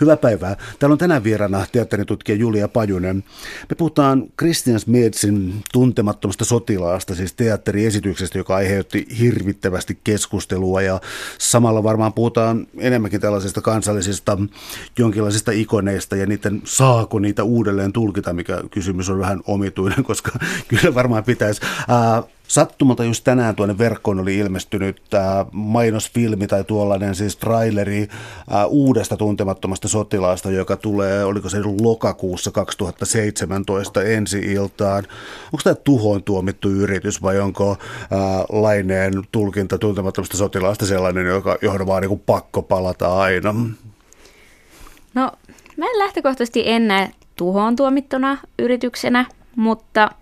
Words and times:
Hyvää 0.00 0.16
päivää. 0.16 0.56
Täällä 0.78 0.92
on 0.92 0.98
tänään 0.98 1.24
vieraana 1.24 1.66
teatteritutkija 1.72 2.38
Julia 2.38 2.68
Pajunen. 2.68 3.24
Me 3.68 3.74
puhutaan 3.78 4.24
Christian 4.38 4.80
Smedsin 4.80 5.62
tuntemattomasta 5.72 6.44
sotilaasta, 6.44 7.14
siis 7.14 7.32
teatteriesityksestä, 7.32 8.38
joka 8.38 8.54
aiheutti 8.54 9.06
hirvittävästi 9.18 9.98
keskustelua 10.04 10.82
ja 10.82 11.00
samalla 11.38 11.82
varmaan 11.82 12.12
puhutaan 12.12 12.66
enemmänkin 12.78 13.20
tällaisista 13.20 13.60
kansallisista 13.60 14.38
jonkinlaisista 14.98 15.52
ikoneista 15.52 16.16
ja 16.16 16.26
niiden 16.26 16.62
saako 16.64 17.18
niitä 17.18 17.44
uudelleen 17.44 17.92
tulkita, 17.92 18.32
mikä 18.32 18.62
kysymys 18.70 19.10
on 19.10 19.18
vähän 19.18 19.40
omituinen, 19.46 20.04
koska 20.10 20.30
kyllä 20.68 20.94
varmaan 20.94 21.24
pitäisi. 21.24 21.60
Ää, 21.88 22.22
Sattumalta 22.50 23.04
just 23.04 23.24
tänään 23.24 23.56
tuonne 23.56 23.78
verkkoon 23.78 24.20
oli 24.20 24.38
ilmestynyt 24.38 25.00
äh, 25.14 25.46
mainosfilmi 25.52 26.46
tai 26.46 26.64
tuollainen 26.64 27.14
siis 27.14 27.36
traileri 27.36 28.02
äh, 28.02 28.66
uudesta 28.68 29.16
tuntemattomasta 29.16 29.88
sotilaasta, 29.88 30.50
joka 30.50 30.76
tulee, 30.76 31.24
oliko 31.24 31.48
se 31.48 31.58
lokakuussa 31.80 32.50
2017 32.50 34.02
ensi 34.02 34.38
iltaan. 34.38 35.04
Onko 35.44 35.60
tämä 35.64 35.74
tuhoon 35.74 36.22
tuomittu 36.22 36.68
yritys 36.68 37.22
vai 37.22 37.40
onko 37.40 37.70
äh, 37.70 37.78
laineen 38.48 39.12
tulkinta 39.32 39.78
tuntemattomasta 39.78 40.36
sotilaasta 40.36 40.86
sellainen, 40.86 41.26
joka, 41.26 41.58
johon 41.62 41.86
vaan 41.86 42.02
niin 42.02 42.22
pakko 42.26 42.62
palata 42.62 43.20
aina? 43.20 43.54
No, 45.14 45.32
mä 45.76 45.86
en 45.86 45.98
lähtökohtaisesti 45.98 46.62
en 46.66 46.88
näe 46.88 47.10
tuhoon 47.36 47.76
tuomittuna 47.76 48.38
yrityksenä, 48.58 49.24
mutta– 49.56 50.10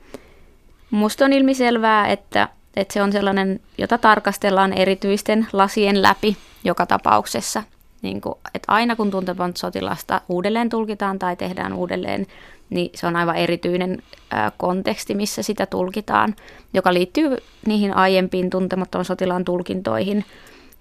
Musta 0.91 1.25
on 1.25 1.33
ilmiselvää, 1.33 2.09
että, 2.09 2.49
että 2.77 2.95
se 2.95 3.03
on 3.03 3.13
sellainen, 3.13 3.61
jota 3.79 3.99
tarkastellaan 3.99 4.73
erityisten 4.73 5.47
lasien 5.53 6.03
läpi 6.03 6.37
joka 6.65 6.87
tapauksessa. 6.87 7.63
Niin 8.03 8.21
kuin, 8.21 8.35
että 8.55 8.73
aina 8.73 8.97
kun 8.97 9.11
tuntemat 9.11 9.57
sotilasta 9.57 10.21
uudelleen 10.29 10.69
tulkitaan 10.69 11.19
tai 11.19 11.37
tehdään 11.37 11.73
uudelleen, 11.73 12.27
niin 12.71 12.91
se 12.95 13.07
on 13.07 13.17
aivan 13.17 13.37
erityinen 13.37 14.03
ää, 14.31 14.53
konteksti, 14.57 15.15
missä 15.15 15.43
sitä 15.43 15.67
tulkitaan, 15.67 16.35
joka 16.75 16.95
liittyy 16.95 17.37
niihin 17.67 17.97
aiempiin 17.97 18.51
tuntemattoman 18.51 19.05
sotilaan 19.05 19.45
tulkintoihin, 19.45 20.25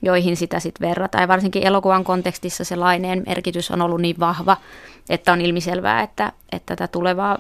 joihin 0.01 0.37
sitä 0.37 0.59
sitten 0.59 0.87
verrataan. 0.87 1.21
Ja 1.21 1.27
varsinkin 1.27 1.67
elokuvan 1.67 2.03
kontekstissa 2.03 2.63
se 2.63 2.75
laineen 2.75 3.23
merkitys 3.27 3.71
on 3.71 3.81
ollut 3.81 4.01
niin 4.01 4.19
vahva, 4.19 4.57
että 5.09 5.31
on 5.31 5.41
ilmiselvää, 5.41 6.01
että, 6.01 6.31
että 6.51 6.75
tätä 6.75 6.87
tulevaa 6.87 7.37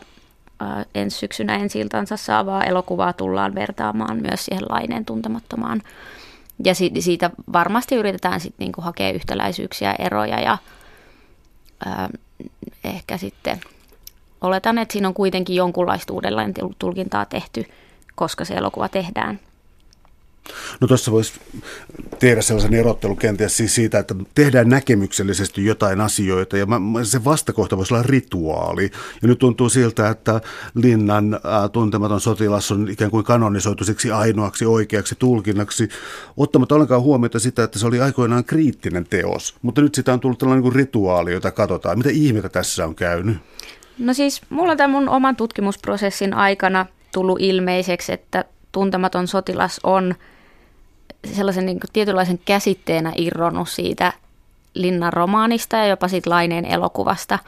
ensi 0.95 1.17
syksynä 1.17 1.55
ensi 1.55 1.79
iltansa 1.79 2.17
saavaa 2.17 2.63
elokuvaa 2.63 3.13
tullaan 3.13 3.55
vertaamaan 3.55 4.17
myös 4.21 4.45
siihen 4.45 4.63
laineen 4.69 5.05
tuntemattomaan. 5.05 5.81
Ja 6.65 6.75
siitä 6.99 7.29
varmasti 7.53 7.95
yritetään 7.95 8.39
sitten 8.39 8.65
niinku 8.65 8.81
hakea 8.81 9.11
yhtäläisyyksiä, 9.11 9.95
eroja 9.99 10.39
ja 10.39 10.57
ää, 11.85 12.03
äh, 12.03 12.09
ehkä 12.83 13.17
sitten 13.17 13.59
oletan, 14.41 14.77
että 14.77 14.93
siinä 14.93 15.07
on 15.07 15.13
kuitenkin 15.13 15.55
jonkunlaista 15.55 16.13
uudelleen 16.13 16.53
tulkintaa 16.79 17.25
tehty, 17.25 17.65
koska 18.15 18.45
se 18.45 18.53
elokuva 18.53 18.89
tehdään. 18.89 19.39
No 20.81 20.87
tuossa 20.87 21.11
voisi 21.11 21.33
tehdä 22.19 22.41
sellaisen 22.41 22.73
erottelun 22.73 23.17
kenties 23.17 23.57
siis 23.57 23.75
siitä, 23.75 23.99
että 23.99 24.15
tehdään 24.35 24.69
näkemyksellisesti 24.69 25.65
jotain 25.65 26.01
asioita 26.01 26.57
ja 26.57 26.67
se 27.03 27.23
vastakohta 27.23 27.77
voisi 27.77 27.93
olla 27.93 28.03
rituaali. 28.03 28.91
Ja 29.21 29.27
nyt 29.27 29.39
tuntuu 29.39 29.69
siltä, 29.69 30.09
että 30.09 30.41
Linnan 30.75 31.39
ää, 31.43 31.69
tuntematon 31.69 32.21
sotilas 32.21 32.71
on 32.71 32.89
ikään 32.89 33.11
kuin 33.11 33.23
kanonisoitu 33.23 33.83
siksi 33.83 34.11
ainoaksi 34.11 34.65
oikeaksi 34.65 35.15
tulkinnaksi, 35.19 35.89
ottamatta 36.37 36.75
ollenkaan 36.75 37.01
huomiota 37.01 37.39
sitä, 37.39 37.63
että 37.63 37.79
se 37.79 37.87
oli 37.87 38.01
aikoinaan 38.01 38.45
kriittinen 38.45 39.05
teos. 39.09 39.55
Mutta 39.61 39.81
nyt 39.81 39.95
sitä 39.95 40.13
on 40.13 40.19
tullut 40.19 40.39
tällainen 40.39 40.63
niin 40.63 40.75
rituaali, 40.75 41.33
jota 41.33 41.51
katsotaan. 41.51 41.97
Mitä 41.97 42.09
ihmettä 42.09 42.49
tässä 42.49 42.85
on 42.85 42.95
käynyt? 42.95 43.37
No 43.99 44.13
siis 44.13 44.41
mulla 44.49 44.75
tämän 44.75 44.91
mun 44.91 45.09
oman 45.09 45.35
tutkimusprosessin 45.35 46.33
aikana 46.33 46.85
tullut 47.13 47.41
ilmeiseksi, 47.41 48.13
että 48.13 48.45
tuntematon 48.71 49.27
sotilas 49.27 49.79
on– 49.83 50.15
sellaisen 51.33 51.65
niin 51.65 51.79
kuin 51.79 51.89
tietynlaisen 51.93 52.39
käsitteenä 52.45 53.13
irronnut 53.15 53.69
siitä 53.69 54.13
Linnan 54.73 55.13
romaanista 55.13 55.75
ja 55.75 55.87
jopa 55.87 56.07
siitä 56.07 56.29
Laineen 56.29 56.65
elokuvasta. 56.65 57.39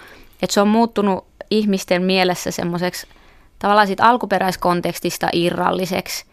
Että 0.41 0.53
se 0.53 0.62
on 0.62 0.68
muuttunut 0.68 1.25
ihmisten 1.52 2.02
mielessä 2.02 2.52
semmoiseksi 2.52 3.07
tavallaan 3.59 3.88
siitä 3.88 4.06
alkuperäiskontekstista 4.06 5.30
irralliseksi 5.34 6.25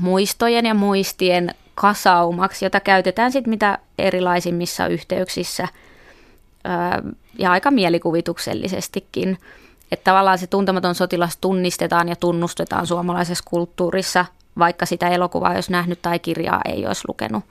muistojen 0.00 0.66
ja 0.66 0.74
muistien 0.74 1.54
kasaumaksi, 1.74 2.64
jota 2.64 2.80
käytetään 2.80 3.32
sitten 3.32 3.50
mitä 3.50 3.78
erilaisimmissa 3.98 4.86
yhteyksissä 4.86 5.68
ja 7.38 7.50
aika 7.50 7.70
mielikuvituksellisestikin. 7.70 9.38
Että 9.92 10.04
tavallaan 10.04 10.38
se 10.38 10.46
tuntematon 10.46 10.94
sotilas 10.94 11.36
tunnistetaan 11.36 12.08
ja 12.08 12.16
tunnustetaan 12.16 12.86
suomalaisessa 12.86 13.44
kulttuurissa 13.46 14.24
vaikka 14.58 14.86
sitä 14.86 15.08
elokuvaa 15.08 15.50
olisi 15.50 15.72
nähnyt 15.72 16.02
tai 16.02 16.18
kirjaa 16.18 16.60
ei 16.64 16.86
olisi 16.86 17.02
lukenut. 17.08 17.44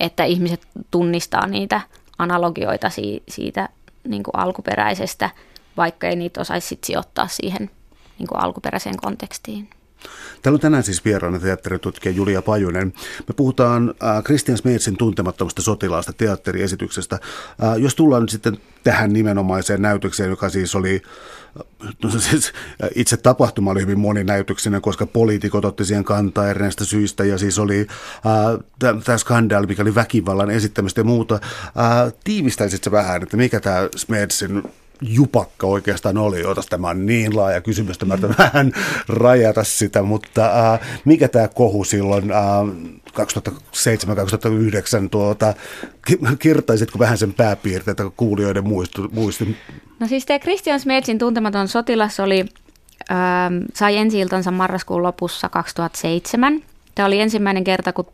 Että 0.00 0.24
ihmiset 0.24 0.66
tunnistaa 0.90 1.46
niitä 1.46 1.80
analogioita 2.18 2.90
siitä 3.28 3.68
niin 4.08 4.22
kuin 4.22 4.36
alkuperäisestä, 4.36 5.30
vaikka 5.76 6.06
ei 6.06 6.16
niitä 6.16 6.40
osaisi 6.40 6.68
sit 6.68 6.84
sijoittaa 6.84 7.28
siihen 7.28 7.70
niin 8.18 8.26
kuin 8.26 8.40
alkuperäiseen 8.40 8.96
kontekstiin. 8.96 9.68
Täällä 10.42 10.56
on 10.56 10.60
tänään 10.60 10.82
siis 10.82 11.04
vieraana 11.04 11.38
teatteritutkija 11.38 12.14
Julia 12.14 12.42
Pajunen. 12.42 12.92
Me 13.28 13.34
puhutaan 13.36 13.94
äh, 14.02 14.22
Christian 14.24 14.58
Smeetsin 14.58 14.96
tuntemattomasta 14.96 15.62
sotilaasta 15.62 16.12
teatteriesityksestä. 16.12 17.14
Äh, 17.14 17.76
jos 17.78 17.94
tullaan 17.94 18.22
nyt 18.22 18.30
sitten 18.30 18.58
tähän 18.84 19.12
nimenomaiseen 19.12 19.82
näytökseen, 19.82 20.30
joka 20.30 20.48
siis 20.48 20.74
oli 20.74 21.02
No 22.02 22.10
siis 22.10 22.52
itse 22.94 23.16
tapahtuma 23.16 23.70
oli 23.70 23.80
hyvin 23.80 23.98
moninäytöksinen, 23.98 24.82
koska 24.82 25.06
poliitikot 25.06 25.64
otti 25.64 25.84
siihen 25.84 26.04
kantaa 26.04 26.48
erinäistä 26.48 26.84
syistä 26.84 27.24
ja 27.24 27.38
siis 27.38 27.58
oli 27.58 27.86
äh, 28.26 28.94
tämä 29.04 29.18
skandaali, 29.18 29.66
mikä 29.66 29.82
oli 29.82 29.94
väkivallan 29.94 30.50
esittämistä 30.50 31.00
ja 31.00 31.04
muuta. 31.04 31.34
Äh, 31.34 32.12
tiivistäisit 32.24 32.90
vähän, 32.90 33.22
että 33.22 33.36
mikä 33.36 33.60
tämä 33.60 33.88
Smedsin 33.96 34.62
jupakka 35.00 35.66
oikeastaan 35.66 36.18
oli. 36.18 36.44
Otas 36.44 36.66
tämä 36.66 36.88
on 36.88 37.06
niin 37.06 37.36
laaja 37.36 37.60
kysymys, 37.60 38.04
mä 38.04 38.18
vähän 38.38 38.72
rajata 39.08 39.64
sitä, 39.64 40.02
mutta 40.02 40.72
äh, 40.72 40.80
mikä 41.04 41.28
tämä 41.28 41.48
kohu 41.48 41.84
silloin 41.84 42.32
äh, 42.32 42.38
2007-2009, 43.10 45.08
tuota, 45.10 45.54
kirtaisitko 46.38 46.98
vähän 46.98 47.18
sen 47.18 47.34
pääpiirteitä 47.34 48.10
kuulijoiden 48.16 48.68
muistu, 48.68 49.08
muistin? 49.12 49.56
No 50.00 50.06
siis 50.06 50.26
tämä 50.26 50.38
Christian 50.38 50.80
Smetsin 50.80 51.18
tuntematon 51.18 51.68
sotilas 51.68 52.20
oli, 52.20 52.44
äh, 53.10 53.16
sai 53.74 53.96
ensi 53.96 54.18
marraskuun 54.50 55.02
lopussa 55.02 55.48
2007. 55.48 56.62
Tämä 56.94 57.06
oli 57.06 57.20
ensimmäinen 57.20 57.64
kerta, 57.64 57.92
kun 57.92 58.06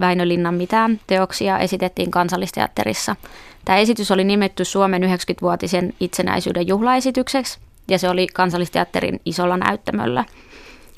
Väinö 0.00 0.28
Linnan 0.28 0.54
mitään 0.54 1.00
teoksia 1.06 1.58
esitettiin 1.58 2.10
kansallisteatterissa. 2.10 3.16
Tämä 3.64 3.78
esitys 3.78 4.10
oli 4.10 4.24
nimetty 4.24 4.64
Suomen 4.64 5.02
90-vuotisen 5.02 5.94
itsenäisyyden 6.00 6.68
juhlaesitykseksi 6.68 7.58
ja 7.88 7.98
se 7.98 8.08
oli 8.08 8.26
kansallisteatterin 8.26 9.20
isolla 9.24 9.56
näyttämöllä. 9.56 10.24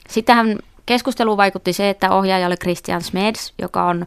Sitten 0.08 0.58
keskusteluun 0.86 1.36
vaikutti 1.36 1.72
se, 1.72 1.91
että 1.91 2.14
ohjaaja 2.14 2.47
oli 2.47 2.56
Christian 2.56 3.02
Smeds, 3.02 3.52
joka 3.58 3.84
on 3.84 4.06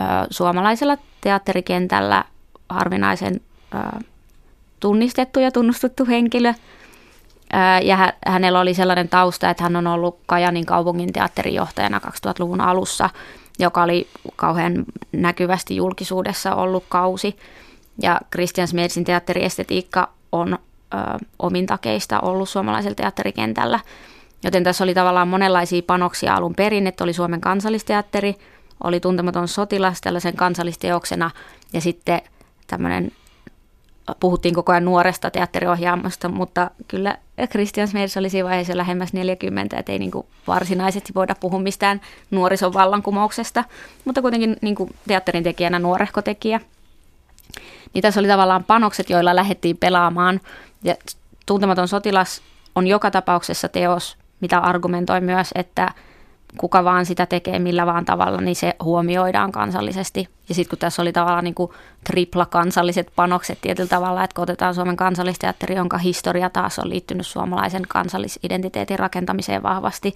ö, 0.00 0.02
suomalaisella 0.30 0.96
teatterikentällä 1.20 2.24
harvinaisen 2.68 3.40
ö, 3.74 3.78
tunnistettu 4.80 5.40
ja 5.40 5.50
tunnustettu 5.50 6.06
henkilö. 6.06 6.54
Ja 7.82 8.12
hänellä 8.26 8.60
oli 8.60 8.74
sellainen 8.74 9.08
tausta, 9.08 9.50
että 9.50 9.62
hän 9.62 9.76
on 9.76 9.86
ollut 9.86 10.18
Kajanin 10.26 10.66
kaupungin 10.66 11.12
teatterijohtajana 11.12 11.98
2000-luvun 11.98 12.60
alussa– 12.60 13.10
joka 13.58 13.82
oli 13.82 14.08
kauhean 14.36 14.84
näkyvästi 15.12 15.76
julkisuudessa 15.76 16.54
ollut 16.54 16.84
kausi. 16.88 17.36
Ja 18.02 18.20
Christian 18.32 18.68
Smedsin 18.68 19.04
teatteriestetiikka 19.04 20.08
on 20.32 20.52
ö, 20.54 20.96
omintakeista 21.38 22.20
ollut 22.20 22.48
suomalaisella 22.48 22.94
teatterikentällä. 22.94 23.80
Joten 24.44 24.64
tässä 24.64 24.84
oli 24.84 24.94
tavallaan 24.94 25.28
monenlaisia 25.28 25.82
panoksia 25.82 26.34
alun 26.34 26.54
perin, 26.54 26.86
että 26.86 27.04
oli 27.04 27.12
Suomen 27.12 27.40
kansallisteatteri, 27.40 28.34
oli 28.84 29.00
Tuntematon 29.00 29.48
sotilas 29.48 30.00
tällaisen 30.00 30.36
kansallisteoksena 30.36 31.30
ja 31.72 31.80
sitten 31.80 32.22
tämmöinen 32.66 33.12
puhuttiin 34.20 34.54
koko 34.54 34.72
ajan 34.72 34.84
nuoresta 34.84 35.30
teatteriohjaamosta, 35.30 36.28
mutta 36.28 36.70
kyllä 36.88 37.18
Christian 37.50 37.88
Smeds 37.88 38.16
oli 38.16 38.30
siinä 38.30 38.48
vaiheessa 38.48 38.76
lähemmäs 38.76 39.12
40, 39.12 39.78
että 39.78 39.92
ei 39.92 39.98
niin 39.98 40.10
kuin 40.10 40.26
varsinaisesti 40.46 41.12
voida 41.14 41.34
puhua 41.40 41.60
mistään 41.60 42.00
nuorison 42.30 42.74
vallankumouksesta, 42.74 43.64
mutta 44.04 44.22
kuitenkin 44.22 44.56
niin 44.60 44.74
kuin 44.74 44.94
teatterin 45.08 45.44
tekijänä 45.44 45.78
nuorehko 45.78 46.22
tekijä. 46.22 46.60
Niin 47.94 48.02
tässä 48.02 48.20
oli 48.20 48.28
tavallaan 48.28 48.64
panokset, 48.64 49.10
joilla 49.10 49.36
lähdettiin 49.36 49.76
pelaamaan. 49.76 50.40
Ja 50.82 50.94
Tuntematon 51.46 51.88
sotilas 51.88 52.42
on 52.74 52.86
joka 52.86 53.10
tapauksessa 53.10 53.68
teos, 53.68 54.16
mitä 54.40 54.58
argumentoi 54.58 55.20
myös, 55.20 55.50
että 55.54 55.90
kuka 56.58 56.84
vaan 56.84 57.06
sitä 57.06 57.26
tekee 57.26 57.58
millä 57.58 57.86
vaan 57.86 58.04
tavalla, 58.04 58.40
niin 58.40 58.56
se 58.56 58.74
huomioidaan 58.82 59.52
kansallisesti. 59.52 60.28
Ja 60.48 60.54
sitten 60.54 60.70
kun 60.70 60.78
tässä 60.78 61.02
oli 61.02 61.12
tavallaan 61.12 61.44
niin 61.44 61.54
kuin 61.54 61.70
tripla 62.04 62.46
kansalliset 62.46 63.12
panokset 63.16 63.58
tietyllä 63.60 63.88
tavalla, 63.88 64.24
että 64.24 64.34
kun 64.34 64.42
otetaan 64.42 64.74
Suomen 64.74 64.96
kansallisteatteri, 64.96 65.74
jonka 65.74 65.98
historia 65.98 66.50
taas 66.50 66.78
on 66.78 66.88
liittynyt 66.88 67.26
suomalaisen 67.26 67.82
kansallisidentiteetin 67.88 68.98
rakentamiseen 68.98 69.62
vahvasti, 69.62 70.14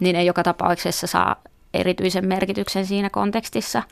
niin 0.00 0.16
ei 0.16 0.26
joka 0.26 0.42
tapauksessa 0.42 1.06
saa 1.06 1.36
erityisen 1.74 2.26
merkityksen 2.26 2.86
siinä 2.86 3.10
kontekstissa. 3.10 3.82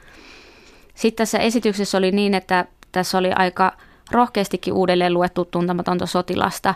Sitten 0.95 1.17
tässä 1.27 1.39
esityksessä 1.39 1.99
oli 1.99 2.13
niin, 2.13 2.35
että 2.35 2.67
tässä 2.93 3.19
oli 3.19 3.33
aika 3.33 3.73
rohkeastikin 4.11 4.75
uudelleen 4.75 5.15
luettu 5.15 5.45
tuntematonta 5.45 6.07
sotilasta, 6.07 6.75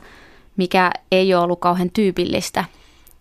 mikä 0.57 0.91
ei 1.13 1.35
ole 1.35 1.43
ollut 1.45 1.61
kauhean 1.61 1.91
tyypillistä. 1.91 2.65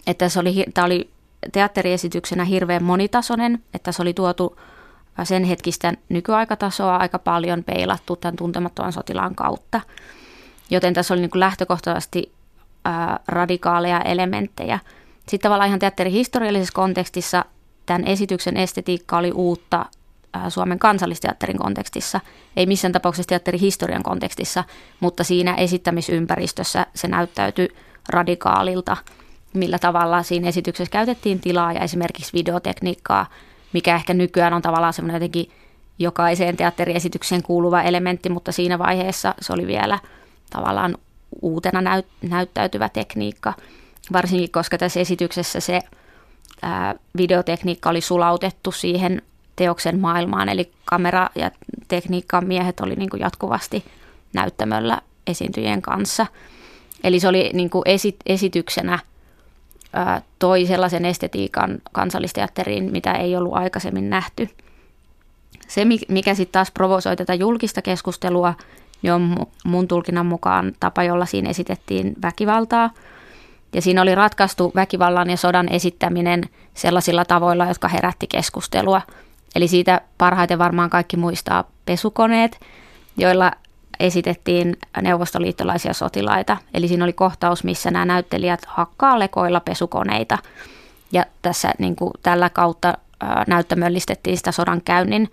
Että 0.08 0.30
se 0.30 0.40
oli, 0.40 0.66
tämä 0.74 0.86
oli 0.86 1.10
teatteriesityksenä 1.52 2.46
hirveän 2.46 2.84
monitasoinen, 2.84 3.64
että 3.74 3.92
se 3.92 4.02
oli 4.02 4.14
tuotu 4.14 4.58
sen 5.24 5.44
hetkistä 5.44 5.94
nykyaikatasoa 6.10 6.98
aika 6.98 7.20
paljon 7.20 7.64
peilattu 7.64 8.16
tämän 8.16 8.36
tuntemattoman 8.36 8.94
sotilaan 8.94 9.36
kautta. 9.36 9.82
Joten 10.70 10.94
tässä 10.94 11.14
oli 11.14 11.22
niin 11.22 11.32
kuin 11.32 11.40
lähtökohtaisesti 11.40 12.32
ää, 12.86 13.20
radikaaleja 13.28 14.02
elementtejä. 14.02 14.80
Sitten 15.20 15.40
tavallaan 15.40 15.68
ihan 15.68 15.80
teatterihistoriallisessa 15.80 16.74
kontekstissa 16.74 17.46
tämän 17.86 18.08
esityksen 18.08 18.58
estetiikka 18.58 19.18
oli 19.18 19.32
uutta 19.32 19.86
ää, 20.34 20.50
Suomen 20.50 20.80
kansallisteatterin 20.80 21.58
kontekstissa, 21.58 22.20
ei 22.56 22.66
missään 22.66 22.92
tapauksessa 22.92 23.30
teatterihistorian 23.30 24.04
kontekstissa, 24.04 24.64
mutta 25.00 25.24
siinä 25.24 25.56
esittämisympäristössä 25.56 26.86
se 26.96 27.08
näyttäytyi 27.08 27.70
radikaalilta– 28.10 28.98
millä 29.54 29.80
tavalla 29.80 30.24
siinä 30.24 30.48
esityksessä 30.48 30.92
käytettiin 30.92 31.40
tilaa 31.40 31.74
ja 31.74 31.82
esimerkiksi 31.82 32.34
videotekniikkaa, 32.34 33.26
mikä 33.74 33.96
ehkä 33.96 34.14
nykyään 34.14 34.54
on 34.54 34.62
tavallaan 34.62 34.94
semmoinen 34.94 35.16
jotenkin 35.16 35.52
jokaiseen 36.00 36.58
teatteriesitykseen 36.58 37.44
kuuluva 37.44 37.82
elementti, 37.82 38.30
mutta 38.30 38.52
siinä 38.52 38.80
vaiheessa 38.80 39.36
se 39.42 39.54
oli 39.54 39.68
vielä 39.68 40.00
tavallaan 40.50 40.98
uutena 41.42 41.82
näyt- 41.82 42.30
näyttäytyvä 42.30 42.90
tekniikka, 42.90 43.54
varsinkin 44.14 44.52
koska 44.52 44.78
tässä 44.78 45.00
esityksessä 45.00 45.60
se 45.60 45.82
ää, 46.62 46.96
videotekniikka 47.18 47.90
oli 47.90 48.02
sulautettu 48.02 48.72
siihen 48.72 49.22
teoksen 49.56 50.00
maailmaan, 50.00 50.50
eli 50.50 50.72
kamera- 50.86 51.30
ja 51.36 51.52
tekniikan 51.88 52.46
miehet 52.46 52.80
oli 52.80 52.96
niin 52.96 53.10
kuin 53.10 53.22
jatkuvasti 53.22 53.86
näyttämöllä 54.34 55.02
esiintyjien 55.28 55.82
kanssa. 55.82 56.26
Eli 57.04 57.20
se 57.20 57.28
oli 57.28 57.50
niin 57.54 57.70
kuin 57.70 57.84
esi- 57.86 58.18
esityksenä– 58.26 59.00
toi 60.40 60.66
sellaisen 60.66 61.06
estetiikan 61.06 61.78
kansallisteatteriin, 61.92 62.92
mitä 62.92 63.14
ei 63.14 63.36
ollut 63.36 63.54
aikaisemmin 63.54 64.10
nähty. 64.10 64.50
Se, 65.68 65.86
mikä 66.10 66.34
sitten 66.34 66.54
taas 66.54 66.72
provosoi 66.72 67.16
tätä 67.16 67.34
julkista 67.34 67.82
keskustelua, 67.82 68.54
niin 69.02 69.14
on 69.14 69.36
mun 69.66 69.88
tulkinnan 69.88 70.26
mukaan 70.26 70.74
tapa, 70.80 71.04
jolla 71.04 71.26
siinä 71.26 71.50
esitettiin 71.50 72.14
väkivaltaa. 72.22 72.90
Ja 73.74 73.82
siinä 73.82 74.02
oli 74.02 74.16
ratkaistu 74.16 74.72
väkivallan 74.76 75.30
ja 75.30 75.38
sodan 75.38 75.70
esittäminen 75.70 76.44
sellaisilla 76.74 77.26
tavoilla, 77.26 77.66
jotka 77.66 77.88
herätti 77.88 78.28
keskustelua. 78.28 79.02
Eli 79.56 79.68
siitä 79.68 80.02
parhaiten 80.18 80.60
varmaan 80.60 80.90
kaikki 80.90 81.18
muistaa 81.18 81.64
pesukoneet, 81.86 82.60
joilla 83.18 83.52
esitettiin 84.00 84.78
neuvostoliittolaisia 85.02 85.94
sotilaita. 85.94 86.58
Eli 86.74 86.88
siinä 86.88 87.04
oli 87.04 87.14
kohtaus, 87.14 87.64
missä 87.64 87.92
nämä 87.92 88.06
näyttelijät 88.06 88.66
hakkaa 88.68 89.20
lekoilla 89.20 89.60
pesukoneita. 89.60 90.38
Ja 91.12 91.26
tässä 91.42 91.72
niin 91.80 91.96
kuin, 91.96 92.14
tällä 92.24 92.50
kautta 92.50 92.98
näyttämöllistettiin 93.48 94.38
sitä 94.38 94.52
sodan 94.52 94.82
käynnin 94.86 95.32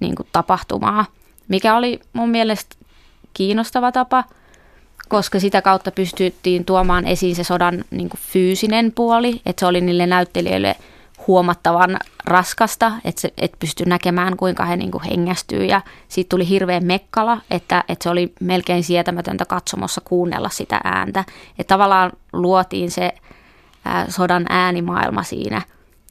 niin 0.00 0.14
kuin, 0.14 0.28
tapahtumaa, 0.32 1.04
mikä 1.48 1.76
oli 1.76 2.00
mun 2.12 2.28
mielestä 2.28 2.76
kiinnostava 3.34 3.92
tapa, 3.92 4.24
koska 5.08 5.40
sitä 5.40 5.62
kautta 5.62 5.90
pystyttiin 5.90 6.64
tuomaan 6.64 7.06
esiin 7.06 7.36
se 7.36 7.44
sodan 7.44 7.84
niin 7.90 8.08
kuin, 8.08 8.20
fyysinen 8.20 8.92
puoli, 8.92 9.40
että 9.46 9.60
se 9.60 9.66
oli 9.66 9.80
niille 9.80 10.06
näyttelijöille– 10.06 10.76
huomattavan 11.26 11.96
raskasta, 12.24 12.92
että, 13.04 13.20
se, 13.20 13.32
et 13.38 13.52
pysty 13.58 13.84
näkemään 13.84 14.36
kuinka 14.36 14.64
he 14.64 14.76
niin 14.76 14.90
kuin 14.90 15.04
hengästyy 15.04 15.64
ja 15.64 15.80
siitä 16.08 16.28
tuli 16.28 16.48
hirveän 16.48 16.84
mekkala, 16.84 17.40
että, 17.50 17.84
että 17.88 18.02
se 18.02 18.10
oli 18.10 18.32
melkein 18.40 18.84
sietämätöntä 18.84 19.44
katsomossa 19.44 20.00
kuunnella 20.04 20.48
sitä 20.48 20.80
ääntä. 20.84 21.24
Että 21.58 21.74
tavallaan 21.74 22.12
luotiin 22.32 22.90
se 22.90 23.14
ää, 23.84 24.10
sodan 24.10 24.46
äänimaailma 24.48 25.22
siinä. 25.22 25.62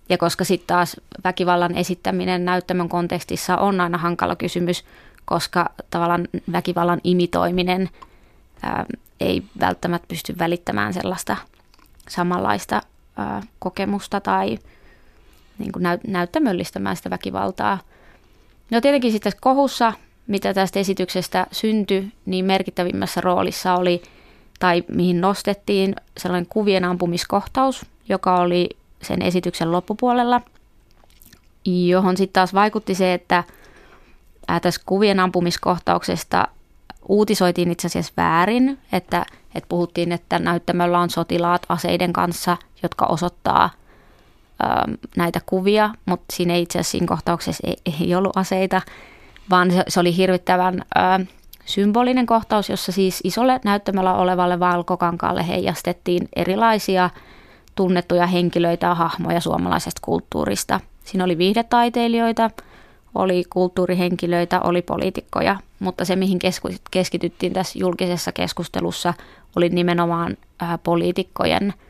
Ja 0.09 0.17
koska 0.17 0.43
sitten 0.43 0.67
taas 0.67 0.97
väkivallan 1.23 1.75
esittäminen 1.75 2.45
näyttämön 2.45 2.89
kontekstissa 2.89 3.57
on 3.57 3.81
aina 3.81 3.97
hankala 3.97 4.35
kysymys, 4.35 4.85
koska 5.25 5.69
tavallaan 5.89 6.27
väkivallan 6.51 7.01
imitoiminen 7.03 7.89
ää, 8.63 8.85
ei 9.19 9.43
välttämättä 9.59 10.07
pysty 10.07 10.35
välittämään 10.39 10.93
sellaista 10.93 11.37
samanlaista 12.09 12.81
ää, 13.17 13.41
kokemusta 13.59 14.21
tai 14.21 14.57
niin 15.57 15.71
kuin 15.71 15.83
näyt- 15.83 16.11
näyttämöllistämään 16.11 16.95
sitä 16.95 17.09
väkivaltaa. 17.09 17.77
No 18.71 18.81
tietenkin 18.81 19.11
sitten 19.11 19.33
kohussa, 19.41 19.93
mitä 20.27 20.53
tästä 20.53 20.79
esityksestä 20.79 21.47
syntyi, 21.51 22.11
niin 22.25 22.45
merkittävimmässä 22.45 23.21
roolissa 23.21 23.75
oli, 23.75 24.03
tai 24.59 24.83
mihin 24.87 25.21
nostettiin, 25.21 25.95
sellainen 26.17 26.49
kuvien 26.49 26.85
ampumiskohtaus, 26.85 27.85
joka 28.09 28.35
oli 28.35 28.69
sen 29.01 29.21
esityksen 29.21 29.71
loppupuolella, 29.71 30.41
johon 31.65 32.17
sitten 32.17 32.33
taas 32.33 32.53
vaikutti 32.53 32.95
se, 32.95 33.13
että 33.13 33.43
tässä 34.61 34.81
kuvien 34.85 35.19
ampumiskohtauksesta 35.19 36.47
uutisoitiin 37.09 37.71
itse 37.71 37.87
asiassa 37.87 38.13
väärin, 38.17 38.79
että, 38.91 39.25
että 39.55 39.69
puhuttiin, 39.69 40.11
että 40.11 40.39
näyttämöllä 40.39 40.99
on 40.99 41.09
sotilaat 41.09 41.65
aseiden 41.69 42.13
kanssa, 42.13 42.57
jotka 42.83 43.05
osoittaa– 43.05 43.69
näitä 45.17 45.41
kuvia, 45.45 45.89
mutta 46.05 46.25
siinä 46.33 46.55
itse 46.55 46.79
asiassa 46.79 46.91
siinä 46.91 47.07
kohtauksessa 47.07 47.67
ei, 47.67 47.75
ei 48.01 48.15
ollut 48.15 48.37
aseita, 48.37 48.81
vaan 49.49 49.71
se, 49.71 49.83
se 49.87 49.99
oli 49.99 50.17
hirvittävän 50.17 50.75
ö, 50.75 50.99
ähm, 50.99 51.21
symbolinen 51.65 52.25
kohtaus, 52.25 52.69
jossa 52.69 52.91
siis 52.91 53.19
isolle 53.23 53.59
näyttämällä 53.63 54.13
olevalle 54.13 54.59
valkokankaalle 54.59 55.47
heijastettiin 55.47 56.29
erilaisia 56.35 57.09
tunnettuja 57.75 58.27
henkilöitä 58.27 58.87
ja 58.87 58.95
hahmoja 58.95 59.39
suomalaisesta 59.39 60.01
kulttuurista. 60.05 60.79
Siinä 61.03 61.23
oli 61.23 61.37
viihdetaiteilijoita, 61.37 62.51
oli 63.15 63.43
kulttuurihenkilöitä, 63.49 64.61
oli 64.61 64.81
poliitikkoja, 64.81 65.55
mutta 65.79 66.05
se 66.05 66.15
mihin 66.15 66.39
keskityttiin 66.91 67.53
tässä 67.53 67.79
julkisessa 67.79 68.31
keskustelussa 68.31 69.13
oli 69.55 69.69
nimenomaan 69.69 70.37
äh, 70.63 70.79
poliitikkojen– 70.83 71.73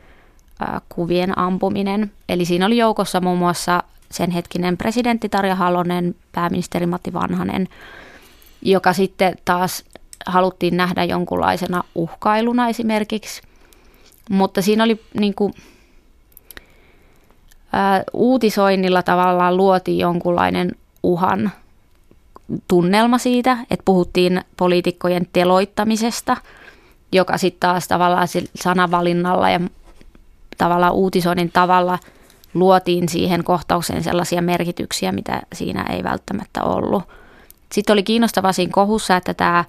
kuvien 0.88 1.38
ampuminen. 1.38 2.12
Eli 2.28 2.44
siinä 2.44 2.66
oli 2.66 2.76
joukossa 2.76 3.20
muun 3.20 3.38
muassa 3.38 3.82
sen 4.10 4.30
hetkinen 4.30 4.76
presidentti 4.76 5.28
Tarja 5.28 5.54
Halonen, 5.54 6.14
pääministeri 6.32 6.86
Matti 6.86 7.12
Vanhanen, 7.12 7.68
joka 8.62 8.92
sitten 8.92 9.36
taas 9.44 9.84
haluttiin 10.26 10.76
nähdä 10.76 11.04
jonkunlaisena 11.04 11.84
uhkailuna 11.94 12.68
esimerkiksi. 12.68 13.42
Mutta 14.30 14.62
siinä 14.62 14.84
oli 14.84 15.00
niin 15.20 15.34
kuin, 15.34 15.54
ää, 17.72 18.02
uutisoinnilla 18.12 19.02
tavallaan 19.02 19.56
luotiin 19.56 19.98
jonkunlainen 19.98 20.72
uhan 21.02 21.52
tunnelma 22.68 23.18
siitä, 23.18 23.58
että 23.70 23.82
puhuttiin 23.84 24.40
poliitikkojen 24.56 25.26
teloittamisesta, 25.32 26.36
joka 27.12 27.38
sitten 27.38 27.60
taas 27.60 27.88
tavallaan 27.88 28.28
sanavalinnalla 28.54 29.50
ja 29.50 29.60
tavallaan 30.58 30.92
uutisoinnin 30.92 31.52
tavalla 31.52 31.98
luotiin 32.54 33.08
siihen 33.08 33.44
kohtaukseen 33.44 34.02
sellaisia 34.02 34.42
merkityksiä, 34.42 35.12
mitä 35.12 35.42
siinä 35.52 35.86
ei 35.90 36.04
välttämättä 36.04 36.62
ollut. 36.62 37.02
Sitten 37.72 37.92
oli 37.92 38.02
kiinnostavaa 38.02 38.52
siinä 38.52 38.72
kohussa, 38.72 39.16
että 39.16 39.34
tämä 39.34 39.64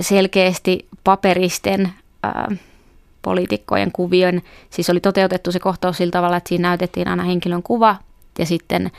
selkeästi 0.00 0.88
paperisten 1.04 1.92
poliitikkojen 3.22 3.92
kuvien, 3.92 4.42
siis 4.70 4.90
oli 4.90 5.00
toteutettu 5.00 5.52
se 5.52 5.58
kohtaus 5.58 5.96
sillä 5.96 6.10
tavalla, 6.10 6.36
että 6.36 6.48
siinä 6.48 6.68
näytettiin 6.68 7.08
aina 7.08 7.24
henkilön 7.24 7.62
kuva 7.62 7.96
ja 8.38 8.46
sitten 8.46 8.90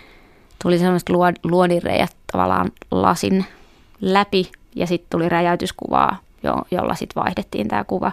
tuli 0.64 0.80
sellaiset 0.80 1.10
luodinreijät 1.44 2.16
tavallaan 2.32 2.72
lasin 2.92 3.46
läpi 4.02 4.52
ja 4.76 4.88
sitten 4.88 5.10
tuli 5.10 5.30
räjäytyskuvaa, 5.30 6.18
jo, 6.44 6.56
jolla 6.72 6.96
sitten 6.96 7.24
vaihdettiin 7.24 7.68
tämä 7.68 7.84
kuva 7.84 8.12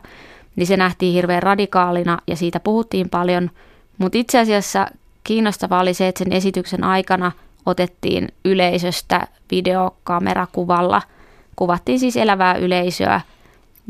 niin 0.56 0.66
se 0.66 0.76
nähtiin 0.76 1.14
hirveän 1.14 1.42
radikaalina 1.42 2.18
ja 2.26 2.36
siitä 2.36 2.60
puhuttiin 2.60 3.08
paljon. 3.10 3.50
Mutta 3.98 4.18
itse 4.18 4.38
asiassa 4.38 4.86
kiinnostavaa 5.24 5.80
oli 5.80 5.94
se, 5.94 6.08
että 6.08 6.24
sen 6.24 6.32
esityksen 6.32 6.84
aikana 6.84 7.32
otettiin 7.66 8.28
yleisöstä 8.44 9.26
videokamerakuvalla. 9.50 11.02
Kuvattiin 11.56 11.98
siis 11.98 12.16
elävää 12.16 12.54
yleisöä 12.54 13.20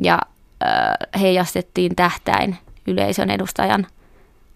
ja 0.03 0.19
äh, 0.67 1.21
heijastettiin 1.21 1.97
tähtäin 1.97 2.57
yleisön 2.87 3.31
edustajan 3.31 3.87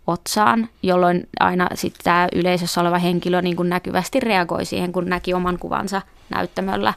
otsaan, 0.06 0.68
jolloin 0.82 1.28
aina 1.40 1.68
sitten 1.74 2.04
tämä 2.04 2.28
yleisössä 2.32 2.80
oleva 2.80 2.98
henkilö 2.98 3.42
niin 3.42 3.56
kuin 3.56 3.68
näkyvästi 3.68 4.20
reagoi 4.20 4.64
siihen, 4.64 4.92
kun 4.92 5.08
näki 5.08 5.34
oman 5.34 5.58
kuvansa 5.58 6.02
näyttämöllä 6.30 6.94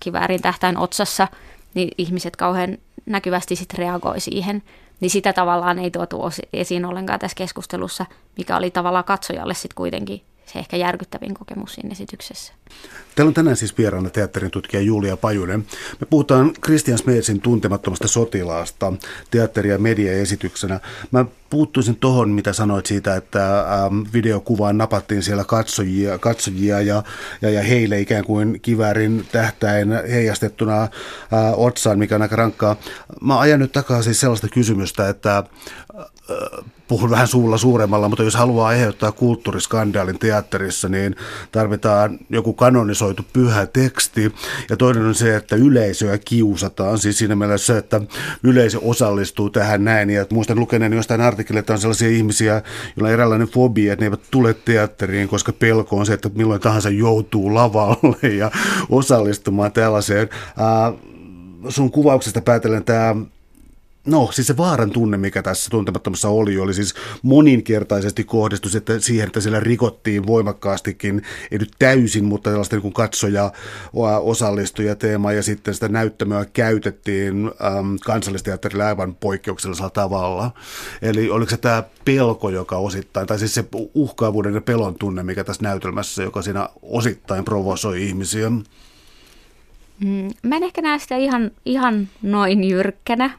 kiväärin 0.00 0.42
tähtäin 0.42 0.78
otsassa, 0.78 1.28
niin 1.74 1.88
ihmiset 1.98 2.36
kauhean 2.36 2.78
näkyvästi 3.06 3.56
sitten 3.56 3.78
reagoi 3.78 4.20
siihen. 4.20 4.62
Niin 5.00 5.10
sitä 5.10 5.32
tavallaan 5.32 5.78
ei 5.78 5.90
tuotu 5.90 6.22
esiin 6.52 6.84
ollenkaan 6.84 7.18
tässä 7.18 7.34
keskustelussa, 7.34 8.06
mikä 8.36 8.56
oli 8.56 8.70
tavallaan 8.70 9.04
katsojalle 9.04 9.54
sitten 9.54 9.76
kuitenkin 9.76 10.22
se 10.46 10.58
ehkä 10.58 10.76
järkyttävin 10.76 11.34
kokemus 11.34 11.74
siinä 11.74 11.92
esityksessä. 11.92 12.52
Täällä 13.14 13.30
on 13.30 13.34
tänään 13.34 13.56
siis 13.56 13.78
vieraana 13.78 14.10
teatterin 14.10 14.50
tutkija 14.50 14.82
Julia 14.82 15.16
Pajunen. 15.16 15.66
Me 16.00 16.06
puhutaan 16.10 16.52
Christian 16.64 16.98
Smetsin 16.98 17.40
tuntemattomasta 17.40 18.08
sotilaasta 18.08 18.92
teatteri- 19.30 19.70
ja 19.70 19.78
mediaesityksenä. 19.78 20.80
Mä 21.10 21.24
puuttuisin 21.50 21.96
tuohon, 21.96 22.28
mitä 22.30 22.52
sanoit 22.52 22.86
siitä, 22.86 23.16
että 23.16 23.60
ähm, 23.60 24.00
videokuvaan 24.12 24.78
napattiin 24.78 25.22
siellä 25.22 25.44
katsojia, 25.44 26.18
katsojia 26.18 26.80
ja, 26.80 27.02
ja, 27.42 27.50
ja 27.50 27.62
heille 27.62 28.00
ikään 28.00 28.24
kuin 28.24 28.60
kiväärin 28.60 29.26
tähtäin 29.32 29.88
heijastettuna 30.10 30.82
äh, 30.82 30.88
otsaan, 31.56 31.98
mikä 31.98 32.14
on 32.14 32.22
aika 32.22 32.36
rankkaa. 32.36 32.76
Mä 33.20 33.38
ajan 33.38 33.60
nyt 33.60 33.72
takaa 33.72 34.02
siis 34.02 34.20
sellaista 34.20 34.48
kysymystä, 34.48 35.08
että 35.08 35.44
puhun 36.88 37.10
vähän 37.10 37.28
suulla 37.28 37.58
suuremmalla, 37.58 38.08
mutta 38.08 38.22
jos 38.22 38.34
haluaa 38.34 38.68
aiheuttaa 38.68 39.12
kulttuuriskandaalin 39.12 40.18
teatterissa, 40.18 40.88
niin 40.88 41.16
tarvitaan 41.52 42.18
joku 42.30 42.52
kanonisoitu 42.52 43.22
pyhä 43.32 43.66
teksti. 43.66 44.34
Ja 44.70 44.76
toinen 44.76 45.06
on 45.06 45.14
se, 45.14 45.36
että 45.36 45.56
yleisöä 45.56 46.18
kiusataan, 46.18 46.98
siis 46.98 47.18
siinä 47.18 47.36
mielessä, 47.36 47.78
että 47.78 48.00
yleisö 48.42 48.78
osallistuu 48.82 49.50
tähän 49.50 49.84
näin. 49.84 50.10
Ja 50.10 50.26
muistan 50.32 50.60
lukeneen 50.60 50.92
jostain 50.92 51.20
artikkelista, 51.20 51.60
että 51.60 51.72
on 51.72 51.78
sellaisia 51.78 52.08
ihmisiä, 52.08 52.62
joilla 52.96 53.08
on 53.08 53.14
eräänlainen 53.14 53.48
fobia, 53.48 53.92
että 53.92 54.02
ne 54.02 54.06
eivät 54.06 54.20
tule 54.30 54.54
teatteriin, 54.54 55.28
koska 55.28 55.52
pelko 55.52 55.96
on 55.96 56.06
se, 56.06 56.12
että 56.12 56.30
milloin 56.34 56.60
tahansa 56.60 56.90
joutuu 56.90 57.54
lavalle 57.54 58.28
ja 58.28 58.50
osallistumaan 58.88 59.72
tällaiseen. 59.72 60.28
Sun 61.68 61.90
kuvauksesta 61.90 62.40
päätellen 62.40 62.84
tämä 62.84 63.14
No, 64.06 64.28
siis 64.32 64.46
se 64.46 64.56
vaaran 64.56 64.90
tunne, 64.90 65.16
mikä 65.16 65.42
tässä 65.42 65.70
tuntemattomassa 65.70 66.28
oli, 66.28 66.58
oli 66.58 66.74
siis 66.74 66.94
moninkertaisesti 67.22 68.24
kohdistus 68.24 68.76
että 68.76 69.00
siihen, 69.00 69.26
että 69.26 69.40
siellä 69.40 69.60
rikottiin 69.60 70.26
voimakkaastikin, 70.26 71.22
ei 71.50 71.58
nyt 71.58 71.70
täysin, 71.78 72.24
mutta 72.24 72.50
sellaista 72.50 72.76
niin 72.76 72.92
katsoja 72.92 73.52
osallistuja 74.22 74.96
teema 74.96 75.32
ja 75.32 75.42
sitten 75.42 75.74
sitä 75.74 75.88
näyttämöä 75.88 76.44
käytettiin 76.44 77.46
äm, 77.46 77.98
kansallisteatterilla 78.04 78.86
aivan 78.86 79.14
poikkeuksellisella 79.14 79.90
tavalla. 79.90 80.50
Eli 81.02 81.30
oliko 81.30 81.50
se 81.50 81.56
tämä 81.56 81.82
pelko, 82.04 82.50
joka 82.50 82.76
osittain, 82.76 83.26
tai 83.26 83.38
siis 83.38 83.54
se 83.54 83.64
uhkaavuuden 83.94 84.54
ja 84.54 84.60
pelon 84.60 84.94
tunne, 84.94 85.22
mikä 85.22 85.44
tässä 85.44 85.62
näytelmässä, 85.62 86.22
joka 86.22 86.42
siinä 86.42 86.68
osittain 86.82 87.44
provosoi 87.44 88.06
ihmisiä? 88.06 88.50
Mm, 90.00 90.30
mä 90.42 90.56
en 90.56 90.62
ehkä 90.62 90.82
näe 90.82 90.98
sitä 90.98 91.16
ihan, 91.16 91.50
ihan 91.64 92.08
noin 92.22 92.64
jyrkkänä 92.64 93.30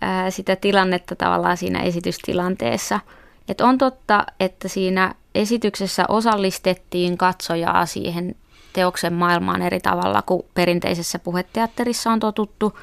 ää, 0.00 0.30
sitä 0.30 0.56
tilannetta 0.56 1.16
tavallaan 1.16 1.56
siinä 1.56 1.82
esitystilanteessa. 1.82 3.00
Et 3.48 3.60
on 3.60 3.78
totta, 3.78 4.26
että 4.40 4.68
siinä 4.68 5.14
esityksessä 5.34 6.04
osallistettiin 6.08 7.18
katsojaa 7.18 7.86
siihen 7.86 8.34
teoksen 8.72 9.12
maailmaan 9.12 9.62
eri 9.62 9.80
tavalla 9.80 10.22
kuin 10.22 10.42
perinteisessä 10.54 11.18
puheteatterissa 11.18 12.10
on 12.10 12.20
totuttu, 12.20 12.78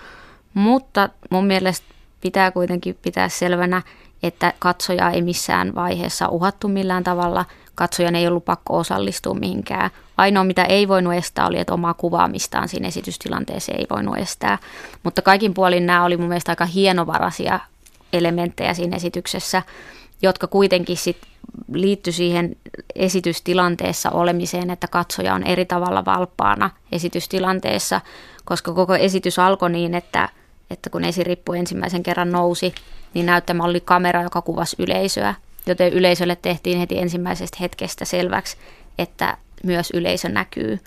mutta 0.53 1.09
mun 1.29 1.45
mielestä 1.45 1.85
pitää 2.21 2.51
kuitenkin 2.51 2.97
pitää 3.01 3.29
selvänä, 3.29 3.81
että 4.23 4.53
katsoja 4.59 5.09
ei 5.09 5.21
missään 5.21 5.75
vaiheessa 5.75 6.27
uhattu 6.27 6.67
millään 6.67 7.03
tavalla, 7.03 7.45
katsojan 7.75 8.15
ei 8.15 8.27
ollut 8.27 8.45
pakko 8.45 8.77
osallistua 8.77 9.33
mihinkään. 9.33 9.91
Ainoa, 10.17 10.43
mitä 10.43 10.63
ei 10.63 10.87
voinut 10.87 11.13
estää, 11.13 11.47
oli, 11.47 11.59
että 11.59 11.73
omaa 11.73 11.93
kuvaamistaan 11.93 12.69
siinä 12.69 12.87
esitystilanteeseen 12.87 13.79
ei 13.79 13.87
voinut 13.89 14.17
estää. 14.17 14.57
Mutta 15.03 15.21
kaikin 15.21 15.53
puolin 15.53 15.85
nämä 15.85 16.05
oli 16.05 16.17
mun 16.17 16.27
mielestä 16.27 16.51
aika 16.51 16.65
hienovaraisia 16.65 17.59
elementtejä 18.13 18.73
siinä 18.73 18.95
esityksessä, 18.95 19.61
jotka 20.21 20.47
kuitenkin 20.47 20.97
sit 20.97 21.17
liittyi 21.73 22.13
siihen 22.13 22.55
esitystilanteessa 22.95 24.09
olemiseen, 24.09 24.69
että 24.69 24.87
katsoja 24.87 25.33
on 25.33 25.43
eri 25.43 25.65
tavalla 25.65 26.05
valppaana 26.05 26.69
esitystilanteessa, 26.91 28.01
koska 28.45 28.73
koko 28.73 28.95
esitys 28.95 29.39
alkoi 29.39 29.69
niin, 29.69 29.95
että, 29.95 30.29
että 30.69 30.89
kun 30.89 31.03
esirippu 31.03 31.53
ensimmäisen 31.53 32.03
kerran 32.03 32.31
nousi, 32.31 32.75
niin 33.13 33.25
näyttämä 33.25 33.63
oli 33.63 33.81
kamera, 33.81 34.23
joka 34.23 34.41
kuvasi 34.41 34.75
yleisöä, 34.79 35.35
joten 35.65 35.93
yleisölle 35.93 36.35
tehtiin 36.35 36.79
heti 36.79 36.99
ensimmäisestä 36.99 37.57
hetkestä 37.61 38.05
selväksi, 38.05 38.57
että 38.97 39.37
myös 39.67 39.91
yleisö 39.93 40.29
näkyy. 40.29 40.79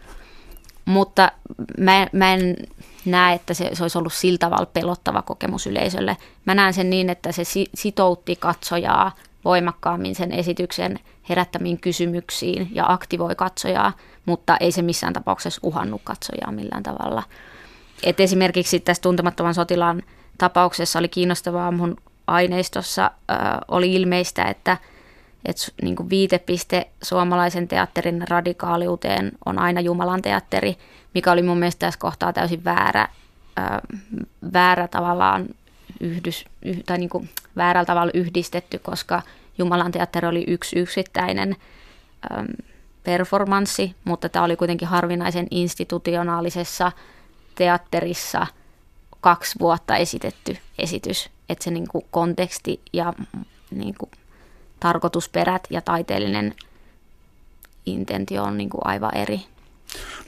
Mutta 0.84 1.32
mä, 1.78 2.06
mä 2.12 2.32
en 2.32 2.56
näe, 3.04 3.34
että 3.34 3.54
se, 3.54 3.70
se 3.72 3.84
olisi 3.84 3.98
ollut 3.98 4.12
sillä 4.12 4.38
tavalla 4.38 4.66
pelottava 4.66 5.22
kokemus 5.22 5.66
yleisölle. 5.66 6.16
Mä 6.44 6.54
näen 6.54 6.74
sen 6.74 6.90
niin, 6.90 7.10
että 7.10 7.32
se 7.32 7.42
sitoutti 7.74 8.36
katsojaa 8.36 9.12
voimakkaammin 9.44 10.14
sen 10.14 10.32
esityksen 10.32 10.98
herättämiin 11.28 11.80
kysymyksiin 11.80 12.68
ja 12.72 12.84
aktivoi 12.88 13.34
katsojaa, 13.34 13.92
mutta 14.26 14.56
ei 14.60 14.72
se 14.72 14.82
missään 14.82 15.12
tapauksessa 15.12 15.60
uhannut 15.62 16.00
katsojaa 16.04 16.52
millään 16.52 16.82
tavalla. 16.82 17.22
Et 18.02 18.20
esimerkiksi 18.20 18.80
tässä 18.80 19.02
tuntemattoman 19.02 19.54
sotilaan 19.54 20.02
tapauksessa 20.38 20.98
oli 20.98 21.08
kiinnostavaa 21.08 21.72
mun 21.72 21.96
aineistossa 22.26 23.04
äh, 23.04 23.38
oli 23.68 23.94
ilmeistä, 23.94 24.44
että 24.44 24.76
että 25.44 25.62
niin 25.82 25.96
kuin 25.96 26.10
viitepiste 26.10 26.86
suomalaisen 27.02 27.68
teatterin 27.68 28.28
radikaaliuteen 28.28 29.32
on 29.46 29.58
aina 29.58 29.80
Jumalan 29.80 30.22
teatteri, 30.22 30.76
mikä 31.14 31.32
oli 31.32 31.42
mun 31.42 31.58
mielestä 31.58 31.86
tässä 31.86 32.00
kohtaa 32.00 32.32
täysin 32.32 32.64
väärä, 32.64 33.08
ää, 33.56 33.80
väärä 34.52 34.88
tavallaan 34.88 35.46
yhdys, 36.00 36.44
yh, 36.64 36.84
tai 36.86 36.98
niin 36.98 37.10
kuin 37.10 37.30
väärällä 37.56 37.86
tavalla 37.86 38.12
yhdistetty, 38.14 38.78
koska 38.78 39.22
Jumalan 39.58 39.92
teatteri 39.92 40.28
oli 40.28 40.44
yksi 40.46 40.78
yksittäinen 40.78 41.56
ää, 42.30 42.44
performanssi, 43.04 43.94
mutta 44.04 44.28
tämä 44.28 44.44
oli 44.44 44.56
kuitenkin 44.56 44.88
harvinaisen 44.88 45.46
institutionaalisessa 45.50 46.92
teatterissa 47.54 48.46
kaksi 49.20 49.58
vuotta 49.58 49.96
esitetty 49.96 50.56
esitys, 50.78 51.30
että 51.48 51.64
se 51.64 51.70
niin 51.70 51.88
kuin 51.88 52.04
konteksti 52.10 52.80
ja 52.92 53.12
niin 53.70 53.94
kuin 53.98 54.10
tarkoitusperät 54.80 55.62
ja 55.70 55.80
taiteellinen 55.80 56.54
intentio 57.86 58.42
on 58.42 58.58
niin 58.58 58.70
kuin 58.70 58.86
aivan 58.86 59.16
eri. 59.16 59.40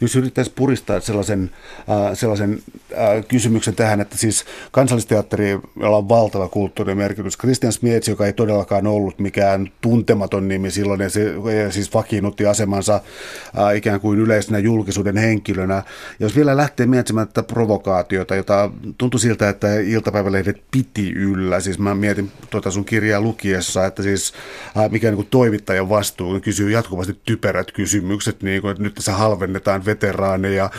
Jos 0.02 0.16
yrittäisiin 0.16 0.54
puristaa 0.56 1.00
sellaisen, 1.00 1.50
äh, 1.78 2.18
sellaisen 2.18 2.62
äh, 2.92 3.24
kysymyksen 3.28 3.74
tähän, 3.74 4.00
että 4.00 4.16
siis 4.16 4.44
kansallisteatteri, 4.70 5.48
jolla 5.80 5.96
on 5.96 6.08
valtava 6.08 6.48
kulttuurimerkitys, 6.48 7.38
Christian 7.38 7.72
Smietsi, 7.72 8.10
joka 8.10 8.26
ei 8.26 8.32
todellakaan 8.32 8.86
ollut 8.86 9.18
mikään 9.18 9.72
tuntematon 9.80 10.48
nimi 10.48 10.70
silloin, 10.70 11.00
ja, 11.00 11.10
se, 11.10 11.34
ja 11.64 11.70
siis 11.70 11.94
vakiinnutti 11.94 12.46
asemansa 12.46 12.94
äh, 12.94 13.76
ikään 13.76 14.00
kuin 14.00 14.18
yleisenä 14.18 14.58
julkisuuden 14.58 15.16
henkilönä. 15.16 15.74
Ja 15.74 15.82
jos 16.20 16.36
vielä 16.36 16.56
lähtee 16.56 16.86
miettimään 16.86 17.28
tätä 17.28 17.42
provokaatiota, 17.42 18.34
jota 18.34 18.70
tuntui 18.98 19.20
siltä, 19.20 19.48
että 19.48 19.80
iltapäivälehdet 19.80 20.62
piti 20.70 21.12
yllä, 21.12 21.60
siis 21.60 21.78
mä 21.78 21.94
mietin 21.94 22.30
tuota 22.50 22.70
sun 22.70 22.84
kirjaa 22.84 23.20
lukiessa, 23.20 23.86
että 23.86 24.02
siis 24.02 24.32
äh, 24.76 24.90
mikä 24.90 25.08
niin 25.08 25.16
kuin 25.16 25.28
toimittajan 25.30 25.88
vastuu, 25.88 26.40
kysyy 26.40 26.70
jatkuvasti 26.70 27.20
typerät 27.24 27.72
kysymykset, 27.72 28.42
niin 28.42 28.62
kuin, 28.62 28.70
että 28.70 28.82
nyt 28.82 28.94
tässä 28.94 29.12
halvennetaan 29.52 29.84
veteraaneja, 29.84 30.70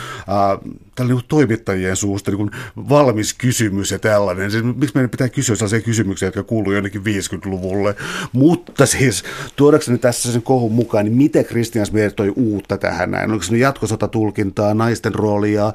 tällä 0.95 1.13
niin 1.13 1.23
toimittajien 1.27 1.95
suusta 1.95 2.31
niin 2.31 2.51
valmis 2.89 3.33
kysymys 3.33 3.91
ja 3.91 3.99
tällainen. 3.99 4.51
Siis, 4.51 4.63
miksi 4.63 4.95
meidän 4.95 5.09
pitää 5.09 5.29
kysyä 5.29 5.55
sellaisia 5.55 5.81
kysymyksiä, 5.81 6.27
jotka 6.27 6.43
kuuluu 6.43 6.73
jonnekin 6.73 7.01
50-luvulle. 7.01 7.95
Mutta 8.31 8.85
siis 8.85 9.23
tuodakseni 9.55 9.97
tässä 9.97 10.31
sen 10.31 10.41
kohun 10.41 10.71
mukaan, 10.71 11.05
niin 11.05 11.17
miten 11.17 11.45
Christian 11.45 11.85
Smith 11.85 12.15
toi 12.15 12.33
uutta 12.35 12.77
tähän 12.77 13.11
näin? 13.11 13.31
Onko 13.31 13.43
se 13.43 13.57
jatkosotatulkintaa, 13.57 14.73
naisten 14.73 15.15
roolia? 15.15 15.63
Ää, 15.65 15.73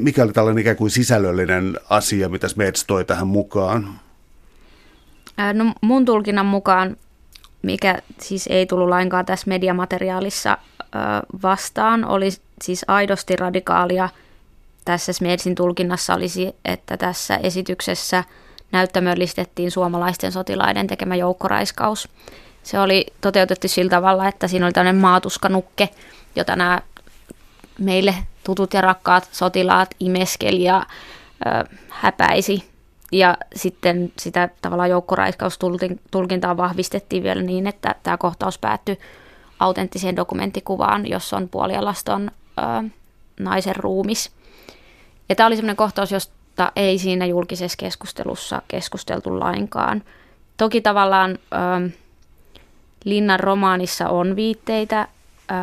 mikä 0.00 0.22
oli 0.22 0.32
tällainen 0.32 0.60
ikään 0.60 0.76
kuin 0.76 0.90
sisällöllinen 0.90 1.76
asia, 1.90 2.28
mitä 2.28 2.48
Smith 2.48 2.84
toi 2.86 3.04
tähän 3.04 3.26
mukaan? 3.26 4.00
No 5.52 5.72
mun 5.80 6.04
tulkinnan 6.04 6.46
mukaan, 6.46 6.96
mikä 7.62 7.98
siis 8.20 8.46
ei 8.46 8.66
tullut 8.66 8.88
lainkaan 8.88 9.26
tässä 9.26 9.48
mediamateriaalissa 9.48 10.58
vastaan 11.42 12.04
oli 12.04 12.28
siis 12.62 12.84
aidosti 12.88 13.36
radikaalia. 13.36 14.08
Tässä 14.84 15.12
Smedsin 15.12 15.54
tulkinnassa 15.54 16.14
olisi, 16.14 16.56
että 16.64 16.96
tässä 16.96 17.36
esityksessä 17.36 18.24
näyttämöllistettiin 18.72 19.70
suomalaisten 19.70 20.32
sotilaiden 20.32 20.86
tekemä 20.86 21.16
joukkoraiskaus. 21.16 22.08
Se 22.62 22.80
oli 22.80 23.06
toteutettu 23.20 23.68
sillä 23.68 23.90
tavalla, 23.90 24.28
että 24.28 24.48
siinä 24.48 24.66
oli 24.66 24.72
tämmöinen 24.72 25.00
maatuskanukke, 25.00 25.88
jota 26.36 26.56
nämä 26.56 26.82
meille 27.78 28.14
tutut 28.44 28.74
ja 28.74 28.80
rakkaat 28.80 29.28
sotilaat 29.32 29.90
imeskeli 30.00 30.62
ja 30.62 30.86
ö, 31.46 31.76
häpäisi 31.88 32.70
ja 33.12 33.36
sitten 33.56 34.12
sitä 34.18 34.48
tavallaan 34.62 34.90
joukkoraiskaustulkintaa 34.90 36.56
vahvistettiin 36.56 37.22
vielä 37.22 37.42
niin, 37.42 37.66
että 37.66 37.94
tämä 38.02 38.16
kohtaus 38.16 38.58
päättyi 38.58 38.98
autenttiseen 39.58 40.16
dokumenttikuvaan, 40.16 41.06
jossa 41.08 41.36
on 41.36 41.48
puolialaston 41.48 42.30
ö, 42.58 42.88
naisen 43.40 43.76
ruumis. 43.76 44.30
Ja 45.28 45.34
tämä 45.34 45.46
oli 45.46 45.56
sellainen 45.56 45.76
kohtaus, 45.76 46.12
josta 46.12 46.72
ei 46.76 46.98
siinä 46.98 47.26
julkisessa 47.26 47.78
keskustelussa 47.78 48.62
keskusteltu 48.68 49.40
lainkaan. 49.40 50.02
Toki 50.56 50.80
tavallaan 50.80 51.30
ö, 51.30 51.90
Linnan 53.04 53.40
romaanissa 53.40 54.08
on 54.08 54.36
viitteitä 54.36 55.08
ö, 55.50 55.54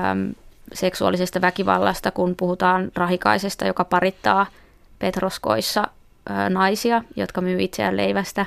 seksuaalisesta 0.73 1.41
väkivallasta, 1.41 2.11
kun 2.11 2.35
puhutaan 2.35 2.91
rahikaisesta, 2.95 3.65
joka 3.65 3.85
parittaa 3.85 4.45
petroskoissa 4.99 5.87
ö, 6.29 6.49
naisia, 6.49 7.03
jotka 7.15 7.41
myy 7.41 7.61
itseään 7.61 7.97
leivästä, 7.97 8.45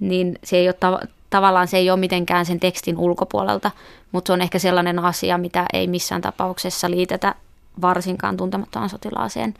niin 0.00 0.38
se 0.44 0.56
ei 0.56 0.68
ole 0.68 1.00
tavallaan 1.30 1.68
se 1.68 1.76
ei 1.76 1.90
ole 1.90 2.00
mitenkään 2.00 2.46
sen 2.46 2.60
tekstin 2.60 2.98
ulkopuolelta, 2.98 3.70
mutta 4.12 4.28
se 4.28 4.32
on 4.32 4.40
ehkä 4.42 4.58
sellainen 4.58 4.98
asia, 4.98 5.38
mitä 5.38 5.66
ei 5.72 5.86
missään 5.86 6.22
tapauksessa 6.22 6.90
liitetä 6.90 7.34
varsinkaan 7.82 8.36
tuntemattomaan 8.36 8.90
sotilaaseen. 8.90 9.54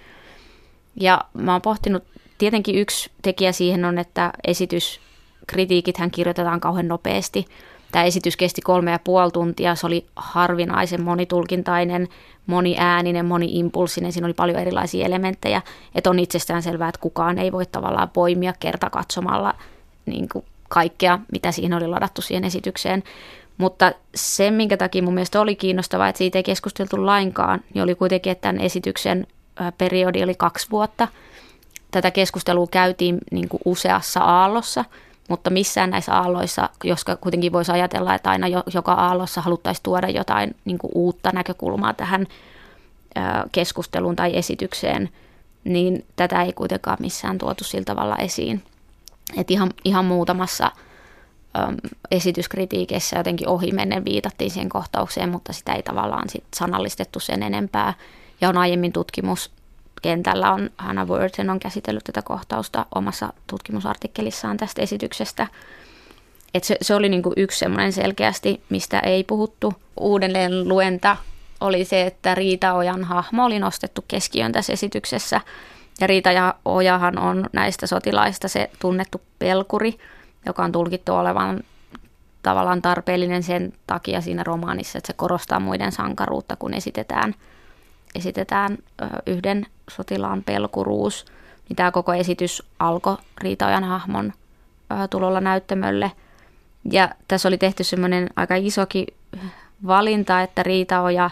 Ja 1.01 1.21
mä 1.35 1.53
oon 1.53 1.63
pohtinut, 1.63 2.05
tietenkin 2.39 2.75
yksi 2.75 3.11
tekijä 3.23 3.53
siihen 3.53 3.85
on, 3.85 3.99
että 3.99 4.33
esityskritiikithän 4.47 6.11
kirjoitetaan 6.11 6.61
kauhean 6.61 6.89
nopeasti. 6.89 7.47
Tämä 7.93 8.05
esitys 8.05 8.37
kesti 8.37 8.61
kolme 8.63 8.91
ja 8.91 8.99
puoli 9.05 9.31
tuntia, 9.31 9.75
se 9.75 9.87
oli 9.87 10.07
harvinaisen 10.17 11.03
monitulkintainen, 11.03 12.09
moniääninen, 12.47 13.27
moniimpulsinen, 13.27 14.13
siinä 14.13 14.27
oli 14.27 14.35
paljon 14.35 14.59
erilaisia 14.59 15.07
elementtejä, 15.07 15.63
että 15.95 16.11
on 16.11 16.19
itsestään 16.19 16.63
selvää, 16.63 16.89
että 16.89 17.01
kukaan 17.01 17.39
ei 17.39 17.53
voi 17.53 17.67
tavallaan 17.67 18.11
poimia 18.11 18.53
kerta 18.61 18.91
katsomalla 18.91 19.55
niin 20.07 20.29
kuin 20.29 20.45
kaikkea, 20.71 21.19
mitä 21.33 21.53
siinä 21.53 21.77
oli 21.77 21.87
ladattu 21.87 22.23
siihen 22.23 22.45
esitykseen. 22.45 23.03
Mutta 23.59 23.93
se, 24.15 24.51
minkä 24.51 24.77
takia 24.77 25.03
mun 25.03 25.15
mielestä 25.15 25.41
oli 25.41 25.57
kiinnostavaa, 25.57 26.09
että 26.09 26.19
siitä 26.19 26.39
ei 26.39 26.43
keskusteltu 26.43 27.07
lainkaan, 27.07 27.61
niin 27.75 27.83
oli 27.83 27.95
kuitenkin, 27.95 28.31
että 28.31 28.43
tämän 28.43 28.61
esityksen 28.61 29.27
periodi 29.79 30.23
oli 30.23 30.35
kaksi 30.35 30.71
vuotta. 30.71 31.09
Tätä 31.91 32.11
keskustelua 32.11 32.67
käytiin 32.71 33.19
niin 33.31 33.49
kuin 33.49 33.61
useassa 33.65 34.21
aallossa, 34.21 34.85
mutta 35.29 35.51
missään 35.51 35.91
näissä 35.91 36.15
aalloissa, 36.15 36.69
koska 36.89 37.17
kuitenkin 37.17 37.53
voisi 37.53 37.73
ajatella, 37.73 38.15
että 38.15 38.31
aina 38.31 38.47
joka 38.75 38.93
aallossa 38.93 39.41
haluttaisiin 39.41 39.83
tuoda 39.83 40.09
jotain 40.09 40.57
niin 40.65 40.79
kuin 40.79 40.91
uutta 40.95 41.31
näkökulmaa 41.35 41.93
tähän 41.93 42.27
keskusteluun 43.53 44.17
tai 44.17 44.37
esitykseen, 44.37 45.09
niin 45.65 46.05
tätä 46.17 46.43
ei 46.43 46.53
kuitenkaan 46.53 46.97
missään 47.01 47.39
tuotu 47.39 47.65
sillä 47.65 47.85
tavalla 47.85 48.17
esiin. 48.17 48.63
Et 49.37 49.51
ihan, 49.51 49.71
ihan 49.85 50.05
muutamassa 50.05 50.73
äm, 51.59 51.77
esityskritiikissä 52.11 53.19
jotenkin 53.19 53.49
ohimennen 53.49 54.05
viitattiin 54.05 54.51
siihen 54.51 54.69
kohtaukseen, 54.69 55.29
mutta 55.29 55.53
sitä 55.53 55.73
ei 55.73 55.83
tavallaan 55.83 56.29
sit 56.29 56.45
sanallistettu 56.57 57.21
sen 57.21 57.43
enempää. 57.43 57.95
Ja 58.41 58.49
on 58.49 58.57
aiemmin 58.57 58.93
tutkimuskentällä 58.93 60.53
on 60.53 60.71
Hannah 60.79 61.09
Worthen 61.09 61.51
on 61.51 61.61
käsitellyt 61.61 62.05
tätä 62.05 62.23
kohtausta 62.23 62.87
omassa 62.95 63.33
tutkimusartikkelissaan 63.47 64.57
tästä 64.57 64.83
esityksestä. 64.83 65.47
Et 66.55 66.65
se, 66.65 66.77
se 66.83 66.95
oli 66.95 67.09
niinku 67.09 67.33
yksi 67.37 67.59
semmoinen 67.59 67.93
selkeästi, 67.93 68.63
mistä 68.69 68.99
ei 68.99 69.25
puhuttu. 69.25 69.75
Uudelleen 69.97 70.69
luenta 70.69 71.17
oli 71.61 71.85
se, 71.85 72.03
että 72.03 72.35
Riita 72.35 72.73
Ojan 72.73 73.05
hahmo 73.05 73.45
oli 73.45 73.59
nostettu 73.59 74.05
keskiön 74.09 74.53
tässä 74.53 74.73
esityksessä– 74.73 75.41
ja 76.01 76.07
Riita 76.07 76.33
ja 76.33 76.55
Ojahan 76.65 77.19
on 77.19 77.47
näistä 77.53 77.87
sotilaista 77.87 78.49
se 78.49 78.71
tunnettu 78.79 79.21
pelkuri, 79.39 79.99
joka 80.47 80.65
on 80.65 80.73
tulkittu 80.73 81.15
olevan 81.15 81.61
tavallaan 82.43 82.83
tarpeellinen 82.83 83.43
sen 83.43 83.73
takia 83.87 84.21
siinä 84.21 84.45
romaanissa, 84.45 84.99
että 84.99 85.07
se 85.07 85.13
korostaa 85.13 85.61
muiden 85.61 85.93
sankaruutta, 85.93 86.57
kun 86.57 86.75
esitetään, 86.75 87.35
esitetään 88.15 88.79
yhden 89.27 89.67
sotilaan 89.91 90.43
pelkuruus. 90.43 91.25
Niin 91.69 91.77
tämä 91.77 91.91
koko 91.91 92.15
esitys 92.15 92.63
alkoi 92.79 93.17
Riitaojan 93.41 93.85
hahmon 93.85 94.33
tulolla 95.11 95.41
näyttämölle. 95.41 96.13
Ja 96.93 97.11
tässä 97.29 97.49
oli 97.49 97.59
tehty 97.59 97.85
semmoinen 97.85 98.29
aika 98.37 98.55
isokin 98.57 99.07
valinta, 99.87 100.43
että 100.43 100.63
Riitaoja 100.63 101.31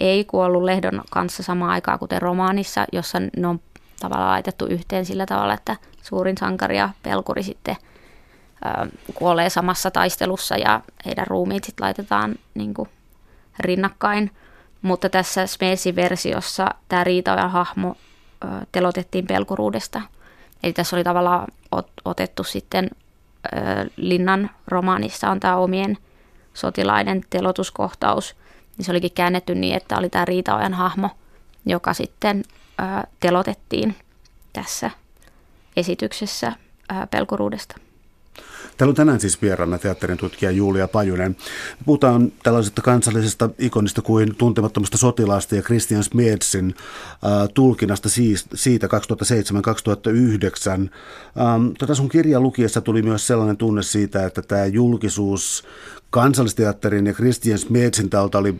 ei 0.00 0.24
kuollut 0.24 0.62
Lehdon 0.62 1.02
kanssa 1.10 1.42
samaan 1.42 1.70
aikaan 1.70 1.98
kuten 1.98 2.22
romaanissa, 2.22 2.84
jossa 2.92 3.18
ne 3.36 3.46
on 3.46 3.60
tavallaan 4.00 4.30
laitettu 4.30 4.66
yhteen 4.66 5.06
sillä 5.06 5.26
tavalla, 5.26 5.54
että 5.54 5.76
suurin 6.02 6.38
sankari 6.38 6.76
ja 6.76 6.90
pelkuri 7.02 7.42
sitten 7.42 7.76
ö, 8.66 8.90
kuolee 9.14 9.50
samassa 9.50 9.90
taistelussa 9.90 10.56
ja 10.56 10.80
heidän 11.06 11.26
ruumiit 11.26 11.64
sitten 11.64 11.84
laitetaan 11.84 12.34
niin 12.54 12.74
kuin, 12.74 12.88
rinnakkain. 13.58 14.30
Mutta 14.82 15.08
tässä 15.08 15.46
Smeesin 15.46 15.96
versiossa 15.96 16.68
tämä 16.88 17.04
ja 17.36 17.48
hahmo 17.48 17.94
ö, 18.44 18.46
telotettiin 18.72 19.26
pelkuruudesta. 19.26 20.02
Eli 20.62 20.72
tässä 20.72 20.96
oli 20.96 21.04
tavallaan 21.04 21.46
ot, 21.72 21.90
otettu 22.04 22.44
sitten 22.44 22.90
ö, 23.46 23.90
Linnan 23.96 24.50
romaanissa 24.68 25.30
on 25.30 25.40
tämä 25.40 25.56
omien 25.56 25.98
sotilaiden 26.54 27.24
telotuskohtaus. 27.30 28.36
Niin 28.76 28.86
se 28.86 28.92
olikin 28.92 29.12
käännetty 29.12 29.54
niin, 29.54 29.76
että 29.76 29.98
oli 29.98 30.08
tämä 30.08 30.24
Riitaojan 30.24 30.74
hahmo, 30.74 31.10
joka 31.66 31.94
sitten 31.94 32.42
telotettiin 33.20 33.94
tässä 34.52 34.90
esityksessä 35.76 36.52
pelkuruudesta. 37.10 37.76
Täällä 38.76 38.90
on 38.90 38.96
tänään 38.96 39.20
siis 39.20 39.42
vieraana 39.42 39.78
teatterin 39.78 40.18
tutkija 40.18 40.50
Julia 40.50 40.88
Pajunen. 40.88 41.36
Puhutaan 41.86 42.32
tällaisesta 42.42 42.82
kansallisesta 42.82 43.50
ikonista 43.58 44.02
kuin 44.02 44.36
tuntemattomasta 44.36 44.96
sotilaasta 44.98 45.56
ja 45.56 45.62
Christian 45.62 46.04
Smedsin 46.04 46.74
äh, 46.74 47.48
tulkinnasta 47.54 48.08
siitä 48.54 48.86
2007-2009. 48.86 48.90
Ähm, 48.90 50.88
tätä 51.78 51.94
sun 51.94 52.08
kirjan 52.08 52.42
lukiessa 52.42 52.80
tuli 52.80 53.02
myös 53.02 53.26
sellainen 53.26 53.56
tunne 53.56 53.82
siitä, 53.82 54.26
että 54.26 54.42
tämä 54.42 54.66
julkisuus 54.66 55.64
kansallisteatterin 56.10 57.06
ja 57.06 57.12
Christian 57.12 57.58
Smedsin 57.58 58.10
taulta 58.10 58.38
oli 58.38 58.54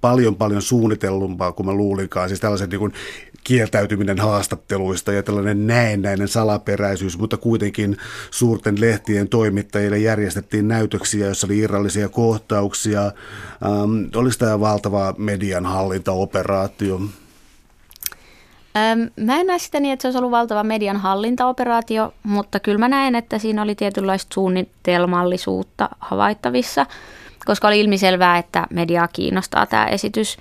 paljon 0.00 0.36
paljon 0.36 0.62
suunnitellumpaa 0.62 1.52
kuin 1.52 1.66
mä 1.66 1.72
luulinkaan. 1.72 2.28
Siis 2.28 2.40
tällaiset 2.40 2.70
niin 2.70 2.78
kuin 2.78 2.92
kieltäytyminen 3.44 4.18
haastatteluista 4.18 5.12
ja 5.12 5.22
tällainen 5.22 5.66
näennäinen 5.66 6.28
salaperäisyys, 6.28 7.18
mutta 7.18 7.36
kuitenkin 7.36 7.96
suurten 8.30 8.80
lehtien 8.80 9.28
toimittajille 9.28 9.98
järjestettiin 9.98 10.68
näytöksiä, 10.68 11.26
joissa 11.26 11.46
oli 11.46 11.58
irrallisia 11.58 12.08
kohtauksia. 12.08 13.02
Ähm, 13.02 14.04
olisi 14.16 14.38
tämä 14.38 14.60
valtava 14.60 15.14
median 15.18 15.66
hallintaoperaatio? 15.66 17.00
Ähm, 18.76 19.00
mä 19.16 19.40
en 19.40 19.46
näe 19.46 19.58
sitä 19.58 19.80
niin, 19.80 19.92
että 19.92 20.02
se 20.02 20.08
olisi 20.08 20.18
ollut 20.18 20.30
valtava 20.30 20.64
median 20.64 20.96
hallintaoperaatio, 20.96 22.14
mutta 22.22 22.60
kyllä 22.60 22.78
mä 22.78 22.88
näen, 22.88 23.14
että 23.14 23.38
siinä 23.38 23.62
oli 23.62 23.74
tietynlaista 23.74 24.34
suunnitelmallisuutta 24.34 25.88
havaittavissa– 26.00 26.86
koska 27.44 27.68
oli 27.68 27.80
ilmiselvää, 27.80 28.38
että 28.38 28.66
mediaa 28.70 29.08
kiinnostaa 29.08 29.66
tämä 29.66 29.86
esitys. 29.86 30.36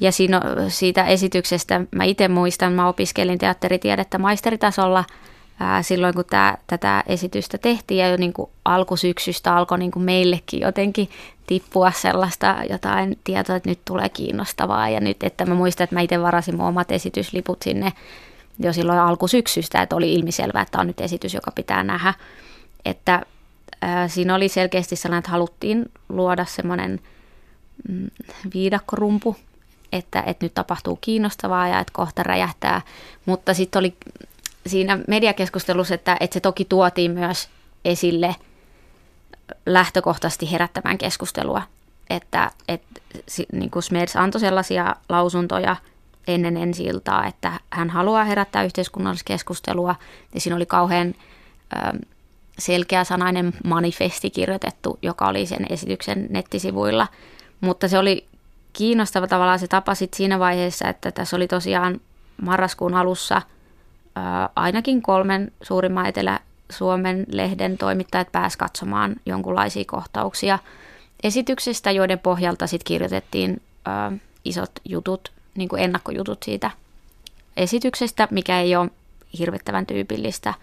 Ja 0.00 0.12
siinä, 0.12 0.40
siitä 0.68 1.04
esityksestä 1.04 1.80
mä 1.90 2.04
itse 2.04 2.28
muistan, 2.28 2.72
mä 2.72 2.88
opiskelin 2.88 3.38
teatteritiedettä 3.38 4.18
maisteritasolla 4.18 5.04
ää, 5.60 5.82
silloin, 5.82 6.14
kun 6.14 6.24
tää, 6.24 6.58
tätä 6.66 7.02
esitystä 7.06 7.58
tehtiin 7.58 7.98
ja 7.98 8.08
jo 8.08 8.16
niin 8.16 8.32
kuin 8.32 8.50
alkusyksystä 8.64 9.56
alkoi 9.56 9.78
niin 9.78 9.90
kuin 9.90 10.02
meillekin 10.02 10.60
jotenkin 10.60 11.08
tippua 11.46 11.90
sellaista 11.90 12.56
jotain 12.70 13.18
tietoa, 13.24 13.56
että 13.56 13.68
nyt 13.68 13.80
tulee 13.84 14.08
kiinnostavaa. 14.08 14.88
Ja 14.88 15.00
nyt, 15.00 15.22
että 15.22 15.46
mä 15.46 15.54
muistan, 15.54 15.84
että 15.84 15.96
mä 15.96 16.00
itse 16.00 16.22
varasin 16.22 16.56
mun 16.56 16.66
omat 16.66 16.92
esitysliput 16.92 17.62
sinne 17.62 17.92
jo 18.58 18.72
silloin 18.72 18.98
alkusyksystä, 18.98 19.82
että 19.82 19.96
oli 19.96 20.14
ilmiselvää, 20.14 20.62
että 20.62 20.78
on 20.78 20.86
nyt 20.86 21.00
esitys, 21.00 21.34
joka 21.34 21.50
pitää 21.50 21.84
nähdä. 21.84 22.14
Että 22.84 23.22
siinä 24.06 24.34
oli 24.34 24.48
selkeästi 24.48 24.96
sellainen, 24.96 25.18
että 25.18 25.30
haluttiin 25.30 25.84
luoda 26.08 26.44
semmoinen 26.44 27.00
mm, 27.88 28.10
viidakkorumpu, 28.54 29.36
että, 29.94 30.22
että 30.26 30.44
nyt 30.46 30.54
tapahtuu 30.54 30.98
kiinnostavaa 31.00 31.68
ja 31.68 31.80
että 31.80 31.92
kohta 31.92 32.22
räjähtää. 32.22 32.82
Mutta 33.26 33.54
sitten 33.54 33.80
oli 33.80 33.96
siinä 34.66 34.98
mediakeskustelussa, 35.08 35.94
että, 35.94 36.16
että 36.20 36.34
se 36.34 36.40
toki 36.40 36.64
tuotiin 36.64 37.10
myös 37.10 37.48
esille 37.84 38.36
lähtökohtaisesti 39.66 40.52
herättämään 40.52 40.98
keskustelua. 40.98 41.62
Että, 42.10 42.50
että 42.68 43.00
niin 43.52 43.70
kuin 43.70 43.82
Smeds 43.82 44.16
antoi 44.16 44.40
sellaisia 44.40 44.96
lausuntoja 45.08 45.76
ennen 46.26 46.56
ensi 46.56 46.84
iltaa, 46.84 47.26
että 47.26 47.52
hän 47.70 47.90
haluaa 47.90 48.24
herättää 48.24 48.64
yhteiskunnallista 48.64 49.26
keskustelua. 49.26 49.94
Ja 50.34 50.40
siinä 50.40 50.56
oli 50.56 50.66
kauhean 50.66 51.14
selkeäsanainen 52.58 53.52
manifesti 53.64 54.30
kirjoitettu, 54.30 54.98
joka 55.02 55.28
oli 55.28 55.46
sen 55.46 55.66
esityksen 55.70 56.26
nettisivuilla. 56.30 57.08
Mutta 57.60 57.88
se 57.88 57.98
oli 57.98 58.26
kiinnostava 58.74 59.26
tavallaan 59.26 59.58
se 59.58 59.68
tapa 59.68 59.94
sit 59.94 60.14
siinä 60.14 60.38
vaiheessa, 60.38 60.88
että 60.88 61.12
tässä 61.12 61.36
oli 61.36 61.48
tosiaan 61.48 62.00
marraskuun 62.42 62.94
alussa 62.94 63.42
ää, 64.14 64.48
ainakin 64.56 65.02
kolmen 65.02 65.52
suurimman 65.62 66.06
etelä, 66.06 66.40
Suomen 66.70 67.26
lehden 67.32 67.78
toimittajat 67.78 68.32
pääsivät 68.32 68.58
katsomaan 68.58 69.16
jonkunlaisia 69.26 69.84
kohtauksia 69.86 70.58
esityksestä, 71.22 71.90
joiden 71.90 72.18
pohjalta 72.18 72.66
sitten 72.66 72.86
kirjoitettiin 72.86 73.62
ö, 74.12 74.18
isot 74.44 74.70
jutut, 74.84 75.32
niin 75.54 75.68
kuin 75.68 75.82
ennakkojutut 75.82 76.42
siitä 76.42 76.70
esityksestä, 77.56 78.28
mikä 78.30 78.60
ei 78.60 78.76
ole 78.76 78.90
hirvittävän 79.38 79.86
tyypillistä. 79.86 80.54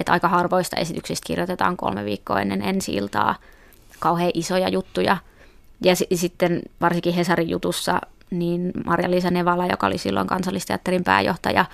Että 0.00 0.12
aika 0.12 0.28
harvoista 0.28 0.76
esityksistä 0.76 1.26
kirjoitetaan 1.26 1.76
kolme 1.76 2.04
viikkoa 2.04 2.40
ennen 2.40 2.62
ensi 2.62 2.94
iltaa 2.94 3.34
kauhean 3.98 4.30
isoja 4.34 4.68
juttuja. 4.68 5.16
Ja 5.84 5.96
s- 5.96 6.04
sitten 6.14 6.62
varsinkin 6.80 7.14
Hesarin 7.14 7.48
jutussa, 7.50 8.00
niin 8.30 8.72
Marja-Liisa 8.86 9.30
Nevala, 9.30 9.66
joka 9.66 9.86
oli 9.86 9.98
silloin 9.98 10.26
kansallisteatterin 10.26 11.04
pääjohtaja, 11.04 11.64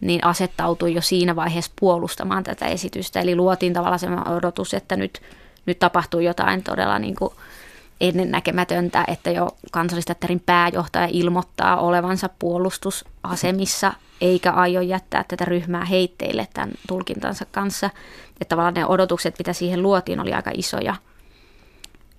niin 0.00 0.24
asettautui 0.24 0.94
jo 0.94 1.00
siinä 1.00 1.36
vaiheessa 1.36 1.72
puolustamaan 1.80 2.44
tätä 2.44 2.66
esitystä. 2.66 3.20
Eli 3.20 3.36
luotiin 3.36 3.72
tavallaan 3.72 3.98
se 3.98 4.08
odotus, 4.36 4.74
että 4.74 4.96
nyt, 4.96 5.20
nyt 5.66 5.78
tapahtuu 5.78 6.20
jotain 6.20 6.62
todella 6.62 6.98
niin 6.98 7.14
kuin 7.14 7.34
ennennäkemätöntä, 8.00 9.04
että 9.08 9.30
jo 9.30 9.48
kansallisteatterin 9.70 10.42
pääjohtaja 10.46 11.08
ilmoittaa 11.12 11.76
olevansa 11.80 12.28
puolustusasemissa, 12.38 13.92
eikä 14.20 14.52
aio 14.52 14.80
jättää 14.80 15.24
tätä 15.28 15.44
ryhmää 15.44 15.84
heitteille 15.84 16.48
tämän 16.54 16.70
tulkintansa 16.88 17.44
kanssa. 17.52 17.90
Että 18.40 18.44
tavallaan 18.48 18.74
ne 18.74 18.86
odotukset, 18.86 19.34
mitä 19.38 19.52
siihen 19.52 19.82
luotiin, 19.82 20.20
oli 20.20 20.32
aika 20.32 20.50
isoja. 20.54 20.94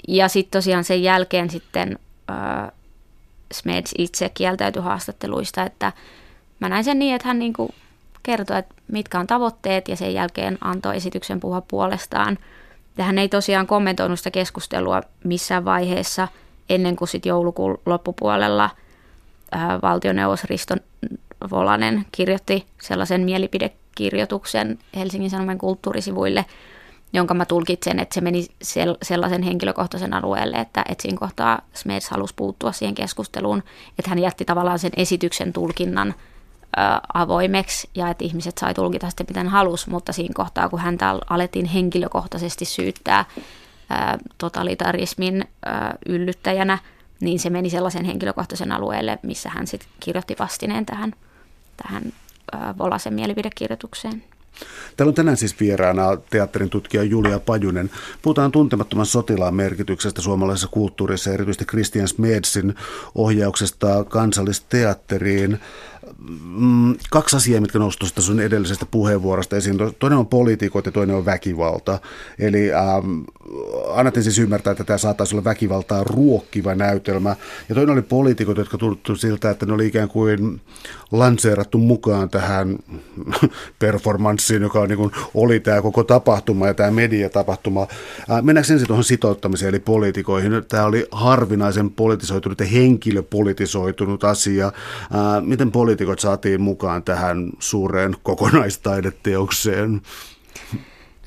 Ja 0.08 0.28
sitten 0.28 0.60
tosiaan 0.60 0.84
sen 0.84 1.04
jälkeen 1.04 1.50
sitten 1.50 2.00
äh, 2.30 2.72
Smeds 3.54 3.94
itse 3.98 4.30
kieltäytyi 4.30 4.82
haastatteluista, 4.82 5.64
että 5.64 5.94
mä 6.60 6.70
näin 6.70 6.84
sen 6.84 7.00
niin, 7.00 7.16
että 7.16 7.28
hän 7.28 7.40
niinku 7.40 7.70
kertoi, 8.24 8.58
että 8.58 8.76
mitkä 8.88 9.20
on 9.20 9.28
tavoitteet 9.28 9.88
ja 9.88 9.96
sen 9.96 10.14
jälkeen 10.14 10.58
antoi 10.62 10.96
esityksen 10.98 11.40
puhua 11.40 11.62
puolestaan. 11.62 12.38
Ja 12.98 13.04
hän 13.04 13.18
ei 13.18 13.30
tosiaan 13.30 13.68
kommentoinut 13.68 14.20
sitä 14.20 14.32
keskustelua 14.32 15.02
missään 15.24 15.66
vaiheessa 15.66 16.28
ennen 16.70 16.96
kuin 16.96 17.08
sitten 17.08 17.30
joulukuun 17.30 17.80
loppupuolella 17.86 18.70
ää, 19.52 19.80
valtioneuvos 19.82 20.44
Risto 20.44 20.76
Volanen 21.52 22.06
kirjoitti 22.12 22.66
sellaisen 22.82 23.22
mielipidekirjoituksen 23.22 24.80
Helsingin 24.96 25.30
Sanomien 25.30 25.58
kulttuurisivuille, 25.58 26.46
jonka 27.14 27.34
mä 27.34 27.46
tulkitsen, 27.46 28.00
että 28.00 28.14
se 28.14 28.22
meni 28.22 28.46
sellaisen 29.04 29.44
henkilökohtaisen 29.44 30.14
alueelle, 30.14 30.58
että, 30.58 30.86
että 30.90 31.02
siinä 31.02 31.18
kohtaa 31.18 31.62
Smeds 31.74 32.10
halusi 32.10 32.34
puuttua 32.36 32.72
siihen 32.72 32.96
keskusteluun, 32.96 33.64
että 34.00 34.10
hän 34.10 34.20
jätti 34.20 34.46
tavallaan 34.46 34.80
sen 34.80 34.92
esityksen 34.98 35.54
tulkinnan 35.54 36.14
avoimeksi 37.14 37.90
ja 37.96 38.10
että 38.10 38.24
ihmiset 38.24 38.58
sai 38.58 38.74
tulkita 38.74 39.10
sitten 39.10 39.26
miten 39.30 39.48
halus, 39.48 39.88
mutta 39.88 40.14
siinä 40.14 40.34
kohtaa, 40.36 40.70
kun 40.70 40.80
häntä 40.80 41.20
alettiin 41.30 41.66
henkilökohtaisesti 41.66 42.66
syyttää 42.66 43.26
ää, 43.90 44.18
totalitarismin 44.38 45.46
ää, 45.66 45.96
yllyttäjänä, 46.06 46.78
niin 47.20 47.40
se 47.40 47.50
meni 47.50 47.70
sellaisen 47.70 48.06
henkilökohtaisen 48.06 48.72
alueelle, 48.72 49.20
missä 49.24 49.50
hän 49.50 49.68
sitten 49.68 49.90
kirjoitti 50.00 50.36
vastineen 50.40 50.86
tähän, 50.86 51.14
tähän 51.84 52.04
ää, 52.52 52.76
Volasen 52.78 53.14
mielipidekirjoitukseen. 53.14 54.24
Täällä 54.98 55.10
on 55.12 55.16
tänään 55.16 55.38
siis 55.38 55.60
vieraana 55.60 56.18
teatterin 56.30 56.70
tutkija 56.70 57.04
Julia 57.04 57.40
Pajunen. 57.40 57.90
Puhutaan 58.22 58.52
tuntemattoman 58.52 59.06
sotilaan 59.06 59.56
merkityksestä 59.56 60.22
suomalaisessa 60.22 60.68
kulttuurissa, 60.68 61.34
erityisesti 61.34 61.66
Christian 61.66 62.08
Smedsin 62.08 62.76
ohjauksesta 63.16 64.04
kansallisteatteriin. 64.04 65.60
Mm, 66.20 66.96
kaksi 67.10 67.36
asiaa, 67.36 67.62
mitkä 67.62 67.80
nousivat 67.80 68.00
tuosta 68.00 68.22
sun 68.22 68.40
edellisestä 68.40 68.86
puheenvuorosta 68.92 69.56
esiin. 69.56 69.78
Toinen 70.00 70.20
on 70.20 70.28
poliitikot 70.28 70.86
ja 70.86 70.92
toinen 70.92 71.16
on 71.16 71.26
väkivalta. 71.26 72.00
Eli 72.40 72.74
ähm, 72.74 73.22
annettiin 73.94 74.24
siis 74.24 74.40
ymmärtää, 74.40 74.72
että 74.72 74.84
tämä 74.84 74.98
saattaisi 74.98 75.36
olla 75.36 75.44
väkivaltaa 75.44 76.04
ruokkiva 76.04 76.76
näytelmä. 76.76 77.36
Ja 77.70 77.76
toinen 77.76 77.94
oli 77.94 78.02
poliitikot, 78.02 78.58
jotka 78.58 78.78
tultu 78.78 79.16
siltä, 79.16 79.50
että 79.50 79.66
ne 79.66 79.74
oli 79.74 79.88
ikään 79.88 80.10
kuin 80.10 80.62
lanseerattu 81.12 81.78
mukaan 81.78 82.30
tähän 82.30 82.80
performanssiin, 83.80 84.62
joka 84.62 84.80
on, 84.80 84.90
niin 84.90 84.98
kuin, 84.98 85.12
oli 85.34 85.60
tämä 85.60 85.82
koko 85.82 86.04
tapahtuma 86.04 86.68
ja 86.68 86.74
tämä 86.74 86.92
mediatapahtuma. 86.92 87.82
Äh, 88.32 88.44
mennäänkö 88.44 88.74
ensin 88.74 88.88
tuohon 88.88 89.04
sitouttamiseen 89.04 89.70
eli 89.70 89.80
poliitikoihin? 89.80 90.52
Tämä 90.68 90.86
oli 90.86 91.08
harvinaisen 91.12 91.92
politisoitunut 91.92 92.60
ja 92.60 92.66
henkilöpolitisoitunut 92.66 94.24
asia. 94.24 94.68
Äh, 94.68 94.72
miten 95.42 95.72
poliitikot 95.72 96.07
saatiin 96.20 96.62
mukaan 96.62 97.04
tähän 97.04 97.50
suureen 97.60 98.16
kokonaistaideteokseen? 98.24 100.02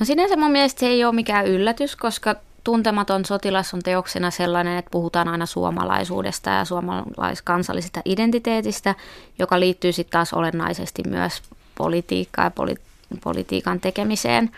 No 0.00 0.06
sinänsä 0.06 0.36
mun 0.36 0.50
mielestä 0.50 0.80
se 0.80 0.86
ei 0.86 1.04
ole 1.04 1.14
mikään 1.14 1.46
yllätys, 1.46 1.96
koska 1.96 2.34
Tuntematon 2.64 3.24
sotilas 3.24 3.74
on 3.74 3.82
teoksena 3.82 4.30
sellainen, 4.30 4.78
että 4.78 4.90
puhutaan 4.90 5.28
aina 5.28 5.46
suomalaisuudesta 5.46 6.50
ja 6.50 6.64
suomalaiskansallisesta 6.64 8.00
identiteetistä, 8.04 8.94
joka 9.38 9.60
liittyy 9.60 9.92
sitten 9.92 10.12
taas 10.12 10.32
olennaisesti 10.32 11.02
myös 11.08 11.42
politiikkaan 11.74 12.46
ja 12.46 12.50
poli- 12.50 12.82
politiikan 13.24 13.80
tekemiseen. 13.80 14.50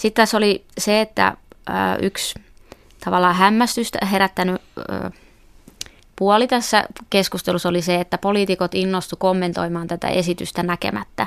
Sitten 0.00 0.22
tässä 0.22 0.36
oli 0.36 0.64
se, 0.78 1.00
että 1.00 1.36
yksi 2.02 2.40
tavallaan 3.04 3.34
hämmästystä 3.34 4.06
herättänyt 4.06 4.62
puoli 6.16 6.46
tässä 6.46 6.84
keskustelussa 7.10 7.68
oli 7.68 7.82
se, 7.82 7.94
että 7.94 8.18
poliitikot 8.18 8.74
innostu 8.74 9.16
kommentoimaan 9.16 9.86
tätä 9.86 10.08
esitystä 10.08 10.62
näkemättä. 10.62 11.26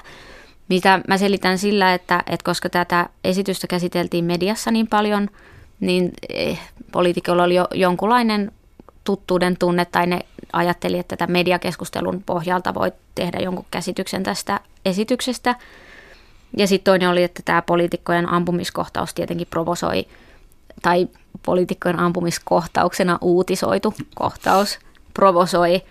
Mitä 0.69 1.01
mä 1.07 1.17
selitän 1.17 1.57
sillä, 1.57 1.93
että, 1.93 2.23
että 2.27 2.43
koska 2.43 2.69
tätä 2.69 3.09
esitystä 3.23 3.67
käsiteltiin 3.67 4.25
mediassa 4.25 4.71
niin 4.71 4.87
paljon– 4.87 5.29
niin 5.79 6.11
eh, 6.29 6.59
poliitikoilla 6.91 7.43
oli 7.43 7.55
jo 7.55 7.67
jonkunlainen 7.73 8.51
tuttuuden 9.03 9.57
tunne 9.57 9.85
tai 9.85 10.07
ne 10.07 10.19
ajatteli, 10.53 10.99
että 10.99 11.17
tätä 11.17 11.31
mediakeskustelun 11.31 12.23
pohjalta 12.25 12.73
voi 12.73 12.91
tehdä 13.15 13.39
jonkun 13.39 13.65
käsityksen 13.71 14.23
tästä 14.23 14.59
esityksestä. 14.85 15.55
Ja 16.57 16.67
sitten 16.67 16.91
toinen 16.91 17.09
oli, 17.09 17.23
että 17.23 17.41
tämä 17.45 17.61
poliitikkojen 17.61 18.29
ampumiskohtaus 18.29 19.13
tietenkin 19.13 19.47
provosoi, 19.49 20.07
tai 20.81 21.07
poliitikkojen 21.45 21.99
ampumiskohtauksena 21.99 23.17
uutisoitu 23.21 23.93
kohtaus 24.15 24.79
provosoi 25.13 25.81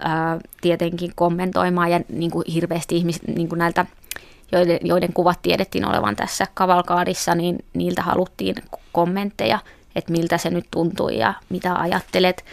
ää, 0.00 0.38
tietenkin 0.60 1.12
kommentoimaan 1.14 1.90
ja 1.90 2.00
niin 2.08 2.30
kuin 2.30 2.44
hirveästi 2.52 2.96
ihmis, 2.96 3.22
niin 3.22 3.48
kuin 3.48 3.58
näiltä 3.58 3.86
joiden, 4.52 4.78
joiden 4.82 5.12
kuvat 5.12 5.42
tiedettiin 5.42 5.88
olevan 5.88 6.16
tässä 6.16 6.46
kavalkaadissa, 6.54 7.34
niin 7.34 7.64
niiltä 7.74 8.02
haluttiin 8.02 8.54
kommentteja, 8.92 9.58
että 9.96 10.12
miltä 10.12 10.38
se 10.38 10.50
nyt 10.50 10.66
tuntui 10.70 11.18
ja 11.18 11.34
mitä 11.48 11.74
ajattelet. 11.74 12.44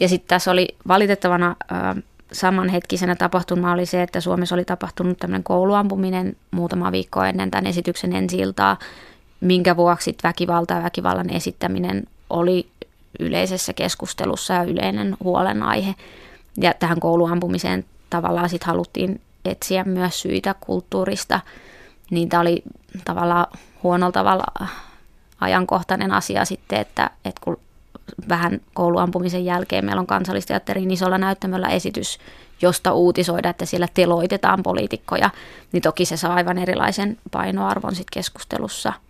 Ja 0.00 0.08
sitten 0.08 0.28
tässä 0.28 0.50
oli 0.50 0.68
valitettavana 0.88 1.56
äh, 1.72 2.02
samanhetkisenä 2.32 3.16
tapahtuma 3.16 3.72
oli 3.72 3.86
se, 3.86 4.02
että 4.02 4.20
Suomessa 4.20 4.54
oli 4.54 4.64
tapahtunut 4.64 5.18
tämmöinen 5.18 5.44
kouluampuminen 5.44 6.36
muutama 6.50 6.92
viikko 6.92 7.24
ennen 7.24 7.50
tämän 7.50 7.66
esityksen 7.66 8.12
ensi 8.12 8.38
minkä 9.40 9.76
vuoksi 9.76 10.16
väkivalta 10.22 10.74
ja 10.74 10.82
väkivallan 10.82 11.30
esittäminen 11.30 12.06
oli 12.30 12.70
yleisessä 13.20 13.72
keskustelussa 13.72 14.54
ja 14.54 14.62
yleinen 14.62 15.16
huolenaihe. 15.24 15.94
Ja 16.56 16.74
tähän 16.74 17.00
kouluampumiseen 17.00 17.84
tavallaan 18.10 18.48
sitten 18.48 18.66
haluttiin 18.66 19.20
etsiä 19.44 19.84
myös 19.84 20.20
syitä 20.20 20.54
kulttuurista. 20.60 21.40
Niitä 22.10 22.40
oli 22.40 22.62
tavallaan 23.04 23.46
huonolla 23.82 24.12
tavalla 24.12 24.44
ajankohtainen 25.40 26.12
asia 26.12 26.44
sitten, 26.44 26.80
että, 26.80 27.10
että 27.24 27.40
kun 27.44 27.58
vähän 28.28 28.60
kouluampumisen 28.74 29.44
jälkeen 29.44 29.84
meillä 29.84 30.00
on 30.00 30.06
kansallisteatterin 30.06 30.90
isolla 30.90 31.18
näyttämöllä 31.18 31.68
esitys, 31.68 32.18
josta 32.62 32.92
uutisoida, 32.92 33.50
että 33.50 33.66
siellä 33.66 33.88
teloitetaan 33.94 34.62
poliitikkoja, 34.62 35.30
niin 35.72 35.82
toki 35.82 36.04
se 36.04 36.16
saa 36.16 36.34
aivan 36.34 36.58
erilaisen 36.58 37.18
painoarvon 37.30 37.94
sitten 37.94 38.12
keskustelussa– 38.12 38.92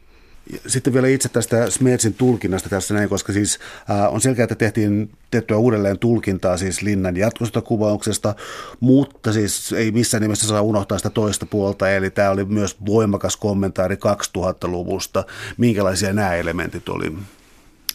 sitten 0.67 0.93
vielä 0.93 1.09
itse 1.09 1.29
tästä 1.29 1.71
Smetsin 1.71 2.15
tulkinnasta 2.15 2.69
tässä 2.69 2.95
näin, 2.95 3.09
koska 3.09 3.33
siis 3.33 3.59
äh, 3.91 4.15
on 4.15 4.21
selkeää, 4.21 4.45
että 4.45 4.55
tehtiin 4.55 5.11
tehtyä 5.31 5.57
uudelleen 5.57 5.99
tulkintaa 5.99 6.57
siis 6.57 6.83
linnan 6.83 7.17
jatkosta 7.17 7.61
kuvauksesta, 7.61 8.35
mutta 8.81 9.33
siis 9.33 9.73
ei 9.73 9.91
missään 9.91 10.23
nimessä 10.23 10.47
saa 10.47 10.63
unohtaa 10.63 10.99
sitä 10.99 11.11
toista 11.11 11.47
puolta, 11.47 11.91
eli 11.91 12.11
tämä 12.11 12.31
oli 12.31 12.45
myös 12.45 12.77
voimakas 12.87 13.37
kommentaari 13.37 13.97
2000-luvusta. 13.97 15.25
Minkälaisia 15.57 16.13
nämä 16.13 16.35
elementit 16.35 16.89
oli? 16.89 17.13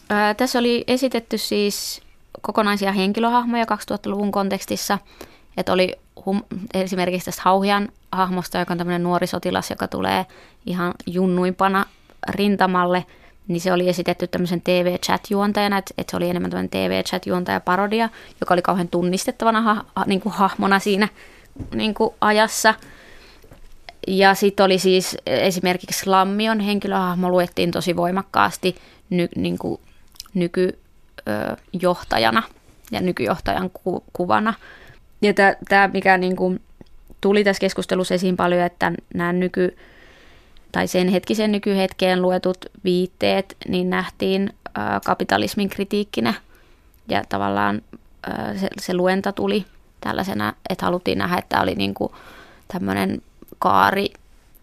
Ää, 0.09 0.33
tässä 0.33 0.59
oli 0.59 0.83
esitetty 0.87 1.37
siis 1.37 2.01
kokonaisia 2.41 2.91
henkilöhahmoja 2.91 3.65
2000-luvun 3.65 4.31
kontekstissa, 4.31 4.99
että 5.57 5.73
oli 5.73 5.95
hum, 6.25 6.43
esimerkiksi 6.73 7.25
tästä 7.25 7.41
Hauhian 7.45 7.89
hahmosta, 8.11 8.59
joka 8.59 8.73
on 8.73 8.77
tämmöinen 8.77 9.03
nuori 9.03 9.27
sotilas, 9.27 9.69
joka 9.69 9.87
tulee 9.87 10.25
ihan 10.65 10.93
junnuimpana 11.07 11.85
rintamalle, 12.29 13.05
niin 13.47 13.61
se 13.61 13.73
oli 13.73 13.89
esitetty 13.89 14.27
tämmöisen 14.27 14.61
TV-chat-juontajana, 14.61 15.77
että, 15.77 15.93
että 15.97 16.11
se 16.11 16.17
oli 16.17 16.29
enemmän 16.29 16.51
tämmöinen 16.51 16.69
TV-chat-juontaja 16.69 17.59
parodia, 17.59 18.09
joka 18.41 18.53
oli 18.53 18.61
kauhean 18.61 18.87
tunnistettavana 18.87 19.61
ha, 19.61 19.85
ha, 19.95 20.03
niin 20.07 20.21
kuin 20.21 20.33
hahmona 20.33 20.79
siinä 20.79 21.07
niin 21.75 21.93
kuin 21.93 22.13
ajassa. 22.21 22.73
Ja 24.07 24.33
sitten 24.33 24.65
oli 24.65 24.79
siis 24.79 25.17
esimerkiksi 25.25 26.09
Lammion 26.09 26.59
henkilöhahmo 26.59 27.29
luettiin 27.29 27.71
tosi 27.71 27.95
voimakkaasti 27.95 28.75
ny, 29.09 29.27
niin 29.35 29.57
kuin 29.57 29.81
nykyjohtajana 30.33 32.43
ja 32.91 33.01
nykyjohtajan 33.01 33.69
ku, 33.69 34.03
kuvana. 34.13 34.53
Ja 35.21 35.33
tämä, 35.69 35.89
mikä 35.93 36.17
niin 36.17 36.35
kuin 36.35 36.61
tuli 37.21 37.43
tässä 37.43 37.61
keskustelussa 37.61 38.13
esiin 38.13 38.37
paljon, 38.37 38.61
että 38.61 38.91
nämä 39.13 39.33
nyky, 39.33 39.77
tai 40.75 40.87
sen 40.87 41.07
hetkisen 41.07 41.51
nykyhetkeen 41.51 42.21
luetut 42.21 42.57
viitteet, 42.83 43.57
niin 43.67 43.89
nähtiin 43.89 44.53
kapitalismin 45.05 45.69
kritiikkinä. 45.69 46.33
Ja 47.07 47.23
tavallaan 47.29 47.81
se, 48.59 48.67
se 48.81 48.93
luenta 48.93 49.31
tuli 49.31 49.65
tällaisena, 50.01 50.53
että 50.69 50.85
haluttiin 50.85 51.17
nähdä, 51.17 51.37
että 51.37 51.61
oli 51.61 51.75
niin 51.75 51.93
kuin 51.93 52.11
tämmöinen 52.67 53.21
kaari 53.59 54.09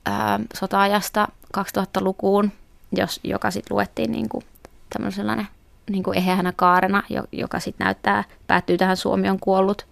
ää, 0.06 0.40
sota-ajasta 0.54 1.28
2000-lukuun, 1.58 2.52
jos, 2.96 3.20
joka 3.24 3.50
sitten 3.50 3.74
luettiin 3.74 4.12
niin 4.12 4.28
kuin 4.28 4.44
tämmöisellä 4.92 5.44
niin 5.90 6.02
kuin 6.02 6.18
eheänä 6.18 6.52
kaarena, 6.56 7.02
joka 7.32 7.60
sitten 7.60 7.84
näyttää, 7.84 8.24
päättyy 8.46 8.78
tähän 8.78 8.96
Suomi 8.96 9.28
on 9.28 9.40
kuollut 9.40 9.86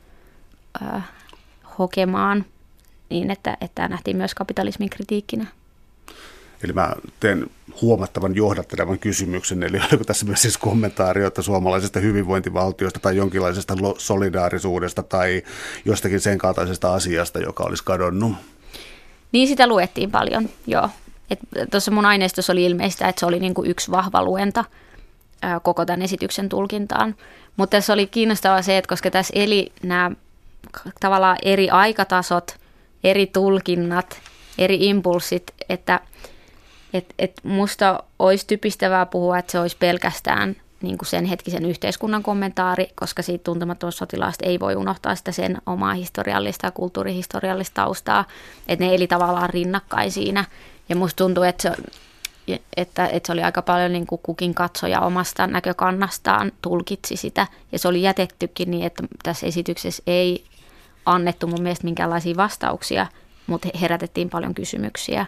ää, 0.82 1.02
hokemaan, 1.78 2.44
niin 3.10 3.30
että, 3.30 3.56
että 3.60 3.88
nähtiin 3.88 4.16
myös 4.16 4.34
kapitalismin 4.34 4.90
kritiikkinä. 4.90 5.46
Eli 6.64 6.72
mä 6.72 6.92
teen 7.20 7.46
huomattavan 7.82 8.36
johdattelevan 8.36 8.98
kysymyksen, 8.98 9.62
eli 9.62 9.78
oliko 9.78 10.04
tässä 10.04 10.26
myös 10.26 10.42
siis 10.42 10.58
kommentaariota 10.58 11.42
suomalaisesta 11.42 12.00
hyvinvointivaltiosta 12.00 13.00
tai 13.00 13.16
jonkinlaisesta 13.16 13.74
solidaarisuudesta 13.98 15.02
tai 15.02 15.42
jostakin 15.84 16.20
sen 16.20 16.38
kaltaisesta 16.38 16.94
asiasta, 16.94 17.38
joka 17.38 17.64
olisi 17.64 17.84
kadonnut? 17.84 18.32
Niin 19.32 19.48
sitä 19.48 19.66
luettiin 19.66 20.10
paljon, 20.10 20.48
joo. 20.66 20.88
Tuossa 21.70 21.90
mun 21.90 22.06
aineistossa 22.06 22.52
oli 22.52 22.64
ilmeistä, 22.64 23.08
että 23.08 23.20
se 23.20 23.26
oli 23.26 23.40
niinku 23.40 23.64
yksi 23.64 23.90
vahva 23.90 24.24
luenta 24.24 24.64
ää, 25.42 25.60
koko 25.60 25.86
tämän 25.86 26.02
esityksen 26.02 26.48
tulkintaan. 26.48 27.14
Mutta 27.56 27.76
tässä 27.76 27.92
oli 27.92 28.06
kiinnostavaa 28.06 28.62
se, 28.62 28.78
että 28.78 28.88
koska 28.88 29.10
tässä 29.10 29.32
eli 29.36 29.72
nämä 29.82 30.10
tavallaan 31.00 31.36
eri 31.42 31.70
aikatasot, 31.70 32.56
eri 33.04 33.26
tulkinnat, 33.26 34.20
eri 34.58 34.88
impulssit, 34.88 35.54
että 35.68 36.00
et, 36.92 37.14
et 37.18 37.40
musta 37.42 38.02
olisi 38.18 38.46
typistävää 38.46 39.06
puhua, 39.06 39.38
että 39.38 39.52
se 39.52 39.60
olisi 39.60 39.76
pelkästään 39.78 40.56
niin 40.82 40.98
kuin 40.98 41.08
sen 41.08 41.24
hetkisen 41.24 41.64
yhteiskunnan 41.64 42.22
kommentaari, 42.22 42.88
koska 42.94 43.22
siitä 43.22 43.44
tuntemattomasta 43.44 43.98
sotilaasta 43.98 44.46
ei 44.46 44.60
voi 44.60 44.76
unohtaa 44.76 45.14
sitä 45.14 45.32
sen 45.32 45.58
omaa 45.66 45.94
historiallista 45.94 46.66
ja 46.66 46.70
kulttuurihistoriallista 46.70 47.74
taustaa, 47.74 48.24
että 48.68 48.84
ne 48.84 48.94
eli 48.94 49.06
tavallaan 49.06 49.50
rinnakkain 49.50 50.12
siinä. 50.12 50.44
Ja 50.88 50.96
musta 50.96 51.16
tuntuu, 51.16 51.42
että 51.42 51.62
se, 51.62 51.72
että, 52.76 53.06
että 53.06 53.26
se 53.26 53.32
oli 53.32 53.42
aika 53.42 53.62
paljon 53.62 53.92
niin 53.92 54.06
kuin 54.06 54.20
kukin 54.22 54.54
katsoja 54.54 55.00
omasta 55.00 55.46
näkökannastaan 55.46 56.52
tulkitsi 56.62 57.16
sitä, 57.16 57.46
ja 57.72 57.78
se 57.78 57.88
oli 57.88 58.02
jätettykin 58.02 58.70
niin, 58.70 58.86
että 58.86 59.02
tässä 59.22 59.46
esityksessä 59.46 60.02
ei 60.06 60.44
annettu 61.06 61.46
mun 61.46 61.62
mielestä 61.62 61.84
minkäänlaisia 61.84 62.36
vastauksia, 62.36 63.06
mutta 63.46 63.68
herätettiin 63.80 64.30
paljon 64.30 64.54
kysymyksiä. 64.54 65.26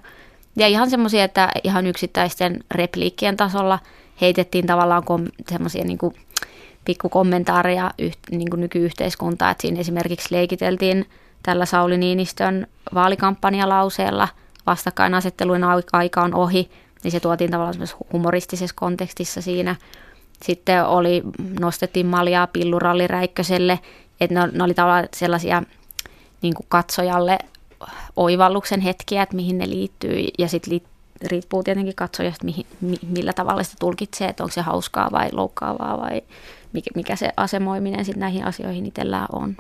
Ja 0.57 0.67
ihan 0.67 0.91
semmoisia, 0.91 1.25
että 1.25 1.49
ihan 1.65 1.87
yksittäisten 1.87 2.65
repliikkien 2.71 3.37
tasolla 3.37 3.79
heitettiin 4.21 4.67
tavallaan 4.67 5.05
kom- 5.05 5.29
semmoisia 5.51 5.85
niin 5.85 5.99
pikkukommentaareja 6.85 7.91
yht, 7.99 8.19
niin 8.31 8.49
nykyyhteiskuntaa. 8.57 9.51
Että 9.51 9.63
siinä 9.63 9.81
esimerkiksi 9.81 10.35
leikiteltiin 10.35 11.07
tällä 11.43 11.67
Sauli 11.67 11.99
Niinistön 11.99 12.67
vaalikampanjalauseella 12.95 14.29
vastakkainasettelujen 14.67 15.65
aika 15.93 16.23
on 16.23 16.35
ohi, 16.35 16.71
niin 17.05 17.13
se 17.13 17.21
tuotiin 17.21 17.51
tavallaan 17.51 17.89
humoristisessa 18.13 18.77
kontekstissa 18.79 19.43
siinä. 19.43 19.77
Sitten 20.43 20.85
oli, 20.85 21.23
nostettiin 21.61 22.07
maljaa 22.07 22.47
pilluralli 22.47 23.07
Räikköselle, 23.07 23.79
että 24.21 24.35
ne, 24.35 24.53
ne 24.53 24.65
oli 24.65 24.75
tavallaan 24.75 25.09
sellaisia 25.17 25.63
niin 26.43 26.55
kuin 26.55 26.67
katsojalle 26.69 27.39
oivalluksen 28.17 28.81
hetkiä, 28.81 29.23
että 29.23 29.37
mihin 29.37 29.59
ne 29.59 29.69
liittyy 29.71 30.29
ja 30.39 30.49
sitten 30.49 30.81
riippuu 31.25 31.63
tietenkin 31.63 31.95
katsojasta, 31.95 32.45
mihin, 32.45 32.67
millä 33.09 33.33
tavalla 33.33 33.63
sitä 33.63 33.77
tulkitsee, 33.81 34.29
että 34.29 34.43
onko 34.43 34.53
se 34.53 34.61
hauskaa 34.61 35.09
vai 35.13 35.29
loukkaavaa 35.33 35.99
vai 35.99 36.23
mikä, 36.73 36.91
mikä 36.95 37.17
se 37.17 37.33
asemoiminen 37.37 38.05
sitten 38.05 38.21
näihin 38.21 38.45
asioihin 38.45 38.87
itsellään 38.87 39.27
on. 39.33 39.57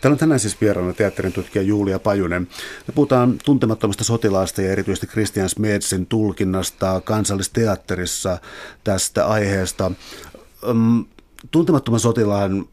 Täällä 0.00 0.14
on 0.14 0.18
tänään 0.18 0.40
siis 0.40 0.60
vieraana 0.60 0.92
teatterin 0.92 1.32
tutkija 1.32 1.62
Julia 1.62 1.98
Pajunen. 1.98 2.42
Me 2.86 2.94
puhutaan 2.94 3.34
tuntemattomasta 3.44 4.04
sotilaasta 4.04 4.62
ja 4.62 4.72
erityisesti 4.72 5.06
Christian 5.06 5.48
Smedsin 5.48 6.06
tulkinnasta 6.06 7.00
kansallisteatterissa 7.04 8.38
tästä 8.84 9.26
aiheesta. 9.26 9.90
Tuntemattoman 11.50 12.00
sotilaan 12.00 12.66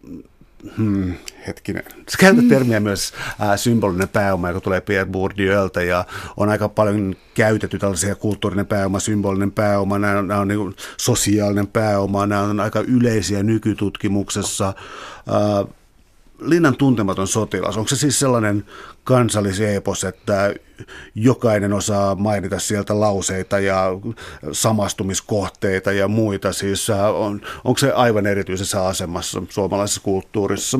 hmm, 0.78 1.14
hetkinen, 1.48 1.84
sä 2.10 2.18
käytät 2.20 2.48
termiä 2.48 2.80
myös 2.80 3.14
äh, 3.42 3.60
symbolinen 3.60 4.10
pääoma, 4.10 4.48
joka 4.48 4.62
tulee 4.62 4.82
Pierre 4.82 5.12
Bourdieuilta 5.12 5.82
ja 5.82 6.06
on 6.38 6.50
aika 6.50 6.70
paljon 6.70 7.16
käytetty 7.34 7.80
tällaisia 7.80 8.16
kulttuurinen 8.16 8.66
pääoma, 8.68 9.00
symbolinen 9.00 9.52
pääoma, 9.52 10.00
nämä 10.00 10.20
on, 10.20 10.28
nämä 10.28 10.40
on 10.40 10.48
niin 10.48 10.76
sosiaalinen 10.98 11.68
pääoma, 11.68 12.28
nämä 12.28 12.42
on 12.42 12.60
aika 12.60 12.80
yleisiä 12.80 13.44
nykytutkimuksessa. 13.44 14.68
Äh, 14.68 15.76
Linnan 16.40 16.78
tuntematon 16.78 17.28
sotilas, 17.28 17.78
onko 17.78 17.88
se 17.88 17.96
siis 17.96 18.20
sellainen 18.20 18.66
kansallisepos, 19.04 20.04
että 20.04 20.54
jokainen 21.16 21.74
osaa 21.74 22.16
mainita 22.16 22.60
sieltä 22.60 23.00
lauseita 23.00 23.60
ja 23.60 23.86
samastumiskohteita 24.52 25.92
ja 25.92 26.08
muita, 26.08 26.54
siis 26.54 26.90
äh, 26.90 27.16
on, 27.16 27.42
onko 27.64 27.78
se 27.78 27.92
aivan 27.92 28.26
erityisessä 28.26 28.86
asemassa 28.86 29.42
suomalaisessa 29.50 30.02
kulttuurissa? 30.02 30.80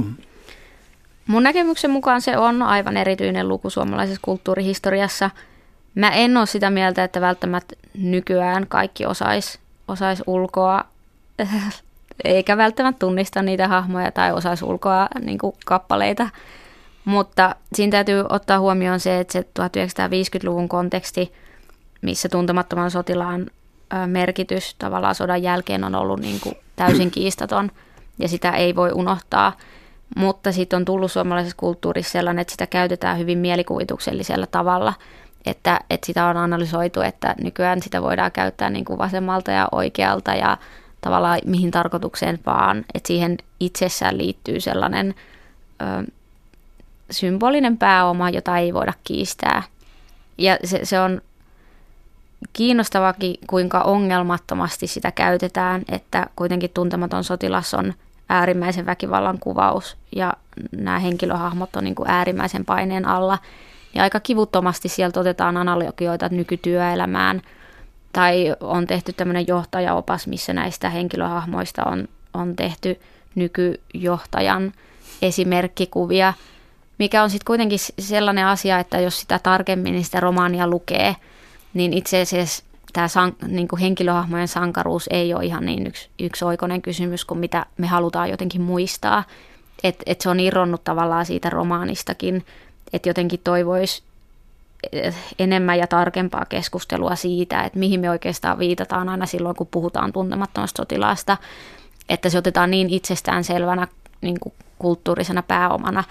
Mun 1.28 1.44
näkemyksen 1.44 1.92
mukaan 1.92 2.22
se 2.22 2.38
on 2.38 2.62
aivan 2.62 2.98
erityinen 2.98 3.48
luku 3.48 3.70
suomalaisessa 3.70 4.22
kulttuurihistoriassa. 4.22 5.30
Mä 5.96 6.10
en 6.10 6.38
ole 6.38 6.46
sitä 6.46 6.70
mieltä, 6.70 7.04
että 7.04 7.22
välttämättä 7.22 7.76
nykyään 7.98 8.68
kaikki 8.68 9.06
osais, 9.06 9.60
osais 9.88 10.24
ulkoa 10.28 10.84
eikä 12.24 12.58
välttämättä 12.58 13.00
tunnista 13.00 13.42
niitä 13.42 13.68
hahmoja 13.68 14.12
tai 14.12 14.32
osaisi 14.32 14.66
ulkoa 14.66 15.08
niin 15.22 15.38
kuin 15.38 15.56
kappaleita. 15.66 16.30
Mutta 17.06 17.56
siinä 17.74 17.92
täytyy 17.92 18.26
ottaa 18.30 18.60
huomioon 18.60 19.00
se, 19.00 19.20
että 19.20 19.34
se 19.34 19.42
1950-luvun 19.60 20.70
konteksti, 20.70 21.34
missä 22.02 22.30
tuntemattoman 22.30 22.92
sotilaan 22.92 23.46
merkitys 24.06 24.76
tavallaan 24.76 25.16
sodan 25.16 25.44
jälkeen 25.44 25.84
on 25.84 25.96
ollut 25.96 26.20
niin 26.20 26.40
kuin 26.40 26.56
täysin 26.76 27.12
kiistaton 27.12 27.72
ja 28.20 28.28
sitä 28.28 28.52
ei 28.52 28.76
voi 28.76 28.92
unohtaa. 28.92 29.54
Mutta 30.16 30.52
sitten 30.52 30.78
on 30.78 30.86
tullut 30.86 31.12
suomalaisessa 31.12 31.58
kulttuurissa 31.58 32.12
sellainen, 32.12 32.42
että 32.42 32.52
sitä 32.52 32.68
käytetään 32.68 33.20
hyvin 33.20 33.38
mielikuvituksellisella 33.38 34.48
tavalla, 34.48 34.94
että, 35.46 35.80
että 35.90 36.06
sitä 36.06 36.26
on 36.26 36.38
analysoitu, 36.38 37.02
että 37.02 37.36
nykyään 37.42 37.82
sitä 37.82 38.02
voidaan 38.02 38.32
käyttää 38.32 38.70
niin 38.70 38.86
kuin 38.86 39.00
vasemmalta 39.00 39.52
ja 39.52 39.68
oikealta 39.72 40.36
ja 40.36 40.58
tavallaan 41.06 41.40
mihin 41.46 41.72
tarkoitukseen 41.72 42.40
vaan, 42.46 42.86
että 42.94 43.08
siihen 43.08 43.38
itsessään 43.60 44.18
liittyy 44.18 44.60
sellainen 44.60 45.16
ö, 45.82 46.12
symbolinen 47.12 47.78
pääoma, 47.78 48.30
jota 48.30 48.58
ei 48.58 48.74
voida 48.74 48.94
kiistää. 49.04 49.64
Ja 50.38 50.58
se, 50.64 50.80
se 50.84 51.00
on 51.00 51.22
kiinnostavakin, 52.54 53.36
kuinka 53.48 53.82
ongelmattomasti 53.82 54.88
sitä 54.88 55.12
käytetään, 55.12 55.82
että 55.90 56.28
kuitenkin 56.36 56.70
tuntematon 56.74 57.24
sotilas 57.24 57.74
on 57.74 57.94
äärimmäisen 58.30 58.86
väkivallan 58.86 59.40
kuvaus 59.40 59.98
ja 60.16 60.34
nämä 60.72 61.00
henkilöhahmot 61.00 61.76
on 61.76 61.84
niin 61.84 61.96
kuin 61.96 62.10
äärimmäisen 62.10 62.66
paineen 62.66 63.08
alla. 63.08 63.38
Ja 63.96 64.04
aika 64.04 64.20
kivuttomasti 64.20 64.90
sieltä 64.90 65.20
otetaan 65.20 65.58
analogioita 65.58 66.30
nykytyöelämään– 66.30 67.42
tai 68.16 68.56
on 68.60 68.88
tehty 68.88 69.14
tämmöinen 69.14 69.48
johtajaopas, 69.48 70.28
missä 70.28 70.54
näistä 70.54 70.90
henkilöhahmoista 70.90 71.84
on, 71.84 72.08
on 72.34 72.56
tehty 72.56 73.00
nykyjohtajan 73.36 74.74
esimerkkikuvia, 75.22 76.34
mikä 77.00 77.24
on 77.24 77.30
sitten 77.30 77.46
kuitenkin 77.46 77.80
sellainen 78.00 78.46
asia, 78.46 78.80
että 78.80 79.00
jos 79.00 79.20
sitä 79.20 79.40
tarkemmin 79.40 79.94
niin 79.94 80.04
sitä 80.04 80.20
romaania 80.20 80.68
lukee, 80.68 81.16
niin 81.74 81.94
itse 81.94 82.22
asiassa 82.22 82.64
tämä 82.94 83.08
san, 83.08 83.36
niin 83.48 83.68
kuin 83.68 83.80
henkilöhahmojen 83.80 84.48
sankaruus 84.48 85.10
ei 85.12 85.34
ole 85.34 85.46
ihan 85.46 85.66
niin 85.66 85.88
yksi, 85.88 86.10
yksioikoinen 86.20 86.82
kysymys 86.82 87.26
kuin 87.26 87.40
mitä 87.40 87.66
me 87.78 87.88
halutaan 87.88 88.30
jotenkin 88.30 88.62
muistaa. 88.62 89.24
Että 89.84 90.04
et 90.06 90.22
se 90.22 90.30
on 90.30 90.40
irronnut 90.40 90.84
tavallaan 90.84 91.26
siitä 91.26 91.50
romaanistakin, 91.50 92.46
että 92.94 93.10
jotenkin 93.10 93.40
toivoisi 93.44 94.04
enemmän 95.40 95.80
ja 95.80 95.88
tarkempaa 95.88 96.46
keskustelua 96.46 97.16
siitä, 97.16 97.62
että 97.62 97.80
mihin 97.80 98.00
me 98.00 98.10
oikeastaan 98.10 98.60
viitataan 98.60 99.10
aina 99.10 99.26
silloin, 99.26 99.56
kun 99.56 99.68
puhutaan 99.68 100.14
tuntemattomasta 100.14 100.82
sotilaasta, 100.82 101.38
että 102.10 102.30
se 102.30 102.38
otetaan 102.38 102.72
niin 102.72 102.90
itsestään 102.90 103.44
selvänä 103.44 103.88
niin 104.22 104.40
kuin 104.40 104.54
kulttuurisena 104.80 105.44
pääomana, 105.44 106.04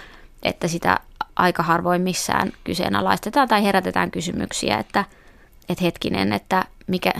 että 0.42 0.68
sitä 0.68 1.00
aika 1.36 1.62
harvoin 1.62 2.02
missään 2.02 2.52
kyseenalaistetaan 2.64 3.48
tai 3.48 3.64
herätetään 3.64 4.10
kysymyksiä, 4.10 4.78
että, 4.78 5.04
että 5.68 5.84
hetkinen, 5.84 6.32
että, 6.32 6.64
mikä, 6.86 7.10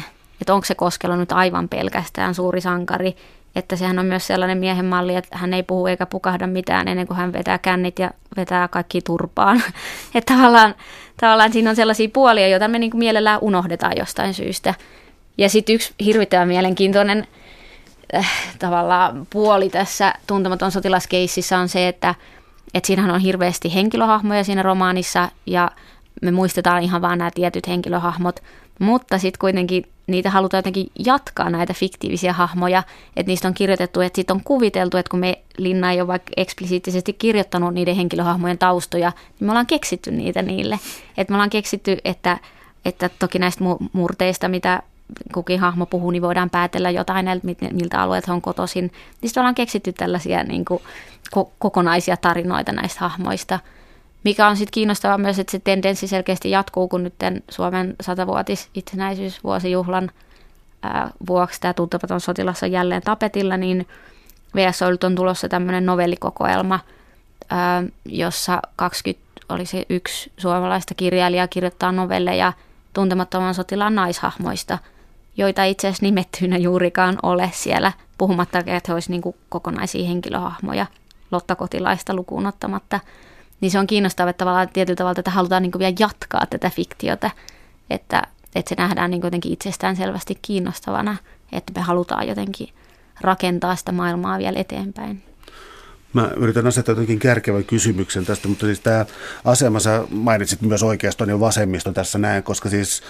että 0.41 0.55
onko 0.55 0.65
se 0.65 0.75
Koskelo 0.75 1.17
nyt 1.17 1.33
aivan 1.33 1.69
pelkästään 1.69 2.35
suuri 2.35 2.61
sankari, 2.61 3.17
että 3.57 3.77
sehän 3.77 3.99
on 3.99 4.07
myös 4.07 4.27
sellainen 4.27 4.59
miehen 4.59 4.85
malli, 4.85 5.17
että 5.17 5.39
hän 5.39 5.55
ei 5.55 5.63
puhu 5.63 5.87
eikä 5.87 6.07
pukahda 6.07 6.47
mitään 6.47 6.89
ennen 6.89 7.07
kuin 7.07 7.17
hän 7.17 7.33
vetää 7.33 7.59
kännit 7.59 7.99
ja 7.99 8.11
vetää 8.37 8.69
kaikki 8.69 9.01
turpaan. 9.01 9.63
että 10.15 10.35
tavallaan, 10.35 10.75
tavallaan 11.21 11.53
siinä 11.53 11.71
on 11.71 11.77
sellaisia 11.77 12.09
puolia, 12.13 12.49
joita 12.49 12.69
me 12.69 12.79
niin 12.79 12.91
kuin 12.91 12.99
mielellään 12.99 13.39
unohdetaan 13.43 13.97
jostain 13.97 14.35
syystä. 14.35 14.75
Ja 15.39 15.49
sitten 15.49 15.75
yksi 15.75 15.95
hirvittävän 16.05 16.49
mielenkiintoinen 16.49 17.27
äh, 18.15 18.31
tavallaan 18.59 19.27
puoli 19.31 19.69
tässä 19.69 20.15
tuntematon 20.27 20.73
sotilaskeississä 20.73 21.59
on 21.59 21.69
se, 21.69 21.89
että, 21.89 22.15
että 22.75 22.87
siinähän 22.87 23.11
on 23.11 23.21
hirveästi 23.21 23.75
henkilöhahmoja 23.75 24.45
siinä 24.45 24.63
romaanissa 24.63 25.29
ja 25.47 25.71
me 26.23 26.31
muistetaan 26.31 26.83
ihan 26.83 27.03
vaan 27.03 27.19
nämä 27.19 27.31
tietyt 27.35 27.69
henkilöhahmot, 27.69 28.43
mutta 28.79 29.19
sitten 29.19 29.39
kuitenkin 29.39 29.87
niitä 30.07 30.31
halutaan 30.31 30.59
jotenkin 30.59 30.91
jatkaa 31.07 31.51
näitä 31.51 31.73
fiktiivisiä 31.75 32.33
hahmoja, 32.33 32.83
että 33.17 33.31
niistä 33.31 33.49
on 33.49 33.55
kirjoitettu, 33.55 34.01
että 34.01 34.17
sitten 34.17 34.37
on 34.37 34.45
kuviteltu, 34.45 34.97
että 34.97 35.11
kun 35.11 35.21
me 35.21 35.39
Linna 35.59 35.93
ei 35.93 36.01
ole 36.01 36.09
vaikka 36.09 36.33
eksplisiittisesti 36.37 37.13
kirjoittanut 37.13 37.75
niiden 37.75 37.97
henkilöhahmojen 37.97 38.59
taustoja, 38.59 39.13
niin 39.41 39.47
me 39.47 39.51
ollaan 39.53 39.67
keksitty 39.67 40.11
niitä 40.11 40.43
niille. 40.43 40.79
Että 41.17 41.33
me 41.33 41.37
ollaan 41.37 41.51
keksitty, 41.51 41.99
että, 42.05 42.39
että 42.85 43.11
toki 43.19 43.39
näistä 43.39 43.65
murteista, 43.93 44.49
mitä 44.49 44.83
kukin 45.35 45.61
hahmo 45.61 45.87
puhuu, 45.87 46.11
niin 46.11 46.23
voidaan 46.23 46.51
päätellä 46.51 46.91
jotain, 46.91 47.27
miltä 47.73 48.03
alueelta 48.03 48.33
on 48.33 48.43
kotoisin. 48.43 48.93
Niistä 49.23 49.41
ollaan 49.41 49.55
keksitty 49.55 49.93
tällaisia 49.93 50.43
niin 50.45 50.65
kuin, 50.65 50.81
ko- 51.37 51.51
kokonaisia 51.59 52.17
tarinoita 52.17 52.73
näistä 52.73 53.01
hahmoista– 53.01 53.61
mikä 54.25 54.47
on 54.47 54.57
sitten 54.57 54.73
kiinnostavaa 54.73 55.19
myös, 55.19 55.39
että 55.39 55.51
se 55.51 55.59
tendenssi 55.59 56.09
selkeästi 56.09 56.51
jatkuu, 56.51 56.89
kun 56.89 57.03
nyt 57.05 57.15
Suomen 57.51 57.97
satavuotis 58.01 58.69
itsenäisyysvuosijuhlan 58.75 60.11
ää, 60.83 61.11
vuoksi 61.27 61.61
tämä 61.61 61.75
tuntematon 61.75 62.21
sotilas 62.21 62.63
on 62.63 62.73
jälleen 62.73 63.03
tapetilla, 63.03 63.57
niin 63.57 63.87
VSOilta 64.55 65.07
on 65.07 65.15
tulossa 65.15 65.49
tämmöinen 65.49 65.87
novellikokoelma, 65.87 66.81
ää, 67.51 67.83
jossa 68.05 68.63
20 68.77 69.25
oli 69.49 69.67
se 69.67 69.87
yksi 69.89 70.33
suomalaista 70.37 70.95
kirjailijaa 70.95 71.49
kirjoittaa 71.49 71.93
novelleja 71.93 72.53
tuntemattoman 72.93 73.55
sotilaan 73.55 73.95
naishahmoista, 73.95 74.79
joita 75.37 75.65
itse 75.65 75.89
asiassa 75.89 76.07
nimettyinä 76.07 76.57
juurikaan 76.57 77.19
ole 77.23 77.51
siellä, 77.55 77.93
puhumattakaan, 78.19 78.77
että 78.77 78.93
he 78.93 78.95
olisivat 78.95 79.25
niin 79.25 79.35
kokonaisia 79.49 80.07
henkilöhahmoja 80.09 80.87
Lotta 81.31 81.57
Kotilaista 81.57 82.15
lukuun 82.15 82.47
ottamatta– 82.47 83.01
niin 83.61 83.71
se 83.71 83.79
on 83.79 83.87
kiinnostavaa 83.87 84.31
että 84.31 84.39
tavallaan 84.39 84.69
tietyllä 84.73 84.97
tavalla 84.97 85.19
että 85.19 85.31
halutaan 85.31 85.63
niin 85.63 85.73
vielä 85.79 85.95
jatkaa 85.99 86.47
tätä 86.47 86.71
fiktiota, 86.71 87.31
että, 87.91 88.23
että 88.55 88.69
se 88.69 88.75
nähdään 88.79 89.11
niin 89.11 89.23
jotenkin 89.25 89.53
itsestään 89.53 89.97
selvästi 89.97 90.39
kiinnostavana, 90.43 91.17
että 91.53 91.73
me 91.77 91.81
halutaan 91.81 92.29
jotenkin 92.29 92.69
rakentaa 93.21 93.77
sitä 93.77 93.93
maailmaa 93.93 94.39
vielä 94.39 94.61
eteenpäin. 94.61 95.23
Mä 96.13 96.31
yritän 96.37 96.67
asettaa 96.67 96.93
jotenkin 96.93 97.19
kärkevän 97.19 97.65
kysymyksen 97.65 98.25
tästä, 98.25 98.49
mutta 98.49 98.67
siis 98.67 98.81
tämä 98.81 99.07
asema, 99.45 99.81
sä 99.81 100.05
mainitsit 100.11 100.61
myös 100.61 100.83
oikeastaan 100.83 101.31
ja 101.31 101.41
vasemmiston 101.41 101.95
tässä 101.95 102.19
näin, 102.19 102.43
koska 102.43 102.69
siis 102.69 103.03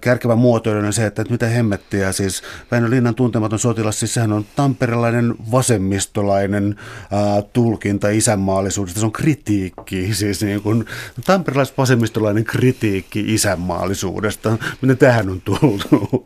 kärkevä 0.00 0.36
muotoilu 0.36 0.86
on 0.86 0.92
se, 0.92 1.06
että, 1.06 1.22
että 1.22 1.34
mitä 1.34 1.46
hemmettiä, 1.46 2.12
siis 2.12 2.42
Väinö 2.70 2.90
Linnan 2.90 3.14
tuntematon 3.14 3.58
sotilas, 3.58 4.00
siis 4.00 4.14
sehän 4.14 4.32
on 4.32 4.44
tamperelainen 4.56 5.34
vasemmistolainen 5.52 6.76
äh, 6.78 7.44
tulkinta 7.52 8.08
isänmaallisuudesta, 8.08 9.00
se 9.00 9.06
on 9.06 9.12
kritiikki, 9.12 10.14
siis 10.14 10.42
niin 10.42 10.62
kuin 10.62 10.84
tamperelais 11.24 11.78
vasemmistolainen 11.78 12.44
kritiikki 12.44 13.34
isänmaallisuudesta, 13.34 14.58
miten 14.82 14.98
tähän 14.98 15.30
on 15.30 15.40
tultu? 15.40 16.24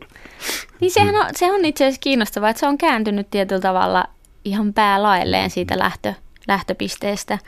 Niin 0.79 0.91
sehän 0.91 1.15
on, 1.15 1.25
se 1.35 1.51
on 1.51 1.65
itse 1.65 1.85
asiassa 1.85 2.01
kiinnostavaa, 2.01 2.49
että 2.49 2.59
se 2.59 2.67
on 2.67 2.77
kääntynyt 2.77 3.29
tietyllä 3.29 3.61
tavalla 3.61 4.05
ihan 4.45 4.73
päälaelleen 4.73 5.49
siitä 5.49 5.79
lähtö, 5.79 6.13
lähtöpisteestä, 6.47 7.39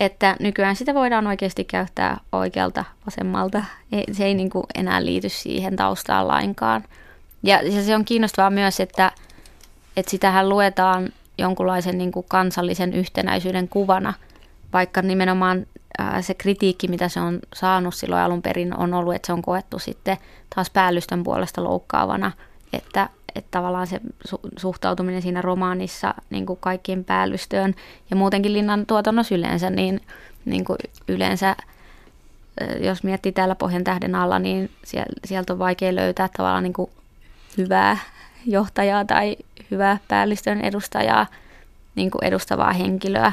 että 0.00 0.36
nykyään 0.40 0.76
sitä 0.76 0.94
voidaan 0.94 1.26
oikeasti 1.26 1.64
käyttää 1.64 2.20
oikealta 2.32 2.84
vasemmalta. 3.06 3.64
Se 4.12 4.24
ei 4.24 4.34
niin 4.34 4.50
kuin 4.50 4.64
enää 4.74 5.04
liity 5.04 5.28
siihen 5.28 5.76
taustaan 5.76 6.28
lainkaan. 6.28 6.84
Ja 7.42 7.60
se 7.82 7.94
on 7.94 8.04
kiinnostavaa 8.04 8.50
myös, 8.50 8.80
että, 8.80 9.12
että 9.96 10.10
sitähän 10.10 10.48
luetaan 10.48 11.08
jonkunlaisen 11.38 11.98
niin 11.98 12.12
kuin 12.12 12.26
kansallisen 12.28 12.94
yhtenäisyyden 12.94 13.68
kuvana, 13.68 14.14
vaikka 14.72 15.02
nimenomaan 15.02 15.66
se 16.20 16.34
kritiikki, 16.34 16.88
mitä 16.88 17.08
se 17.08 17.20
on 17.20 17.40
saanut 17.54 17.94
silloin 17.94 18.22
alun 18.22 18.42
perin, 18.42 18.76
on 18.76 18.94
ollut, 18.94 19.14
että 19.14 19.26
se 19.26 19.32
on 19.32 19.42
koettu 19.42 19.78
sitten 19.78 20.16
taas 20.54 20.70
päällystön 20.70 21.24
puolesta 21.24 21.64
loukkaavana, 21.64 22.32
että 22.72 23.08
että 23.38 23.48
tavallaan 23.50 23.86
se 23.86 24.00
su- 24.28 24.48
suhtautuminen 24.56 25.22
siinä 25.22 25.42
romaanissa 25.42 26.14
niin 26.30 26.46
kuin 26.46 26.58
kaikkien 26.62 27.04
päällystöön 27.04 27.74
ja 28.10 28.16
muutenkin 28.16 28.52
linnan 28.52 28.86
tuotannossa 28.86 29.34
yleensä, 29.34 29.70
niin, 29.70 30.00
niin 30.44 30.64
kuin 30.64 30.78
yleensä 31.08 31.56
jos 32.80 33.02
miettii 33.02 33.32
täällä 33.32 33.54
Pohjan 33.54 33.84
tähden 33.84 34.14
alla, 34.14 34.38
niin 34.38 34.70
sieltä 35.24 35.52
on 35.52 35.58
vaikea 35.58 35.94
löytää 35.94 36.28
tavallaan 36.36 36.62
niin 36.62 36.72
kuin 36.72 36.90
hyvää 37.58 37.98
johtajaa 38.46 39.04
tai 39.04 39.36
hyvää 39.70 39.98
päällystön 40.08 40.60
edustajaa, 40.60 41.26
niin 41.94 42.10
kuin 42.10 42.24
edustavaa 42.24 42.72
henkilöä. 42.72 43.32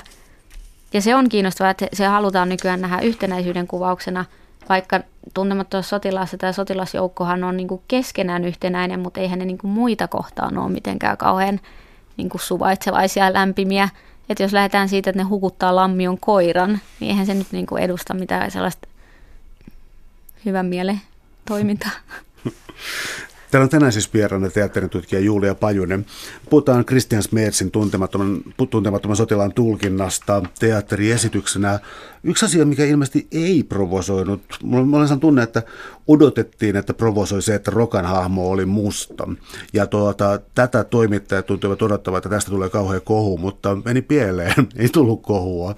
Ja 0.94 1.02
se 1.02 1.16
on 1.16 1.30
kiinnostavaa, 1.30 1.72
että 1.72 1.88
se 1.94 2.06
halutaan 2.06 2.50
nykyään 2.50 2.82
nähdä 2.82 3.00
yhtenäisyyden 3.00 3.68
kuvauksena– 3.68 4.26
vaikka 4.70 5.00
tuntemattomassa 5.34 5.90
sotilassa 5.90 6.38
tai 6.38 6.54
sotilasjoukkohan 6.54 7.44
on 7.44 7.58
niin 7.58 7.68
kuin 7.68 7.82
keskenään 7.88 8.46
yhtenäinen, 8.46 9.00
mutta 9.00 9.20
eihän 9.20 9.40
ne 9.40 9.46
niin 9.46 9.58
kuin 9.58 9.72
muita 9.72 10.08
kohtaan 10.08 10.58
ole 10.58 10.72
mitenkään 10.72 11.18
kauhean 11.18 11.60
niin 12.18 12.30
kuin 12.30 12.42
suvaitsevaisia 12.42 13.26
ja 13.26 13.34
lämpimiä. 13.34 13.90
Että 14.30 14.44
jos 14.44 14.54
lähdetään 14.54 14.90
siitä, 14.90 15.10
että 15.10 15.24
ne 15.24 15.30
hukuttaa 15.30 15.76
lammion 15.76 16.20
koiran, 16.20 16.80
niin 17.00 17.10
eihän 17.10 17.26
se 17.26 17.34
nyt 17.34 17.52
niin 17.52 17.66
kuin 17.66 17.84
edusta 17.84 18.14
mitään 18.14 18.52
sellaista 18.52 18.88
hyvän 20.46 20.66
mielen 20.66 21.02
toimintaa. 21.48 21.92
Täällä 23.56 23.64
on 23.64 23.70
tänään 23.70 23.92
siis 23.92 24.14
vieraana 24.14 24.50
teatteritutkija 24.50 25.22
Julia 25.22 25.56
Pajunen. 25.56 26.06
Puhutaan 26.50 26.86
Christian 26.86 27.24
Smeetsin 27.24 27.72
tuntemattoman, 27.72 28.42
tuntemattoman 28.70 29.18
sotilaan 29.18 29.54
tulkinnasta 29.54 30.44
teatteriesityksenä. 30.60 31.80
Yksi 32.24 32.46
asia, 32.46 32.66
mikä 32.66 32.86
ilmeisesti 32.86 33.28
ei 33.32 33.64
provosoinut, 33.64 34.42
mulla 34.64 34.98
olen 34.98 35.20
tunne, 35.20 35.44
että 35.44 35.64
odotettiin, 36.08 36.76
että 36.76 36.94
provosoi 36.94 37.42
se, 37.42 37.56
että 37.56 37.72
Rokan 37.72 38.06
hahmo 38.06 38.50
oli 38.50 38.66
musta. 38.66 39.28
Ja 39.74 39.88
tuota, 39.88 40.40
tätä 40.56 40.84
toimittajat 40.84 41.46
tuntuivat 41.46 41.82
odottavat, 41.82 42.18
että 42.18 42.30
tästä 42.30 42.52
tulee 42.52 42.70
kauhean 42.70 43.02
kohu, 43.02 43.38
mutta 43.38 43.78
meni 43.86 44.02
pieleen, 44.02 44.54
ei 44.78 44.90
tullut 44.90 45.22
kohua. 45.22 45.76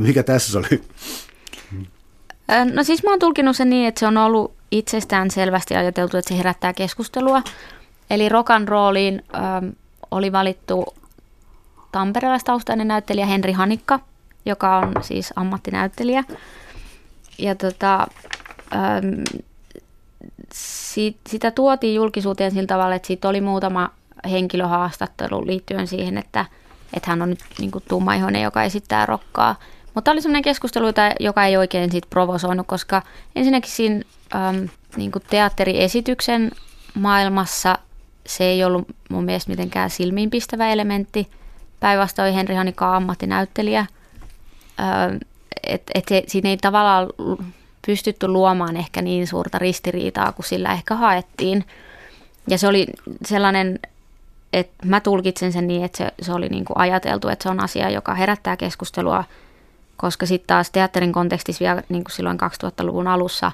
Mikä 0.00 0.22
tässä 0.22 0.58
oli? 0.58 0.80
No 2.74 2.84
siis 2.84 3.02
mä 3.02 3.10
oon 3.10 3.18
tulkinut 3.18 3.56
sen 3.56 3.70
niin, 3.70 3.88
että 3.88 3.98
se 3.98 4.06
on 4.06 4.16
ollut 4.16 4.54
itsestään 4.70 5.30
selvästi 5.30 5.76
ajateltu, 5.76 6.16
että 6.16 6.28
se 6.28 6.38
herättää 6.38 6.72
keskustelua. 6.72 7.42
Eli 8.10 8.28
Rokan 8.28 8.68
rooliin 8.68 9.22
oli 10.10 10.32
valittu 10.32 10.94
tamperelaistaustainen 11.92 12.88
näyttelijä 12.88 13.26
Henri 13.26 13.52
Hanikka, 13.52 14.00
joka 14.46 14.78
on 14.78 14.92
siis 15.00 15.32
ammattinäyttelijä. 15.36 16.24
Ja 17.38 17.54
tota, 17.54 18.06
sit, 20.52 21.16
sitä 21.28 21.50
tuotiin 21.50 21.94
julkisuuteen 21.94 22.50
sillä 22.50 22.66
tavalla, 22.66 22.94
että 22.94 23.06
siitä 23.06 23.28
oli 23.28 23.40
muutama 23.40 23.90
henkilöhaastattelu 24.30 25.46
liittyen 25.46 25.86
siihen, 25.86 26.18
että, 26.18 26.44
että 26.94 27.10
hän 27.10 27.22
on 27.22 27.30
nyt 27.30 27.44
niin 27.58 27.70
tummaihoinen, 27.88 28.42
joka 28.42 28.62
esittää 28.62 29.06
rokkaa– 29.06 29.56
mutta 29.98 30.10
oli 30.10 30.22
sellainen 30.22 30.42
keskustelu, 30.42 30.86
joka 31.20 31.44
ei 31.44 31.56
oikein 31.56 31.90
siitä 31.90 32.06
provosoinut, 32.10 32.66
koska 32.66 33.02
ensinnäkin 33.36 33.70
siinä 33.70 34.02
äm, 34.34 34.68
niin 34.96 35.12
kuin 35.12 35.22
teatteriesityksen 35.30 36.50
maailmassa 36.94 37.78
se 38.26 38.44
ei 38.44 38.64
ollut 38.64 38.88
mun 39.08 39.24
mielestä 39.24 39.50
mitenkään 39.50 39.90
silmiinpistävä 39.90 40.68
elementti. 40.68 41.28
Päinvastoin 41.80 42.34
Henri 42.34 42.54
Hanikka 42.54 42.96
ammattinäyttelijä. 42.96 43.86
Ähm, 44.80 45.16
että 45.66 45.92
et 45.94 46.28
siinä 46.28 46.50
ei 46.50 46.56
tavallaan 46.56 47.08
pystytty 47.86 48.28
luomaan 48.28 48.76
ehkä 48.76 49.02
niin 49.02 49.26
suurta 49.26 49.58
ristiriitaa 49.58 50.32
kuin 50.32 50.46
sillä 50.46 50.72
ehkä 50.72 50.94
haettiin. 50.94 51.64
Ja 52.48 52.58
se 52.58 52.68
oli 52.68 52.86
sellainen, 53.26 53.78
että 54.52 54.86
mä 54.86 55.00
tulkitsen 55.00 55.52
sen 55.52 55.66
niin, 55.66 55.84
että 55.84 55.98
se, 55.98 56.12
se 56.22 56.32
oli 56.32 56.48
niin 56.48 56.64
kuin 56.64 56.78
ajateltu, 56.78 57.28
että 57.28 57.42
se 57.42 57.48
on 57.48 57.60
asia, 57.60 57.90
joka 57.90 58.14
herättää 58.14 58.56
keskustelua– 58.56 59.24
koska 59.98 60.26
sitten 60.26 60.46
taas 60.46 60.70
teatterin 60.70 61.12
kontekstissa 61.12 61.64
vielä 61.64 61.82
niin 61.88 62.04
kuin 62.04 62.12
silloin 62.12 62.38
2000-luvun 62.40 63.08
alussa, 63.08 63.52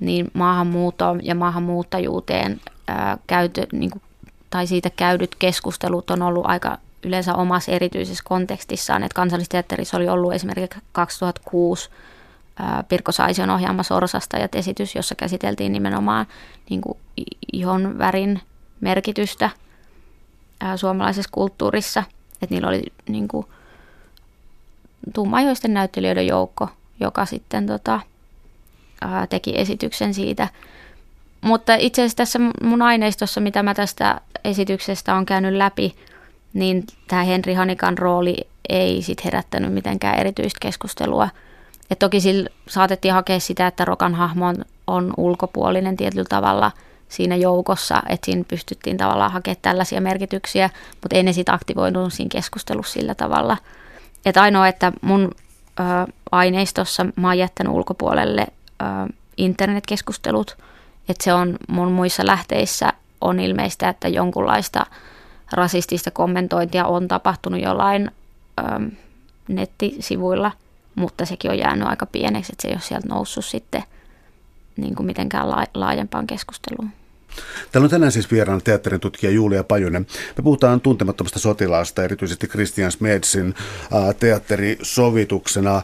niin 0.00 0.30
maahanmuuttoon 0.34 1.20
ja 1.26 1.34
maahanmuuttajuuteen 1.34 2.60
ää, 2.88 3.18
käyty, 3.26 3.66
niin 3.72 3.90
kuin, 3.90 4.02
tai 4.50 4.66
siitä 4.66 4.90
käydyt 4.90 5.34
keskustelut 5.38 6.10
on 6.10 6.22
ollut 6.22 6.46
aika 6.46 6.78
yleensä 7.02 7.34
omassa 7.34 7.72
erityisessä 7.72 8.24
kontekstissaan. 8.26 9.02
Että 9.02 9.14
kansallisteatterissa 9.16 9.96
oli 9.96 10.08
ollut 10.08 10.32
esimerkiksi 10.32 10.80
2006 10.92 11.90
Pirkko 12.88 13.12
Saision 13.12 13.50
ohjaama 13.50 13.82
Sorsasta 13.82 14.38
ja 14.38 14.48
esitys, 14.52 14.94
jossa 14.94 15.14
käsiteltiin 15.14 15.72
nimenomaan 15.72 16.26
niin 16.70 16.80
kuin 16.80 16.98
ihon 17.52 17.98
värin 17.98 18.40
merkitystä 18.80 19.50
suomalaisessa 20.76 21.30
kulttuurissa. 21.32 22.02
Että 22.42 22.54
niillä 22.54 22.68
oli 22.68 22.82
niin 23.08 23.28
kuin, 23.28 23.46
tummaihoisten 25.12 25.74
näyttelijöiden 25.74 26.26
joukko, 26.26 26.68
joka 27.00 27.26
sitten 27.26 27.66
tota, 27.66 28.00
ää, 29.00 29.26
teki 29.26 29.60
esityksen 29.60 30.14
siitä. 30.14 30.48
Mutta 31.40 31.74
itse 31.74 32.02
asiassa 32.02 32.16
tässä 32.16 32.38
mun 32.62 32.82
aineistossa, 32.82 33.40
mitä 33.40 33.62
mä 33.62 33.74
tästä 33.74 34.20
esityksestä 34.44 35.14
on 35.14 35.26
käynyt 35.26 35.54
läpi, 35.54 35.94
niin 36.54 36.84
tämä 37.08 37.22
Henri 37.22 37.54
Hanikan 37.54 37.98
rooli 37.98 38.36
ei 38.68 39.02
sit 39.02 39.24
herättänyt 39.24 39.72
mitenkään 39.72 40.18
erityistä 40.18 40.58
keskustelua. 40.62 41.28
Et 41.90 41.98
toki 41.98 42.20
sillä 42.20 42.50
saatettiin 42.68 43.14
hakea 43.14 43.40
sitä, 43.40 43.66
että 43.66 43.84
Rokan 43.84 44.14
hahmo 44.14 44.46
on, 44.46 44.64
on 44.86 45.14
ulkopuolinen 45.16 45.96
tietyllä 45.96 46.26
tavalla 46.28 46.72
siinä 47.08 47.36
joukossa, 47.36 48.02
että 48.08 48.24
siinä 48.24 48.44
pystyttiin 48.48 48.96
tavallaan 48.96 49.32
hakemaan 49.32 49.58
tällaisia 49.62 50.00
merkityksiä, 50.00 50.70
mutta 51.02 51.16
ei 51.16 51.22
ne 51.22 51.32
sitten 51.32 51.54
aktivoinut 51.54 52.12
siinä 52.12 52.28
keskustelussa 52.32 52.92
sillä 52.92 53.14
tavalla– 53.14 53.56
että 54.24 54.42
ainoa, 54.42 54.68
että 54.68 54.92
mun 55.02 55.30
ö, 55.80 56.12
aineistossa 56.32 57.06
mä 57.16 57.28
oon 57.28 57.38
jättänyt 57.38 57.72
ulkopuolelle 57.72 58.46
ö, 58.82 58.84
internetkeskustelut, 59.36 60.56
että 61.08 61.24
se 61.24 61.32
on 61.32 61.56
mun 61.68 61.92
muissa 61.92 62.26
lähteissä 62.26 62.92
on 63.20 63.40
ilmeistä, 63.40 63.88
että 63.88 64.08
jonkunlaista 64.08 64.86
rasistista 65.52 66.10
kommentointia 66.10 66.86
on 66.86 67.08
tapahtunut 67.08 67.62
jollain 67.62 68.10
ö, 68.58 68.62
nettisivuilla, 69.48 70.52
mutta 70.94 71.24
sekin 71.24 71.50
on 71.50 71.58
jäänyt 71.58 71.88
aika 71.88 72.06
pieneksi, 72.06 72.52
että 72.52 72.62
se 72.62 72.68
ei 72.68 72.74
ole 72.74 72.80
sieltä 72.80 73.08
noussut 73.08 73.44
sitten 73.44 73.82
niin 74.76 74.94
kuin 74.94 75.06
mitenkään 75.06 75.48
laajempaan 75.74 76.26
keskusteluun. 76.26 76.90
Täällä 77.72 77.86
on 77.86 77.90
tänään 77.90 78.12
siis 78.12 78.30
vieraana 78.30 78.60
teatterin 78.60 79.00
tutkija 79.00 79.32
Julia 79.32 79.64
Pajunen. 79.64 80.06
Me 80.36 80.42
puhutaan 80.42 80.80
tuntemattomasta 80.80 81.38
sotilaasta, 81.38 82.04
erityisesti 82.04 82.46
Christian 82.46 82.92
Smedsin 82.92 83.54
teatterisovituksena 84.18 85.82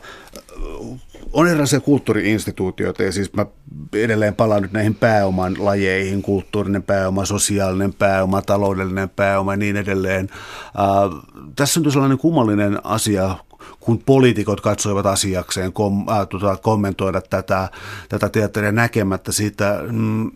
on 1.32 1.48
erilaisia 1.48 1.80
kulttuuriinstituutioita 1.80 3.02
ja 3.02 3.12
siis 3.12 3.32
mä 3.32 3.46
edelleen 3.92 4.34
palaan 4.34 4.62
nyt 4.62 4.72
näihin 4.72 4.94
pääoman 4.94 5.56
lajeihin, 5.58 6.22
kulttuurinen 6.22 6.82
pääoma, 6.82 7.24
sosiaalinen 7.24 7.92
pääoma, 7.92 8.42
taloudellinen 8.42 9.08
pääoma 9.08 9.52
ja 9.52 9.56
niin 9.56 9.76
edelleen. 9.76 10.28
Äh, 10.32 11.22
tässä 11.56 11.80
on 11.80 11.92
sellainen 11.92 12.18
kummallinen 12.18 12.86
asia, 12.86 13.36
kun 13.80 13.98
poliitikot 13.98 14.60
katsoivat 14.60 15.06
asiakseen 15.06 15.72
kom, 15.72 16.08
äh, 16.08 16.28
tota, 16.28 16.56
kommentoida 16.56 17.20
tätä, 17.20 17.68
tätä 18.08 18.28
teatteria 18.28 18.72
näkemättä 18.72 19.32
siitä, 19.32 19.80
mm, 19.90 20.30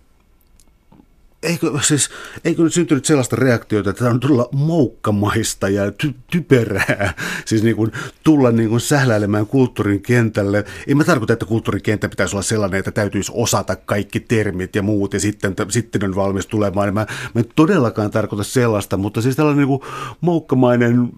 eikö, 1.45 1.71
siis, 1.83 2.11
eikö 2.45 2.63
nyt 2.63 2.73
syntynyt 2.73 3.05
sellaista 3.05 3.37
reaktiota, 3.37 3.91
että 3.91 3.99
tämä 3.99 4.15
on 4.15 4.21
todella 4.21 4.49
moukkamaista 4.53 5.69
ja 5.69 5.89
ty- 5.89 6.15
typerää, 6.31 7.15
siis 7.45 7.63
niin 7.63 7.77
kuin 7.77 7.93
tulla 8.25 8.51
niin 8.51 8.69
kuin 8.69 8.81
sähläilemään 8.81 9.47
kulttuurin 9.47 10.03
kentälle. 10.03 10.65
Ei 10.87 10.95
mä 10.95 11.05
tarkoita, 11.05 11.33
että 11.33 11.47
kulttuurin 11.47 11.83
kenttä 11.83 12.09
pitäisi 12.09 12.37
olla 12.37 12.43
sellainen, 12.43 12.79
että 12.79 12.91
täytyisi 12.91 13.33
osata 13.35 13.77
kaikki 13.77 14.21
termit 14.21 14.77
ja 14.77 14.83
muut 14.83 15.15
ja 15.15 15.21
sitten, 15.21 15.55
sitten 15.69 16.05
on 16.05 16.15
valmis 16.15 16.47
tulemaan. 16.47 16.95
Mä, 16.95 17.07
mä 17.35 17.41
en 17.41 17.45
todellakaan 17.57 18.11
tarkoita 18.11 18.45
sellaista, 18.45 18.97
mutta 18.97 19.23
siis 19.23 19.37
tällainen 19.37 19.69
niin 19.69 19.81
kuin 19.81 19.91
moukkamainen 20.21 21.09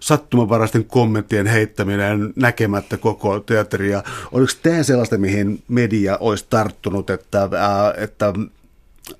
sattumavaraisten 0.00 0.84
kommenttien 0.84 1.46
heittäminen 1.46 2.32
näkemättä 2.36 2.96
koko 2.96 3.40
teatteria. 3.40 4.02
Oliko 4.32 4.52
tämä 4.62 4.82
sellaista, 4.82 5.18
mihin 5.18 5.62
media 5.68 6.16
olisi 6.20 6.46
tarttunut, 6.50 7.10
että, 7.10 7.48
ää, 7.58 7.94
että 7.96 8.32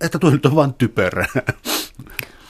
että 0.00 0.18
tuo 0.18 0.30
nyt 0.30 0.46
on 0.46 0.54
vain 0.54 0.74
typerää. 0.74 1.26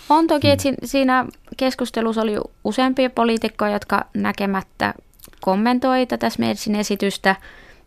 On 0.09 0.27
toki, 0.27 0.51
että 0.51 0.69
siinä 0.85 1.27
keskustelussa 1.57 2.23
oli 2.23 2.37
useampia 2.65 3.11
poliitikkoja, 3.11 3.73
jotka 3.73 4.05
näkemättä 4.15 4.95
kommentoi 5.41 6.07
tätä 6.07 6.31
Smedsin 6.31 6.75
esitystä. 6.75 7.37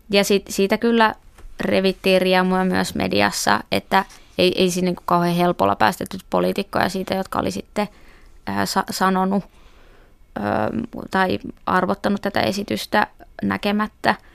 Ja 0.09 0.23
sit, 0.23 0.45
siitä 0.49 0.77
kyllä 0.77 1.15
revittiin 1.59 2.21
riemua 2.21 2.65
myös 2.65 2.95
mediassa, 2.95 3.63
että 3.71 4.05
ei, 4.37 4.61
ei 4.61 4.71
siinä 4.71 4.85
niin 4.85 4.95
kauhean 5.05 5.35
helpolla 5.35 5.75
päästetty 5.75 6.17
poliitikkoja 6.29 6.89
siitä, 6.89 7.15
jotka 7.15 7.39
oli 7.39 7.51
sitten 7.51 7.87
ää, 8.47 8.65
sa- 8.65 8.83
sanonut 8.91 9.43
ää, 10.39 10.69
tai 11.11 11.39
arvottanut 11.65 12.21
tätä 12.21 12.41
esitystä 12.41 13.07
näkemättä– 13.41 14.15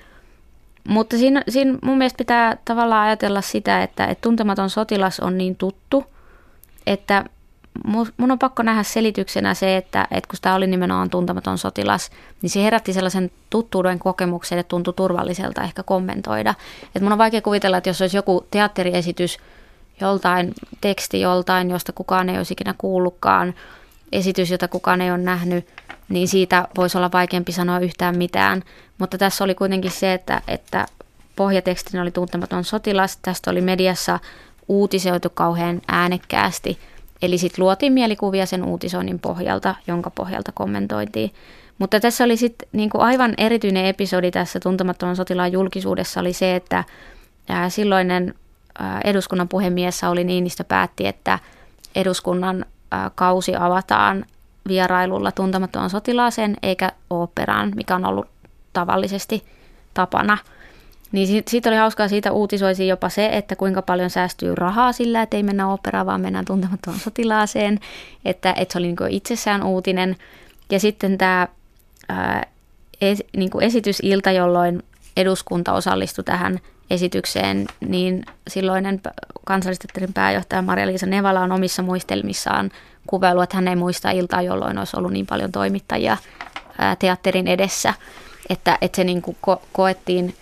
mutta 0.89 1.17
siinä, 1.17 1.43
siinä 1.49 1.79
mun 1.83 1.99
mielestä 1.99 2.19
pitää 2.19 2.57
tavallaan 2.65 3.07
ajatella 3.07 3.41
sitä, 3.41 3.83
että, 3.83 4.07
että 4.07 4.23
tuntematon 4.23 4.71
sotilas 4.71 5.21
on 5.21 5.39
niin 5.39 5.57
tuttu, 5.57 6.05
että 6.87 7.25
mun 8.17 8.31
on 8.31 8.39
pakko 8.39 8.63
nähdä 8.63 8.83
selityksenä 8.83 9.55
se, 9.55 9.77
että, 9.77 10.09
että 10.11 10.29
kun 10.29 10.39
tämä 10.43 10.55
oli 10.55 10.67
nimenomaan 10.67 11.11
tuntematon 11.11 11.59
sotilas, 11.59 12.11
niin 12.43 12.51
se 12.51 12.63
herätti 12.63 12.93
sellaisen 12.93 13.31
tuttuuden 13.51 13.99
kokemuksen, 13.99 14.59
että 14.59 14.69
tuntui 14.69 14.95
turvalliselta 14.95 15.63
ehkä 15.63 15.83
kommentoida. 15.83 16.55
Et 16.95 17.03
mun 17.03 17.13
on 17.13 17.19
vaikea 17.19 17.43
kuvitella, 17.43 17.77
että 17.77 17.91
jos 17.91 18.01
olisi 18.01 18.17
joku 18.17 18.47
teatteriesitys 18.51 19.39
joltain, 20.01 20.55
teksti 20.81 21.21
joltain, 21.21 21.71
josta 21.71 21.93
kukaan 21.93 22.29
ei 22.29 22.37
olisi 22.37 22.53
ikinä 22.53 22.75
kuullutkaan, 22.79 23.55
esitys, 24.13 24.51
jota 24.51 24.69
kukaan 24.69 25.01
ei 25.01 25.11
ole 25.11 25.19
nähnyt, 25.19 25.69
niin 26.09 26.29
siitä 26.29 26.69
voisi 26.77 26.99
olla 26.99 27.13
vaikeampi 27.13 27.53
sanoa 27.53 27.79
yhtään 27.79 28.19
mitään. 28.19 28.63
Mutta 28.99 29.19
tässä 29.19 29.45
oli 29.45 29.55
kuitenkin 29.55 29.91
se, 29.91 30.13
että, 30.13 30.43
että 30.49 30.87
pohjatekstinä 31.37 32.03
oli 32.03 32.11
tuntematon 32.11 32.65
sotilas. 32.65 33.17
Tästä 33.17 33.51
oli 33.51 33.61
mediassa 33.61 34.19
uutisoitu 34.69 35.31
kauhean 35.35 35.81
äänekkäästi. 35.89 36.79
Eli 37.23 37.39
sitten 37.39 37.65
luotiin 37.65 37.93
mielikuvia 37.93 38.47
sen 38.47 38.65
uutisoinnin 38.65 39.19
pohjalta, 39.19 39.75
jonka 39.87 40.11
pohjalta 40.11 40.53
kommentoitiin. 40.53 41.31
Mutta 41.79 42.01
tässä 42.01 42.25
oli 42.25 42.37
sitten 42.37 42.69
niinku 42.73 43.01
aivan 43.01 43.35
erityinen 43.39 43.87
episodi 43.87 44.31
tässä 44.31 44.61
tuntemattoman 44.61 45.17
sotilaan 45.17 45.53
julkisuudessa 45.53 46.21
oli 46.21 46.33
se, 46.33 46.57
että 46.57 46.85
ää, 47.49 47.69
silloinen 47.69 48.35
ää, 48.79 49.01
eduskunnan 49.05 49.49
puhemies 49.49 49.99
Sauli 49.99 50.25
Niinistö 50.25 50.65
päätti, 50.65 51.07
että 51.07 51.39
eduskunnan 51.95 52.65
ää, 52.91 53.11
kausi 53.15 53.57
avataan 53.57 54.25
vierailulla 54.69 55.33
tuntemattoman 55.33 55.91
sotilaaseen 55.91 56.57
eikä 56.63 56.93
operaan, 57.11 57.73
mikä 57.77 57.95
on 57.95 58.05
ollut 58.05 58.29
tavallisesti 58.73 59.45
tapana. 59.95 60.39
Niin 61.13 61.43
siitä, 61.49 61.71
oli 61.71 61.77
hauskaa, 61.77 62.09
siitä 62.09 62.33
uutisoisi 62.33 62.89
jopa 62.89 63.09
se, 63.09 63.27
että 63.33 63.57
kuinka 63.57 63.83
paljon 63.83 64.11
säästyy 64.11 64.55
rahaa 64.55 64.93
sillä, 64.93 65.23
että 65.23 65.37
ei 65.37 65.43
mennä 65.43 65.73
operaan, 65.73 66.07
vaan 66.07 66.21
mennään 66.21 66.45
tuntemattoman 66.45 67.01
sotilaaseen, 67.01 67.81
että, 68.25 68.55
että 68.57 68.73
se 68.73 68.79
oli 68.79 68.87
niin 68.87 68.97
itsessään 69.09 69.63
uutinen. 69.63 70.17
Ja 70.71 70.81
sitten 70.81 71.19
tämä 71.19 71.49
ää, 72.09 72.47
es, 73.01 73.23
niin 73.37 73.51
esitysilta, 73.61 74.31
jolloin 74.31 74.83
eduskunta 75.17 75.73
osallistui 75.73 76.25
tähän 76.25 76.59
esitykseen, 76.91 77.67
niin 77.81 78.25
silloinen 78.49 79.01
kansallisteatterin 79.45 80.13
pääjohtaja 80.13 80.63
Maria-Liisa 80.63 81.07
Nevala 81.07 81.41
on 81.41 81.53
omissa 81.53 81.83
muistelmissaan 81.83 82.71
kuvaillut, 83.09 83.43
että 83.43 83.57
hän 83.57 83.69
ei 83.69 83.77
muista 83.77 84.11
iltaa, 84.11 84.43
jolloin 84.43 84.79
olisi 84.79 84.97
ollut 84.97 85.13
niin 85.13 85.27
paljon 85.27 85.53
toimittajia 85.53 86.17
teatterin 86.99 87.49
edessä, 87.49 87.95
että, 88.51 88.79
että 88.81 88.97
se 88.97 89.05
niin 89.05 89.23
kuin 89.23 89.37
ko- 89.51 89.63
koettiin, 89.73 90.35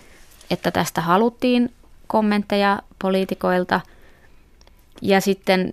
että 0.51 0.71
tästä 0.71 1.01
haluttiin 1.01 1.73
kommentteja 2.07 2.79
poliitikoilta. 3.03 3.81
Ja 5.03 5.21
sitten 5.21 5.73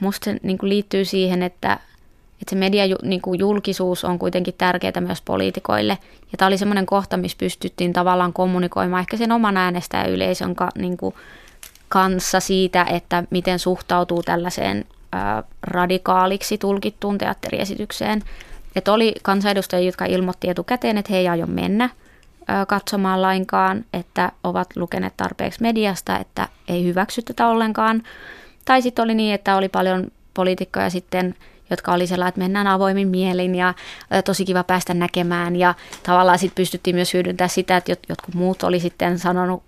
musta 0.00 0.24
se 0.24 0.36
niin 0.42 0.58
kuin 0.58 0.70
liittyy 0.70 1.04
siihen, 1.04 1.42
että, 1.42 1.72
että 2.32 2.50
se 2.50 2.56
median 2.56 2.88
niin 3.02 3.20
kuin 3.20 3.38
julkisuus 3.38 4.04
on 4.04 4.18
kuitenkin 4.18 4.54
tärkeää 4.58 5.00
myös 5.00 5.22
poliitikoille. 5.22 5.98
Ja 6.32 6.38
tämä 6.38 6.46
oli 6.46 6.58
semmoinen 6.58 6.86
kohta, 6.86 7.16
missä 7.16 7.38
pystyttiin 7.38 7.92
tavallaan 7.92 8.32
kommunikoimaan 8.32 9.00
ehkä 9.00 9.16
sen 9.16 9.32
oman 9.32 9.56
äänestäjäyleisön 9.56 10.54
niin 10.78 10.98
kanssa 11.88 12.40
siitä, 12.40 12.86
että 12.90 13.24
miten 13.30 13.58
suhtautuu 13.58 14.22
tällaiseen 14.22 14.84
radikaaliksi 15.62 16.58
tulkittuun 16.58 17.18
teatteriesitykseen. 17.18 18.22
Että 18.76 18.92
oli 18.92 19.14
kansanedustajia, 19.22 19.86
jotka 19.86 20.04
ilmoitti 20.04 20.50
etukäteen, 20.50 20.98
että 20.98 21.12
he 21.12 21.18
ei 21.18 21.28
aio 21.28 21.46
mennä 21.46 21.90
katsomaan 22.68 23.22
lainkaan, 23.22 23.84
että 23.92 24.32
ovat 24.44 24.76
lukeneet 24.76 25.16
tarpeeksi 25.16 25.62
mediasta, 25.62 26.18
että 26.18 26.48
ei 26.68 26.84
hyväksy 26.84 27.22
tätä 27.22 27.48
ollenkaan. 27.48 28.02
Tai 28.64 28.82
sitten 28.82 29.02
oli 29.02 29.14
niin, 29.14 29.34
että 29.34 29.56
oli 29.56 29.68
paljon 29.68 30.06
poliitikkoja 30.34 30.90
sitten, 30.90 31.34
jotka 31.70 31.92
oli 31.92 32.06
sellainen, 32.06 32.28
että 32.28 32.40
mennään 32.40 32.66
avoimin 32.66 33.08
mielin 33.08 33.54
ja 33.54 33.74
tosi 34.24 34.44
kiva 34.44 34.64
päästä 34.64 34.94
näkemään. 34.94 35.56
Ja 35.56 35.74
tavallaan 36.02 36.38
sitten 36.38 36.62
pystyttiin 36.62 36.96
myös 36.96 37.14
hyödyntämään 37.14 37.50
sitä, 37.50 37.76
että 37.76 37.92
jotkut 38.08 38.34
muut 38.34 38.62
oli 38.62 38.80
sitten 38.80 39.18
sanonut 39.18 39.62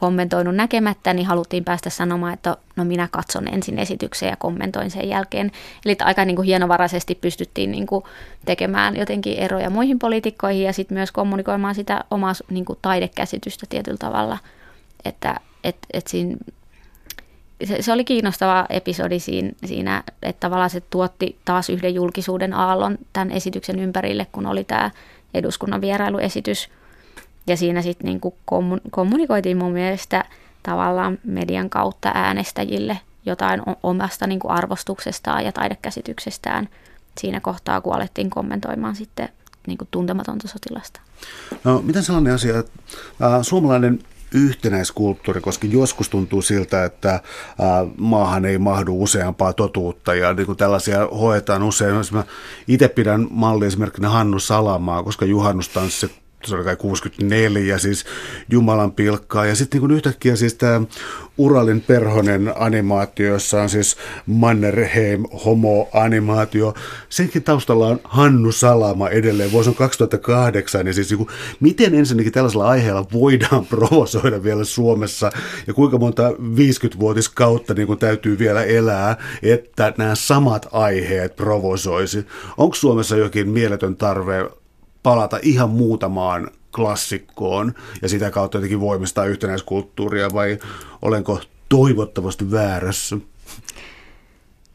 kommentoinut 0.00 0.56
näkemättä, 0.56 1.14
niin 1.14 1.26
haluttiin 1.26 1.64
päästä 1.64 1.90
sanomaan, 1.90 2.32
että 2.32 2.56
no 2.76 2.84
minä 2.84 3.08
katson 3.10 3.48
ensin 3.48 3.78
esityksen 3.78 4.28
ja 4.28 4.36
kommentoin 4.36 4.90
sen 4.90 5.08
jälkeen. 5.08 5.50
Eli 5.86 5.96
aika 6.00 6.24
niin 6.24 6.36
kuin 6.36 6.46
hienovaraisesti 6.46 7.14
pystyttiin 7.14 7.70
niin 7.70 7.86
kuin 7.86 8.04
tekemään 8.44 8.96
jotenkin 8.96 9.38
eroja 9.38 9.70
muihin 9.70 9.98
poliitikkoihin 9.98 10.62
ja 10.62 10.72
sitten 10.72 10.96
myös 10.98 11.12
kommunikoimaan 11.12 11.74
sitä 11.74 12.04
omaa 12.10 12.32
niin 12.50 12.64
kuin 12.64 12.78
taidekäsitystä 12.82 13.66
tietyllä 13.68 13.98
tavalla. 13.98 14.38
Että 15.04 15.40
et, 15.64 15.76
et 15.92 16.06
siinä, 16.06 16.36
se, 17.64 17.82
se 17.82 17.92
oli 17.92 18.04
kiinnostava 18.04 18.66
episodi 18.70 19.18
siinä, 19.18 19.50
siinä, 19.64 20.02
että 20.22 20.40
tavallaan 20.40 20.70
se 20.70 20.80
tuotti 20.80 21.38
taas 21.44 21.70
yhden 21.70 21.94
julkisuuden 21.94 22.54
aallon 22.54 22.98
tämän 23.12 23.30
esityksen 23.30 23.78
ympärille, 23.78 24.26
kun 24.32 24.46
oli 24.46 24.64
tämä 24.64 24.90
eduskunnan 25.34 25.80
vierailuesitys– 25.80 26.68
ja 27.46 27.56
siinä 27.56 27.82
sitten 27.82 28.06
niin 28.06 28.20
kommunikoitiin 28.90 29.56
mun 29.56 29.72
mielestä 29.72 30.24
tavallaan 30.62 31.18
median 31.24 31.70
kautta 31.70 32.10
äänestäjille 32.14 32.98
jotain 33.26 33.62
omasta 33.82 34.26
niin 34.26 34.40
arvostuksestaan 34.48 35.44
ja 35.44 35.52
taidekäsityksestään 35.52 36.68
siinä 37.20 37.40
kohtaa, 37.40 37.80
kun 37.80 37.94
alettiin 37.94 38.30
kommentoimaan 38.30 38.96
sitten 38.96 39.28
niin 39.66 39.78
tuntematonta 39.90 40.48
sotilasta. 40.48 41.00
No, 41.64 41.82
miten 41.82 42.02
sellainen 42.02 42.34
asia, 42.34 42.58
että 42.58 42.72
suomalainen 43.42 43.98
yhtenäiskulttuuri, 44.32 45.40
koska 45.40 45.66
joskus 45.66 46.08
tuntuu 46.08 46.42
siltä, 46.42 46.84
että 46.84 47.20
maahan 47.98 48.44
ei 48.44 48.58
mahdu 48.58 49.02
useampaa 49.02 49.52
totuutta 49.52 50.14
ja 50.14 50.34
niin 50.34 50.46
kuin 50.46 50.58
tällaisia 50.58 51.06
hoetaan 51.06 51.62
usein. 51.62 51.94
Itse 52.68 52.88
pidän 52.88 53.26
malli 53.30 53.66
esimerkkinä 53.66 54.08
Hannu 54.08 54.38
Salamaa, 54.38 55.02
koska 55.02 55.24
juhannustanssi 55.24 56.23
se 56.46 56.54
oli 56.54 56.64
kai 56.64 56.76
64, 56.76 57.78
siis 57.78 58.04
Jumalan 58.50 58.92
pilkkaa. 58.92 59.46
Ja 59.46 59.54
sitten 59.54 59.80
niin 59.80 59.90
yhtäkkiä 59.90 60.36
siis 60.36 60.54
tämä 60.54 60.82
Uralin 61.38 61.80
perhonen 61.80 62.52
animaatio, 62.56 63.28
jossa 63.28 63.62
on 63.62 63.68
siis 63.68 63.96
Mannerheim 64.26 65.24
homo-animaatio. 65.44 66.74
Senkin 67.08 67.42
taustalla 67.42 67.86
on 67.86 68.00
Hannu 68.04 68.52
Salama 68.52 69.08
edelleen. 69.08 69.52
Vuosi 69.52 69.70
on 69.70 69.74
2008. 69.74 70.86
Ja 70.86 70.92
siis 70.92 71.10
niin 71.10 71.18
kuin, 71.18 71.28
miten 71.60 71.94
ensinnäkin 71.94 72.32
tällaisella 72.32 72.68
aiheella 72.68 73.06
voidaan 73.12 73.66
provosoida 73.76 74.42
vielä 74.42 74.64
Suomessa 74.64 75.30
ja 75.66 75.74
kuinka 75.74 75.98
monta 75.98 76.30
50-vuotiskautta 76.30 77.74
niin 77.74 77.86
kuin 77.86 77.98
täytyy 77.98 78.38
vielä 78.38 78.64
elää, 78.64 79.16
että 79.42 79.94
nämä 79.98 80.14
samat 80.14 80.68
aiheet 80.72 81.36
provosoisi. 81.36 82.26
Onko 82.56 82.74
Suomessa 82.74 83.16
jokin 83.16 83.48
mieletön 83.48 83.96
tarve 83.96 84.50
palata 85.04 85.38
ihan 85.42 85.70
muutamaan 85.70 86.50
klassikkoon 86.74 87.74
ja 88.02 88.08
sitä 88.08 88.30
kautta 88.30 88.58
jotenkin 88.58 88.80
voimistaa 88.80 89.24
yhtenäiskulttuuria 89.24 90.28
vai 90.34 90.58
olenko 91.02 91.40
toivottavasti 91.68 92.50
väärässä? 92.50 93.16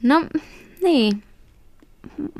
No 0.04 0.26
niin. 0.84 1.24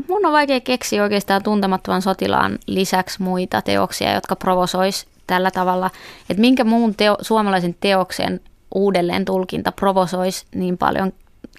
Mun 0.08 0.26
on 0.26 0.32
vaikea 0.32 0.60
keksiä 0.60 1.04
oikeastaan 1.04 1.44
tuntemattoman 1.44 2.02
sotilaan 2.02 2.60
lisäksi 2.68 3.22
muita 3.22 3.62
teoksia, 3.62 4.14
jotka 4.14 4.36
provosois 4.36 5.08
tällä 5.28 5.52
tavalla, 5.52 5.92
että 6.30 6.42
minkä 6.42 6.64
muun 6.64 6.96
teo, 6.96 7.18
suomalaisen 7.22 7.76
teoksen 7.80 8.40
uudelleen 8.76 9.26
tulkinta 9.26 9.72
provosoisi 9.72 10.46
niin 10.56 10.78
paljon 10.78 11.14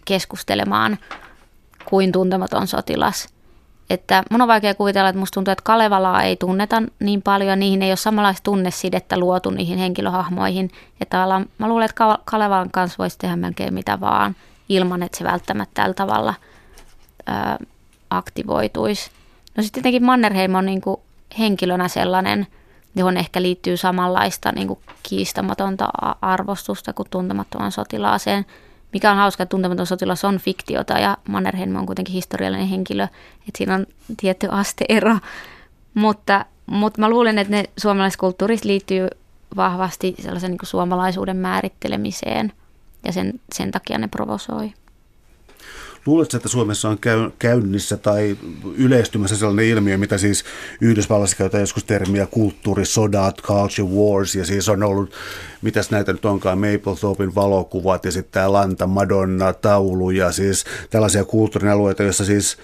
keskustelemaan 0.04 0.98
kuin 1.84 2.12
tuntematon 2.12 2.66
sotilas– 2.66 3.28
että 3.90 4.22
mun 4.30 4.42
on 4.42 4.48
vaikea 4.48 4.74
kuvitella, 4.74 5.08
että 5.08 5.18
musta 5.18 5.34
tuntuu, 5.34 5.52
että 5.52 5.64
Kalevalaa 5.64 6.22
ei 6.22 6.36
tunneta 6.36 6.82
niin 7.00 7.22
paljon, 7.22 7.58
niihin 7.58 7.82
ei 7.82 7.90
ole 7.90 7.96
samanlaista 7.96 8.42
tunnesidettä 8.42 9.18
luotu 9.18 9.50
niihin 9.50 9.78
henkilöhahmoihin. 9.78 10.70
Että 11.00 11.26
mä 11.58 11.68
luulen, 11.68 11.84
että 11.84 12.18
Kalevalan 12.24 12.70
kanssa 12.70 12.98
voisi 12.98 13.18
tehdä 13.18 13.36
melkein 13.36 13.74
mitä 13.74 14.00
vaan 14.00 14.36
ilman, 14.68 15.02
että 15.02 15.18
se 15.18 15.24
välttämättä 15.24 15.82
tällä 15.82 15.94
tavalla 15.94 16.34
ö, 17.28 17.66
aktivoituisi. 18.10 19.10
No 19.56 19.62
sitten 19.62 19.82
tietenkin 19.82 20.04
Mannerheim 20.04 20.54
on 20.54 20.66
niin 20.66 20.80
kuin 20.80 21.00
henkilönä 21.38 21.88
sellainen, 21.88 22.46
johon 22.94 23.16
ehkä 23.16 23.42
liittyy 23.42 23.76
samanlaista 23.76 24.52
niin 24.52 24.68
kuin 24.68 24.78
kiistamatonta 25.02 25.88
arvostusta 26.22 26.92
kuin 26.92 27.10
tuntemattoman 27.10 27.72
sotilaaseen– 27.72 28.46
mikä 28.92 29.10
on 29.10 29.16
hauska, 29.16 29.42
että 29.42 29.50
tuntematon 29.50 29.86
sotilas 29.86 30.24
on 30.24 30.38
fiktiota 30.38 30.98
ja 30.98 31.16
Mannerheim 31.28 31.76
on 31.76 31.86
kuitenkin 31.86 32.14
historiallinen 32.14 32.68
henkilö, 32.68 33.04
että 33.04 33.58
siinä 33.58 33.74
on 33.74 33.86
tietty 34.16 34.48
asteero. 34.50 35.18
Mutta, 35.94 36.44
mutta 36.66 37.00
mä 37.00 37.10
luulen, 37.10 37.38
että 37.38 37.50
ne 37.50 37.64
suomalaiskulttuurista 37.76 38.68
liittyy 38.68 39.08
vahvasti 39.56 40.14
sellaisen 40.18 40.50
niin 40.50 40.58
suomalaisuuden 40.62 41.36
määrittelemiseen 41.36 42.52
ja 43.04 43.12
sen, 43.12 43.40
sen 43.52 43.70
takia 43.70 43.98
ne 43.98 44.08
provosoi. 44.08 44.72
Luuletko, 46.06 46.36
että 46.36 46.48
Suomessa 46.48 46.88
on 46.88 46.98
käy, 46.98 47.30
käynnissä 47.38 47.96
tai 47.96 48.36
yleistymässä 48.76 49.36
sellainen 49.36 49.64
ilmiö, 49.64 49.98
mitä 49.98 50.18
siis 50.18 50.44
Yhdysvalloissa 50.80 51.36
käytetään 51.36 51.62
joskus 51.62 51.84
termiä 51.84 52.26
kulttuurisodat, 52.26 53.42
culture 53.42 53.88
wars, 53.88 54.34
ja 54.34 54.44
siis 54.44 54.68
on 54.68 54.82
ollut, 54.82 55.12
mitäs 55.62 55.90
näitä 55.90 56.12
nyt 56.12 56.24
onkaan, 56.24 56.58
Maplethorpin 56.58 57.34
valokuvat 57.34 58.04
ja 58.04 58.12
sitten 58.12 58.32
tämä 58.32 58.52
Lanta 58.52 58.86
Madonna 58.86 59.52
taulu 59.52 60.10
ja 60.10 60.32
siis 60.32 60.64
tällaisia 60.90 61.24
kulttuurin 61.24 61.70
alueita, 61.70 62.02
joissa 62.02 62.24
siis 62.24 62.58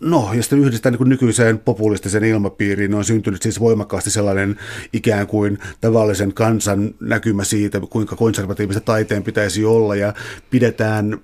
No, 0.00 0.30
ja 0.34 0.42
sitten 0.42 0.58
yhdistää 0.58 0.92
niin 0.92 1.08
nykyiseen 1.08 1.58
populistisen 1.58 2.24
ilmapiiriin 2.24 2.94
on 2.94 3.04
syntynyt 3.04 3.42
siis 3.42 3.60
voimakkaasti 3.60 4.10
sellainen 4.10 4.56
ikään 4.92 5.26
kuin 5.26 5.58
tavallisen 5.80 6.34
kansan 6.34 6.94
näkymä 7.00 7.44
siitä, 7.44 7.80
kuinka 7.90 8.16
konservatiivista 8.16 8.80
taiteen 8.80 9.22
pitäisi 9.22 9.64
olla, 9.64 9.96
ja 9.96 10.14
pidetään 10.50 11.18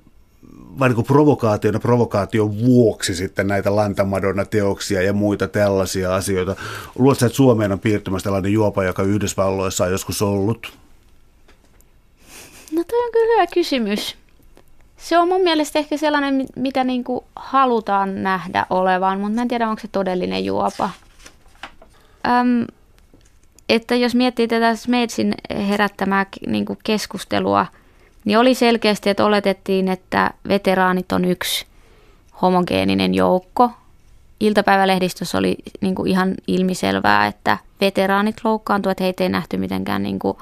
vain 0.78 0.94
niin 0.94 1.04
provokaationa 1.06 1.78
provokaation 1.78 2.58
vuoksi 2.58 3.14
sitten 3.14 3.46
näitä 3.46 3.76
Lantamadonna-teoksia 3.76 5.02
ja 5.02 5.12
muita 5.12 5.48
tällaisia 5.48 6.14
asioita. 6.14 6.56
Luuletko, 6.98 7.26
että 7.26 7.36
Suomeen 7.36 7.72
on 7.72 7.80
piirtymässä 7.80 8.24
tällainen 8.24 8.52
juopa, 8.52 8.84
joka 8.84 9.02
Yhdysvalloissa 9.02 9.84
on 9.84 9.90
joskus 9.90 10.22
ollut? 10.22 10.72
No 12.72 12.84
toi 12.84 13.04
on 13.06 13.12
kyllä 13.12 13.34
hyvä 13.34 13.46
kysymys. 13.54 14.16
Se 14.96 15.18
on 15.18 15.28
mun 15.28 15.42
mielestä 15.42 15.78
ehkä 15.78 15.96
sellainen, 15.96 16.46
mitä 16.56 16.84
niin 16.84 17.04
kuin 17.04 17.24
halutaan 17.36 18.22
nähdä 18.22 18.66
olevan, 18.70 19.20
mutta 19.20 19.34
mä 19.34 19.42
en 19.42 19.48
tiedä, 19.48 19.68
onko 19.68 19.80
se 19.80 19.88
todellinen 19.88 20.44
juopa. 20.44 20.90
Öm, 22.26 22.66
että 23.68 23.94
jos 23.94 24.14
miettii 24.14 24.48
tätä 24.48 24.76
Smeetsin 24.76 25.34
herättämää 25.68 26.26
niin 26.46 26.64
kuin 26.64 26.78
keskustelua– 26.84 27.66
niin 28.24 28.38
oli 28.38 28.54
selkeästi, 28.54 29.10
että 29.10 29.24
oletettiin, 29.24 29.88
että 29.88 30.30
veteraanit 30.48 31.12
on 31.12 31.24
yksi 31.24 31.66
homogeeninen 32.42 33.14
joukko. 33.14 33.70
Iltapäivälehdistössä 34.40 35.38
oli 35.38 35.56
niin 35.80 35.94
kuin 35.94 36.10
ihan 36.10 36.34
ilmiselvää, 36.46 37.26
että 37.26 37.58
veteraanit 37.80 38.36
loukkaantuivat, 38.44 38.92
että 38.92 39.04
heitä 39.04 39.22
ei 39.24 39.28
nähty 39.28 39.56
mitenkään 39.56 40.02
niin 40.02 40.18
kuin 40.18 40.36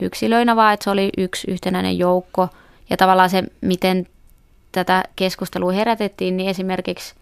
yksilöinä, 0.00 0.56
vaan 0.56 0.74
että 0.74 0.84
se 0.84 0.90
oli 0.90 1.10
yksi 1.18 1.50
yhtenäinen 1.50 1.98
joukko. 1.98 2.48
Ja 2.90 2.96
tavallaan 2.96 3.30
se, 3.30 3.42
miten 3.60 4.06
tätä 4.72 5.04
keskustelua 5.16 5.72
herätettiin, 5.72 6.36
niin 6.36 6.50
esimerkiksi 6.50 7.14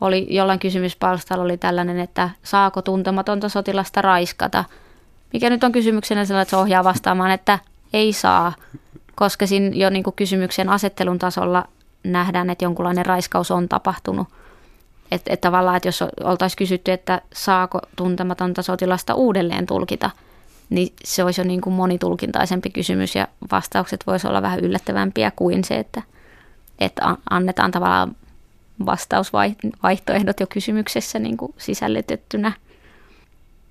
oli 0.00 0.26
jollain 0.30 0.58
kysymyspalstalla 0.58 1.44
oli 1.44 1.56
tällainen, 1.56 2.00
että 2.00 2.30
saako 2.42 2.82
tuntematonta 2.82 3.48
sotilasta 3.48 4.02
raiskata, 4.02 4.64
mikä 5.32 5.50
nyt 5.50 5.64
on 5.64 5.72
kysymyksenä 5.72 6.24
sellainen, 6.24 6.42
että 6.42 6.50
se 6.50 6.56
ohjaa 6.56 6.84
vastaamaan, 6.84 7.30
että 7.30 7.58
ei 7.92 8.12
saa 8.12 8.52
koska 9.16 9.46
siinä 9.46 9.70
jo 9.74 9.90
niin 9.90 10.02
kuin 10.02 10.16
kysymyksen 10.16 10.68
asettelun 10.68 11.18
tasolla 11.18 11.64
nähdään, 12.04 12.50
että 12.50 12.64
jonkunlainen 12.64 13.06
raiskaus 13.06 13.50
on 13.50 13.68
tapahtunut. 13.68 14.28
Että 15.10 15.32
et 15.32 15.40
tavallaan, 15.40 15.76
että 15.76 15.88
jos 15.88 16.04
oltaisiin 16.24 16.58
kysytty, 16.58 16.92
että 16.92 17.22
saako 17.32 17.80
tuntematonta 17.96 18.62
sotilasta 18.62 19.14
uudelleen 19.14 19.66
tulkita, 19.66 20.10
niin 20.70 20.92
se 21.04 21.24
olisi 21.24 21.40
jo 21.40 21.44
niin 21.44 21.60
kuin 21.60 21.74
monitulkintaisempi 21.74 22.70
kysymys 22.70 23.14
ja 23.14 23.28
vastaukset 23.52 24.06
voisi 24.06 24.26
olla 24.26 24.42
vähän 24.42 24.60
yllättävämpiä 24.60 25.30
kuin 25.36 25.64
se, 25.64 25.74
että, 25.74 26.02
että 26.78 27.16
annetaan 27.30 27.70
tavallaan 27.70 28.16
vastausvaihtoehdot 28.86 30.40
jo 30.40 30.46
kysymyksessä 30.46 31.18
niin 31.18 31.36
kuin 31.36 31.54
sisällytettynä. 31.58 32.52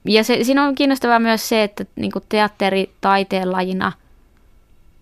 Ja 0.05 0.23
se, 0.23 0.43
siinä 0.43 0.63
on 0.63 0.75
kiinnostavaa 0.75 1.19
myös 1.19 1.49
se, 1.49 1.63
että 1.63 1.85
niin 1.95 2.11
kuin 2.11 2.23
teatteri 2.29 2.93
taiteen 3.01 3.51
lajina– 3.51 3.91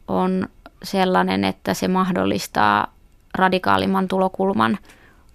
on 0.08 0.48
sellainen, 0.84 1.44
että 1.44 1.74
se 1.74 1.88
mahdollistaa 1.88 2.94
radikaalimman 3.38 4.08
tulokulman, 4.08 4.78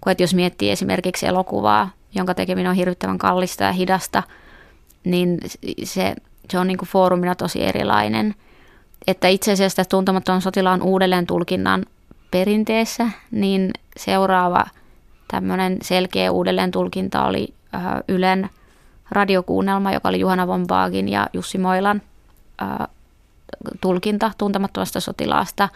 kuin 0.01 0.11
että 0.11 0.23
jos 0.23 0.33
miettii 0.33 0.71
esimerkiksi 0.71 1.27
elokuvaa, 1.27 1.89
jonka 2.15 2.33
tekeminen 2.33 2.69
on 2.69 2.75
hirvittävän 2.75 3.17
kallista 3.17 3.63
ja 3.63 3.71
hidasta, 3.71 4.23
niin 5.03 5.37
se, 5.83 6.15
se 6.51 6.59
on 6.59 6.67
niin 6.67 6.77
kuin 6.77 6.89
foorumina 6.89 7.35
tosi 7.35 7.63
erilainen. 7.63 8.35
Että 9.07 9.27
itse 9.27 9.51
asiassa 9.51 9.85
tuntematon 9.85 10.41
sotilaan 10.41 10.81
uudelleen 10.81 11.27
tulkinnan 11.27 11.85
perinteessä, 12.31 13.07
niin 13.31 13.71
seuraava 13.97 14.65
tämmöinen 15.27 15.77
selkeä 15.81 16.31
uudelleen 16.31 16.71
tulkinta 16.71 17.25
oli 17.25 17.53
Ylen 18.07 18.49
radiokuunnelma, 19.11 19.93
joka 19.93 20.09
oli 20.09 20.19
Juhana 20.19 20.47
von 20.47 20.67
Baagin 20.67 21.09
ja 21.09 21.27
Jussi 21.33 21.57
Moilan 21.57 22.01
ää, 22.57 22.87
tulkinta 23.81 24.31
tuntemattomasta 24.37 24.99
sotilaasta, 24.99 25.69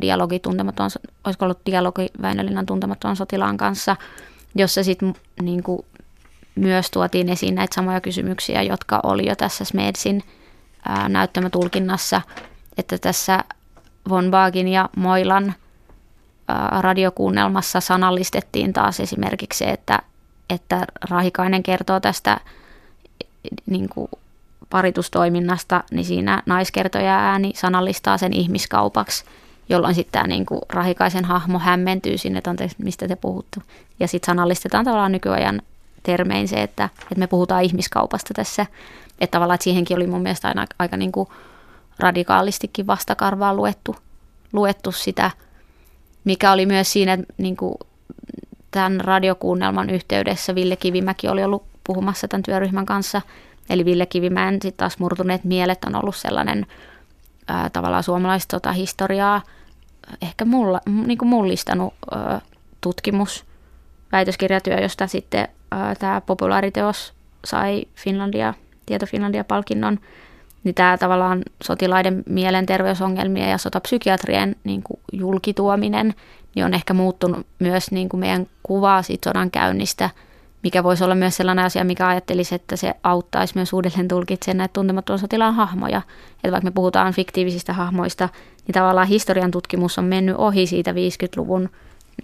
dialogi 0.00 0.38
tuntematon, 0.38 0.90
olisiko 1.24 1.44
ollut 1.44 1.66
dialogi 1.66 2.08
Väinölinnan 2.22 2.66
tuntemattoman 2.66 3.16
sotilaan 3.16 3.56
kanssa, 3.56 3.96
jossa 4.54 4.84
sitten 4.84 5.14
niin 5.42 5.62
myös 6.54 6.90
tuotiin 6.90 7.28
esiin 7.28 7.54
näitä 7.54 7.74
samoja 7.74 8.00
kysymyksiä, 8.00 8.62
jotka 8.62 9.00
oli 9.02 9.28
jo 9.28 9.36
tässä 9.36 9.64
Smedsin 9.64 10.22
ää, 10.88 11.08
näyttämötulkinnassa, 11.08 12.20
että 12.78 12.98
tässä 12.98 13.44
Von 14.08 14.30
Bagin 14.30 14.68
ja 14.68 14.88
Moilan 14.96 15.54
radiokuunnelmassa 16.80 17.80
sanallistettiin 17.80 18.72
taas 18.72 19.00
esimerkiksi 19.00 19.58
se, 19.58 19.64
että, 19.64 19.98
että 20.50 20.86
Rahikainen 21.10 21.62
kertoo 21.62 22.00
tästä 22.00 22.40
niin 23.66 23.88
kuin 23.88 24.08
paritustoiminnasta, 24.70 25.84
niin 25.90 26.04
siinä 26.04 26.42
naiskertoja 26.46 27.18
ääni 27.18 27.52
sanallistaa 27.54 28.18
sen 28.18 28.32
ihmiskaupaksi, 28.32 29.24
jolloin 29.68 29.94
sitten 29.94 30.12
tämä 30.12 30.26
niin 30.26 30.46
kuin 30.46 30.60
Rahikaisen 30.68 31.24
hahmo 31.24 31.58
hämmentyy 31.58 32.18
sinne, 32.18 32.38
että 32.38 32.54
mistä 32.78 33.08
te 33.08 33.16
puhuttu. 33.16 33.62
Ja 34.00 34.08
sitten 34.08 34.26
sanallistetaan 34.26 34.84
tavallaan 34.84 35.12
nykyajan 35.12 35.62
termein 36.02 36.48
se, 36.48 36.62
että, 36.62 36.88
että 37.02 37.18
me 37.18 37.26
puhutaan 37.26 37.62
ihmiskaupasta 37.62 38.34
tässä. 38.34 38.66
Että 39.20 39.32
tavallaan 39.32 39.54
että 39.54 39.64
siihenkin 39.64 39.96
oli 39.96 40.06
mun 40.06 40.22
mielestä 40.22 40.48
aina 40.48 40.66
aika 40.78 40.96
niin 40.96 41.12
kuin 41.12 41.28
radikaalistikin 41.98 42.86
vastakarvaa 42.86 43.54
luettu, 43.54 43.96
luettu 44.52 44.92
sitä, 44.92 45.30
mikä 46.24 46.52
oli 46.52 46.66
myös 46.66 46.92
siinä 46.92 47.18
niin 47.38 47.56
kuin 47.56 47.74
tämän 48.70 49.00
radiokuunnelman 49.00 49.90
yhteydessä 49.90 50.54
Ville 50.54 50.76
Kivimäki 50.76 51.28
oli 51.28 51.44
ollut 51.44 51.64
puhumassa 51.84 52.28
tämän 52.28 52.42
työryhmän 52.42 52.86
kanssa. 52.86 53.22
Eli 53.70 53.84
Ville 53.84 54.06
Kivimäen 54.06 54.54
sitten 54.54 54.76
taas 54.76 54.98
murtuneet 54.98 55.44
mielet 55.44 55.84
on 55.84 55.94
ollut 55.94 56.16
sellainen 56.16 56.66
ää, 57.48 57.70
tavallaan 57.70 58.02
suomalaista 58.02 58.56
tota 58.60 58.72
historiaa 58.72 59.42
ehkä 60.22 60.44
mulla, 60.44 60.80
niin 61.06 61.18
kuin 61.18 61.28
mullistanut 61.28 61.94
ää, 62.10 62.40
tutkimus, 62.80 63.44
väitöskirjatyö, 64.12 64.80
josta 64.80 65.06
sitten 65.06 65.48
tämä 65.98 66.20
populaariteos 66.20 67.14
sai 67.44 67.86
Finlandia, 67.94 68.54
Tieto 68.86 69.06
Finlandia-palkinnon, 69.06 69.98
niin 70.64 70.74
tämä 70.74 70.98
tavallaan 70.98 71.42
sotilaiden 71.62 72.22
mielenterveysongelmia 72.26 73.48
ja 73.48 73.58
sotapsykiatrien 73.58 74.56
niin 74.64 74.82
kuin 74.82 75.00
julkituominen 75.12 76.14
niin 76.54 76.64
on 76.64 76.74
ehkä 76.74 76.94
muuttunut 76.94 77.46
myös 77.58 77.90
niin 77.90 78.08
kuin 78.08 78.20
meidän 78.20 78.46
kuvaa 78.62 79.02
siitä 79.02 79.30
sodan 79.30 79.50
käynnistä, 79.50 80.10
mikä 80.66 80.84
voisi 80.84 81.04
olla 81.04 81.14
myös 81.14 81.36
sellainen 81.36 81.64
asia, 81.64 81.84
mikä 81.84 82.08
ajattelisi, 82.08 82.54
että 82.54 82.76
se 82.76 82.94
auttaisi 83.02 83.54
myös 83.54 83.72
uudelleen 83.72 84.08
tulkitsemaan 84.08 84.58
näitä 84.58 84.72
tuntemattoman 84.72 85.18
sotilaan 85.18 85.54
hahmoja. 85.54 86.02
Että 86.34 86.52
vaikka 86.52 86.64
me 86.64 86.70
puhutaan 86.70 87.12
fiktiivisistä 87.12 87.72
hahmoista, 87.72 88.28
niin 88.66 88.72
tavallaan 88.72 89.06
historian 89.06 89.50
tutkimus 89.50 89.98
on 89.98 90.04
mennyt 90.04 90.36
ohi 90.38 90.66
siitä 90.66 90.92
50-luvun 90.92 91.68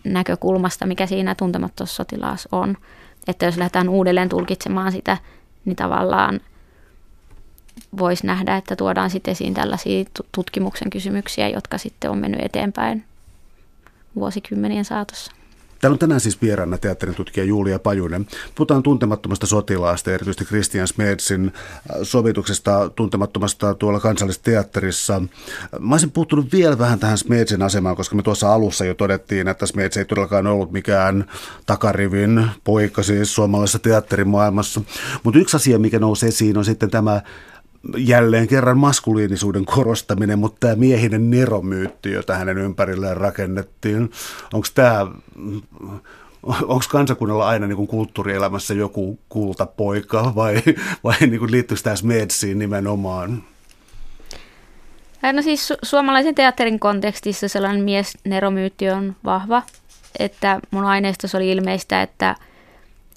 näkökulmasta, 0.04 0.86
mikä 0.86 1.06
siinä 1.06 1.34
tuntemattomassa 1.34 1.94
sotilaassa 1.94 2.48
on. 2.52 2.76
Että 3.28 3.46
jos 3.46 3.56
lähdetään 3.56 3.88
uudelleen 3.88 4.28
tulkitsemaan 4.28 4.92
sitä, 4.92 5.16
niin 5.64 5.76
tavallaan 5.76 6.40
voisi 7.98 8.26
nähdä, 8.26 8.56
että 8.56 8.76
tuodaan 8.76 9.10
sitten 9.10 9.32
esiin 9.32 9.54
tällaisia 9.54 10.04
tutkimuksen 10.34 10.90
kysymyksiä, 10.90 11.48
jotka 11.48 11.78
sitten 11.78 12.10
on 12.10 12.18
mennyt 12.18 12.40
eteenpäin 12.44 13.04
vuosikymmenien 14.14 14.84
saatossa. 14.84 15.41
Täällä 15.82 15.94
on 15.94 15.98
tänään 15.98 16.20
siis 16.20 16.42
vieraana 16.42 16.78
teatterin 16.78 17.14
tutkija 17.14 17.44
Julia 17.44 17.78
Pajunen. 17.78 18.26
Puhutaan 18.54 18.82
tuntemattomasta 18.82 19.46
sotilaasta, 19.46 20.10
erityisesti 20.10 20.44
Christian 20.44 20.88
Smedsin 20.88 21.52
äh, 21.54 21.96
sovituksesta 22.02 22.90
tuntemattomasta 22.90 23.74
tuolla 23.74 24.00
kansallisessa 24.00 24.44
teatterissa. 24.44 25.22
Mä 25.78 25.94
olisin 25.94 26.10
puuttunut 26.10 26.52
vielä 26.52 26.78
vähän 26.78 26.98
tähän 26.98 27.18
Smedsin 27.18 27.62
asemaan, 27.62 27.96
koska 27.96 28.16
me 28.16 28.22
tuossa 28.22 28.54
alussa 28.54 28.84
jo 28.84 28.94
todettiin, 28.94 29.48
että 29.48 29.66
Smeds 29.66 29.96
ei 29.96 30.04
todellakaan 30.04 30.46
ollut 30.46 30.72
mikään 30.72 31.24
takarivin 31.66 32.46
poika 32.64 33.02
siis 33.02 33.34
suomalaisessa 33.34 33.78
teatterimaailmassa. 33.78 34.80
Mutta 35.22 35.40
yksi 35.40 35.56
asia, 35.56 35.78
mikä 35.78 35.98
nousi 35.98 36.26
esiin, 36.26 36.58
on 36.58 36.64
sitten 36.64 36.90
tämä 36.90 37.20
jälleen 37.96 38.48
kerran 38.48 38.78
maskuliinisuuden 38.78 39.64
korostaminen, 39.64 40.38
mutta 40.38 40.56
tämä 40.60 40.74
miehinen 40.76 41.30
neromyytti, 41.30 42.12
jota 42.12 42.34
hänen 42.34 42.58
ympärilleen 42.58 43.16
rakennettiin, 43.16 44.10
onko 44.52 44.66
tämä 44.74 45.06
onko 46.42 46.84
kansakunnalla 46.90 47.48
aina 47.48 47.66
niin 47.66 47.86
kulttuurielämässä 47.86 48.74
joku 48.74 49.18
kultapoika 49.28 50.32
vai, 50.34 50.62
vai 51.04 51.16
niin 51.20 51.52
liittyykö 51.52 51.82
tämä 51.82 51.96
Smedsiin 51.96 52.58
nimenomaan? 52.58 53.42
No 55.32 55.42
siis 55.42 55.70
su- 55.70 55.78
suomalaisen 55.82 56.34
teatterin 56.34 56.80
kontekstissa 56.80 57.48
sellainen 57.48 57.84
mies-neromyytti 57.84 58.90
on 58.90 59.16
vahva, 59.24 59.62
että 60.18 60.60
mun 60.70 60.84
aineistossa 60.84 61.38
oli 61.38 61.50
ilmeistä, 61.50 62.02
että, 62.02 62.36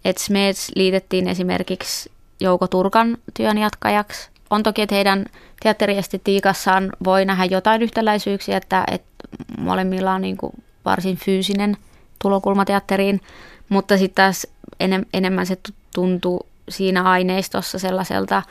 että 0.05 0.23
Smeds 0.23 0.71
liitettiin 0.75 1.27
esimerkiksi 1.27 2.11
Jouko 2.39 2.67
Turkan 2.67 3.17
työn 3.33 3.57
jatkajaksi 3.57 4.29
on 4.49 4.63
toki, 4.63 4.81
että 4.81 4.95
heidän 4.95 5.25
teatteriestetiikassaan 5.63 6.89
voi 7.03 7.25
nähdä 7.25 7.45
jotain 7.45 7.81
yhtäläisyyksiä, 7.81 8.57
että, 8.57 8.83
että 8.91 9.27
molemmilla 9.57 10.13
on 10.13 10.21
niin 10.21 10.37
kuin 10.37 10.53
varsin 10.85 11.17
fyysinen 11.17 11.77
tulokulma 12.21 12.65
teatteriin, 12.65 13.21
mutta 13.69 13.97
sitten 13.97 14.15
taas 14.15 14.47
enem, 14.79 15.05
enemmän 15.13 15.45
se 15.45 15.57
tuntuu 15.95 16.45
siinä 16.69 17.03
aineistossa 17.03 17.79
sellaiselta 17.79 18.43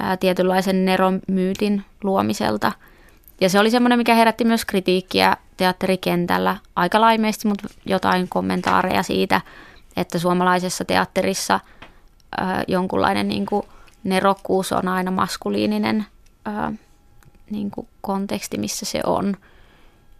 ää, 0.00 0.16
tietynlaisen 0.16 0.84
neromyytin 0.84 1.84
luomiselta. 2.04 2.72
Ja 3.40 3.48
se 3.48 3.60
oli 3.60 3.70
semmoinen, 3.70 3.98
mikä 3.98 4.14
herätti 4.14 4.44
myös 4.44 4.64
kritiikkiä 4.64 5.36
teatterikentällä 5.56 6.56
aika 6.76 7.00
laimeesti, 7.00 7.48
mutta 7.48 7.68
jotain 7.86 8.28
kommentaareja 8.28 9.02
siitä, 9.02 9.40
että 9.96 10.18
suomalaisessa 10.18 10.84
teatterissa 10.84 11.60
ää, 12.40 12.64
jonkunlainen 12.68 13.28
niin 13.28 13.46
kuin– 13.46 13.66
nerokkuus 14.04 14.72
on 14.72 14.88
aina 14.88 15.10
maskuliininen 15.10 16.06
ää, 16.44 16.72
niin 17.50 17.70
kuin 17.70 17.88
konteksti, 18.00 18.58
missä 18.58 18.86
se 18.86 19.00
on. 19.06 19.36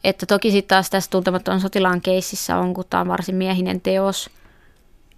Että 0.05 0.27
toki 0.27 0.51
sitten 0.51 0.77
taas 0.77 0.91
tässä 0.91 1.11
Tuntematon 1.11 1.61
sotilaan 1.61 2.01
keississä 2.01 2.57
on, 2.57 2.75
kun 2.75 2.85
tämä 2.91 3.01
on 3.01 3.09
varsin 3.09 3.35
miehinen 3.35 3.81
teos. 3.81 4.31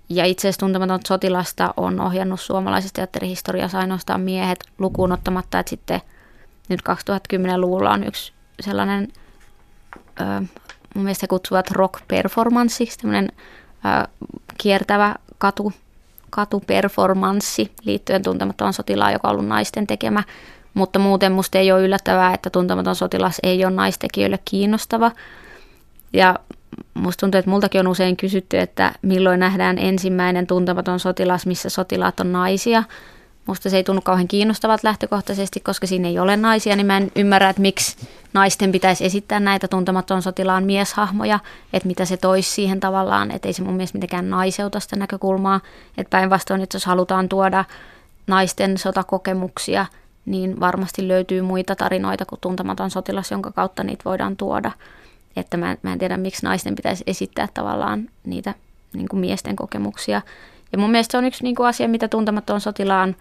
Ja 0.09 0.25
itse 0.25 0.49
asiassa 0.49 0.61
Tuntematon 0.61 1.01
sotilasta 1.07 1.75
on 1.77 2.01
ohjannut 2.01 2.41
suomalaisesta 2.41 2.97
teatterihistoriassa 2.97 3.79
ainoastaan 3.79 4.21
miehet 4.21 4.59
lukuun 4.79 5.13
ottamatta, 5.13 5.59
että 5.59 5.71
sitten 5.71 6.01
nyt 6.69 6.81
2010-luvulla 6.81 7.91
on 7.91 8.05
yksi 8.05 8.33
sellainen, 8.61 9.09
ää, 10.17 10.43
mun 10.95 11.05
mielestä 11.05 11.27
kutsuvat 11.27 11.71
rock 11.71 12.09
performanssiksi, 12.09 12.99
tämmöinen 12.99 13.33
ää, 13.85 14.09
kiertävä 14.59 15.15
katu 15.39 15.73
katuperformanssi 16.35 17.73
liittyen 17.85 18.23
tuntematon 18.23 18.73
sotilaan, 18.73 19.13
joka 19.13 19.29
on 19.29 19.33
ollut 19.33 19.49
naisten 19.49 19.87
tekemä. 19.87 20.23
Mutta 20.75 20.99
muuten 20.99 21.33
musta 21.33 21.59
ei 21.59 21.73
ole 21.73 21.83
yllättävää, 21.83 22.35
että 22.35 22.51
tuntematon 22.51 22.97
sotilas 22.97 23.39
ei 23.43 23.65
ole 23.65 23.75
naistekijöille 23.75 24.39
kiinnostava. 24.45 25.13
Ja 26.13 26.39
musta 26.95 27.21
tuntuu, 27.21 27.39
että 27.39 27.51
multakin 27.51 27.81
on 27.81 27.89
usein 27.89 28.17
kysytty, 28.17 28.59
että 28.59 28.93
milloin 29.03 29.41
nähdään 29.41 29.79
ensimmäinen 29.79 30.47
tuntematon 30.47 31.01
sotilas, 31.01 31.47
missä 31.47 31.69
sotilaat 31.69 32.21
on 32.21 32.33
naisia. 32.33 32.83
Musta 33.47 33.71
se 33.71 33.77
ei 33.77 33.85
tunnu 33.85 34.03
kauhean 34.03 34.29
kiinnostavat 34.29 34.85
lähtökohtaisesti, 34.85 35.61
koska 35.61 35.87
siinä 35.87 36.09
ei 36.09 36.19
ole 36.19 36.37
naisia, 36.37 36.77
niin 36.77 36.87
mä 36.87 36.97
en 36.97 37.13
ymmärrä, 37.17 37.51
että 37.51 37.63
miksi 37.63 37.97
naisten 38.35 38.73
pitäisi 38.73 39.05
esittää 39.05 39.41
näitä 39.41 39.69
tuntematon 39.69 40.23
sotilaan 40.23 40.65
mieshahmoja, 40.65 41.39
että 41.73 41.87
mitä 41.87 42.05
se 42.05 42.17
toisi 42.17 42.51
siihen 42.51 42.81
tavallaan, 42.81 43.31
että 43.31 43.49
ei 43.49 43.53
se 43.53 43.63
mun 43.63 43.75
mielestä 43.75 43.99
mitenkään 43.99 44.31
naiseuta 44.31 44.81
sitä 44.81 44.97
näkökulmaa, 44.97 45.61
että 45.99 46.11
päinvastoin, 46.11 46.61
että 46.61 46.77
jos 46.77 46.87
halutaan 46.87 47.29
tuoda 47.29 47.65
naisten 48.27 48.79
sotakokemuksia, 48.79 49.87
niin 50.27 50.61
varmasti 50.61 51.09
löytyy 51.09 51.43
muita 51.43 51.77
tarinoita 51.77 52.25
kuin 52.25 52.41
tuntematon 52.41 52.91
sotilas, 52.91 53.31
jonka 53.31 53.53
kautta 53.53 53.85
niitä 53.85 54.05
voidaan 54.05 54.37
tuoda. 54.37 54.73
Että 55.37 55.57
mä, 55.57 55.77
mä 55.83 55.93
en 55.93 55.99
tiedä, 55.99 56.17
miksi 56.17 56.47
naisten 56.47 56.75
pitäisi 56.75 57.05
esittää 57.07 57.49
tavallaan 57.55 58.09
niitä 58.25 58.55
niin 58.93 59.09
kuin 59.09 59.21
miesten 59.21 59.57
kokemuksia. 59.57 60.23
Ja 60.73 60.79
mun 60.79 60.91
mielestä 60.91 61.13
se 61.13 61.19
on 61.19 61.25
yksi 61.25 61.43
niin 61.45 61.55
kuin 61.55 61.67
asia, 61.67 61.89
mitä 61.89 62.09
tuntematon 62.09 62.61
sotilaan 62.61 63.17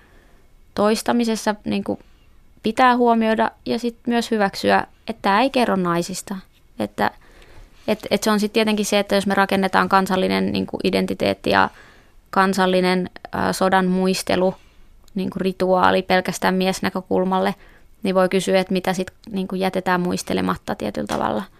toistamisessa 0.76 1.55
niin 1.65 1.84
kuin 1.84 1.99
pitää 2.63 2.97
huomioida 2.97 3.51
ja 3.65 3.80
sitten 3.80 4.13
myös 4.13 4.32
hyväksyä, 4.32 4.88
että 5.07 5.21
tämä 5.21 5.41
ei 5.41 5.49
kerro 5.49 5.76
naisista. 5.76 6.36
Että 6.80 7.11
et, 7.88 7.99
et 8.11 8.24
se 8.24 8.32
on 8.32 8.39
sitten 8.39 8.53
tietenkin 8.53 8.86
se, 8.86 8.99
että 8.99 9.15
jos 9.15 9.28
me 9.28 9.34
rakennetaan 9.34 9.89
kansallinen 9.89 10.51
niin 10.51 10.65
kuin 10.65 10.80
identiteetti 10.84 11.49
ja 11.49 11.69
kansallinen 12.30 13.09
ä, 13.36 13.53
sodan 13.53 13.86
muistelu, 13.86 14.55
niin 15.15 15.30
kuin 15.30 15.41
rituaali 15.41 16.01
pelkästään 16.01 16.55
miesnäkökulmalle, 16.55 17.55
niin 18.03 18.15
voi 18.15 18.30
kysyä, 18.30 18.59
että 18.59 18.74
mitä 18.74 18.93
sitten 18.93 19.15
niin 19.32 19.47
jätetään 19.53 20.01
muistelematta 20.01 20.76
tietyllä 20.76 21.07
tavalla– 21.07 21.43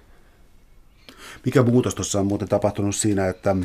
Mikä 1.45 1.64
muutos 1.64 1.95
tuossa 1.95 2.20
on 2.20 2.28
muuten 2.28 2.47
tapahtunut 2.47 2.95
siinä, 2.95 3.28
että 3.28 3.55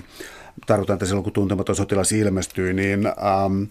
tarkoitan, 0.67 0.95
että 0.95 1.07
silloin 1.07 1.25
kun 1.25 1.33
tuntematon 1.33 1.77
sotilas 1.77 2.13
ilmestyi, 2.13 2.75
niin 2.75 3.07
ähm, 3.07 3.63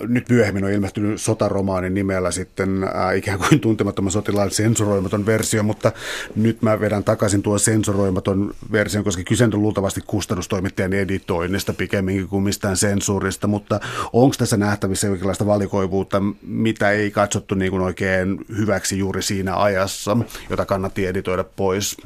nyt 0.00 0.28
myöhemmin 0.28 0.64
on 0.64 0.70
ilmestynyt 0.70 1.20
sotaromaanin 1.20 1.94
nimellä 1.94 2.30
sitten 2.30 2.84
äh, 2.84 3.16
ikään 3.16 3.38
kuin 3.38 3.60
tuntemattoman 3.60 4.12
sotilaan 4.12 4.50
sensuroimaton 4.50 5.26
versio, 5.26 5.62
mutta 5.62 5.92
nyt 6.36 6.62
mä 6.62 6.80
vedän 6.80 7.04
takaisin 7.04 7.42
tuon 7.42 7.60
sensuroimaton 7.60 8.54
version, 8.72 9.04
koska 9.04 9.22
kyse 9.22 9.44
on 9.44 9.62
luultavasti 9.62 10.00
kustannustoimittajan 10.06 10.92
editoinnista 10.92 11.72
pikemminkin 11.72 12.28
kuin 12.28 12.42
mistään 12.42 12.76
sensuurista, 12.76 13.46
mutta 13.46 13.80
onko 14.12 14.34
tässä 14.38 14.56
nähtävissä 14.56 15.06
jonkinlaista 15.06 15.46
valikoivuutta, 15.46 16.22
mitä 16.42 16.90
ei 16.90 17.10
katsottu 17.10 17.54
niin 17.54 17.70
kuin 17.70 17.82
oikein 17.82 18.44
hyväksi 18.56 18.98
juuri 18.98 19.22
siinä 19.22 19.56
ajassa, 19.56 20.16
jota 20.50 20.66
kannatti 20.66 21.06
editoida 21.06 21.44
pois? 21.44 21.96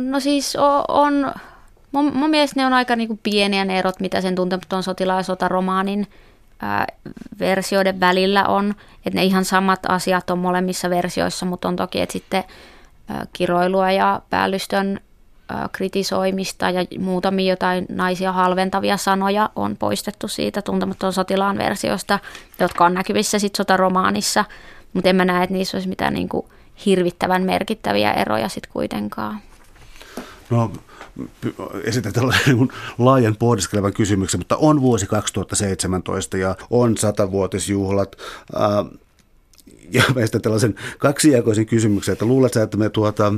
No 0.00 0.20
siis 0.20 0.56
on, 0.88 1.32
mun, 1.94 2.16
mun 2.16 2.30
mielestä 2.30 2.60
ne 2.60 2.66
on 2.66 2.72
aika 2.72 2.96
niin 2.96 3.08
kuin 3.08 3.20
pieniä 3.22 3.64
ne 3.64 3.78
erot, 3.78 4.00
mitä 4.00 4.20
sen 4.20 4.34
tuntematon 4.34 4.82
sotilaan 4.82 5.18
ja 5.18 5.22
sotaromaanin 5.22 6.06
versioiden 7.38 8.00
välillä 8.00 8.44
on. 8.44 8.74
Että 9.06 9.20
ne 9.20 9.24
ihan 9.24 9.44
samat 9.44 9.80
asiat 9.88 10.30
on 10.30 10.38
molemmissa 10.38 10.90
versioissa, 10.90 11.46
mutta 11.46 11.68
on 11.68 11.76
toki, 11.76 12.00
että 12.00 12.12
sitten 12.12 12.44
ää, 13.08 13.26
kiroilua 13.32 13.90
ja 13.90 14.22
päällystön 14.30 15.00
ää, 15.48 15.68
kritisoimista 15.72 16.70
ja 16.70 16.84
muutamia 16.98 17.52
jotain 17.52 17.86
naisia 17.88 18.32
halventavia 18.32 18.96
sanoja 18.96 19.50
on 19.56 19.76
poistettu 19.76 20.28
siitä 20.28 20.62
tuntematon 20.62 21.12
sotilaan 21.12 21.58
versiosta, 21.58 22.18
jotka 22.58 22.84
on 22.84 22.94
näkyvissä 22.94 23.38
sitten 23.38 23.56
sotaromaanissa. 23.56 24.44
Mutta 24.92 25.10
en 25.10 25.16
mä 25.16 25.24
näe, 25.24 25.44
että 25.44 25.54
niissä 25.54 25.76
olisi 25.76 25.88
mitään 25.88 26.14
niin 26.14 26.28
kuin 26.28 26.46
hirvittävän 26.86 27.42
merkittäviä 27.42 28.12
eroja 28.12 28.48
sitten 28.48 28.72
kuitenkaan. 28.72 29.38
No 30.50 30.70
esitän 31.84 32.12
tällaisen 32.12 32.56
niin 32.56 32.68
laajan 32.98 33.36
pohdiskelevan 33.36 33.92
kysymyksen, 33.92 34.40
mutta 34.40 34.56
on 34.56 34.80
vuosi 34.80 35.06
2017 35.06 36.36
ja 36.36 36.56
on 36.70 36.96
satavuotisjuhlat. 36.96 38.16
ja 39.90 40.02
mä 40.14 40.40
tällaisen 40.42 40.74
kaksijakoisen 40.98 41.66
kysymyksen, 41.66 42.12
että 42.12 42.24
luuletko 42.24 42.60
että 42.60 42.76
me 42.76 42.90
tuota, 42.90 43.32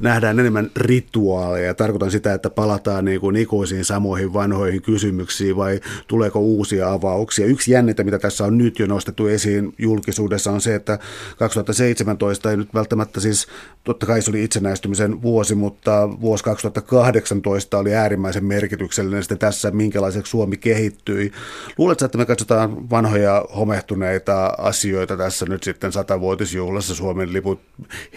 nähdään 0.00 0.40
enemmän 0.40 0.70
rituaaleja. 0.76 1.74
Tarkoitan 1.74 2.10
sitä, 2.10 2.34
että 2.34 2.50
palataan 2.50 3.04
niin 3.04 3.20
kuin 3.20 3.36
ikuisiin 3.36 3.84
samoihin 3.84 4.32
vanhoihin 4.32 4.82
kysymyksiin 4.82 5.56
vai 5.56 5.80
tuleeko 6.06 6.38
uusia 6.38 6.92
avauksia. 6.92 7.46
Yksi 7.46 7.70
jännite, 7.70 8.04
mitä 8.04 8.18
tässä 8.18 8.44
on 8.44 8.58
nyt 8.58 8.78
jo 8.78 8.86
nostettu 8.86 9.26
esiin 9.26 9.74
julkisuudessa 9.78 10.52
on 10.52 10.60
se, 10.60 10.74
että 10.74 10.98
2017 11.38 12.50
ei 12.50 12.56
nyt 12.56 12.74
välttämättä 12.74 13.20
siis, 13.20 13.46
totta 13.84 14.06
kai 14.06 14.22
se 14.22 14.30
oli 14.30 14.44
itsenäistymisen 14.44 15.22
vuosi, 15.22 15.54
mutta 15.54 16.08
vuosi 16.20 16.44
2018 16.44 17.78
oli 17.78 17.94
äärimmäisen 17.94 18.44
merkityksellinen 18.44 19.22
sitten 19.22 19.38
tässä, 19.38 19.70
minkälaiseksi 19.70 20.30
Suomi 20.30 20.56
kehittyi. 20.56 21.32
Luuletko, 21.78 22.04
että 22.04 22.18
me 22.18 22.26
katsotaan 22.26 22.90
vanhoja 22.90 23.44
homehtuneita 23.56 24.46
asioita 24.58 25.16
tässä 25.16 25.46
nyt 25.46 25.62
sitten 25.62 25.92
satavuotisjuhlassa 25.92 26.94
Suomen 26.94 27.32
liput 27.32 27.60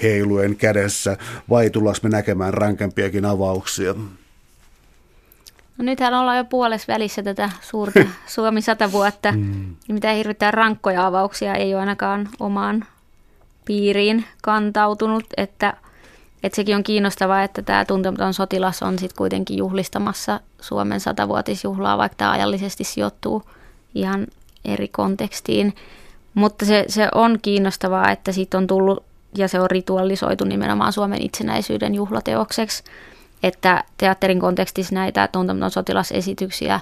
heiluen 0.03 0.55
kädessä 0.55 1.17
vai 1.49 1.70
tullaanko 1.72 1.99
me 2.03 2.09
näkemään 2.09 2.53
rankempiakin 2.53 3.26
avauksia? 3.26 3.93
No 5.78 5.86
nythän 5.86 6.13
ollaan 6.13 6.38
jo 6.38 6.45
puolessa 6.45 6.93
välissä 6.93 7.24
tätä 7.24 7.49
suurta 7.61 7.99
Suomi 8.36 8.61
100 8.61 8.91
vuotta. 8.91 9.32
Mm. 9.32 9.76
Mitä 9.88 10.11
hirvittää 10.11 10.51
rankkoja 10.51 11.07
avauksia 11.07 11.55
ei 11.55 11.74
ole 11.74 11.80
ainakaan 11.80 12.30
omaan 12.39 12.86
piiriin 13.65 14.26
kantautunut, 14.43 15.24
että, 15.38 15.74
että 16.43 16.55
sekin 16.55 16.76
on 16.76 16.84
kiinnostavaa, 16.84 17.43
että 17.43 17.61
tämä 17.61 17.86
tuntematon 17.86 18.34
sotilas 18.34 18.84
on 18.84 18.99
sitten 18.99 19.17
kuitenkin 19.17 19.57
juhlistamassa 19.57 20.39
Suomen 20.61 20.99
satavuotisjuhlaa, 20.99 21.97
vaikka 21.97 22.15
tämä 22.15 22.32
ajallisesti 22.32 22.84
sijoittuu 22.84 23.43
ihan 23.95 24.28
eri 24.65 24.88
kontekstiin. 24.88 25.76
Mutta 26.34 26.65
se, 26.65 26.86
se 26.88 27.07
on 27.15 27.39
kiinnostavaa, 27.41 28.11
että 28.11 28.32
siitä 28.32 28.57
on 28.57 28.67
tullut 28.67 29.03
ja 29.38 29.47
se 29.47 29.59
on 29.59 29.71
ritualisoitu 29.71 30.43
nimenomaan 30.45 30.93
Suomen 30.93 31.21
itsenäisyyden 31.21 31.95
juhlateokseksi. 31.95 32.84
Että 33.43 33.84
teatterin 33.97 34.39
kontekstissa 34.39 34.95
näitä 34.95 35.29
tuntematon 35.32 35.71
sotilasesityksiä 35.71 36.79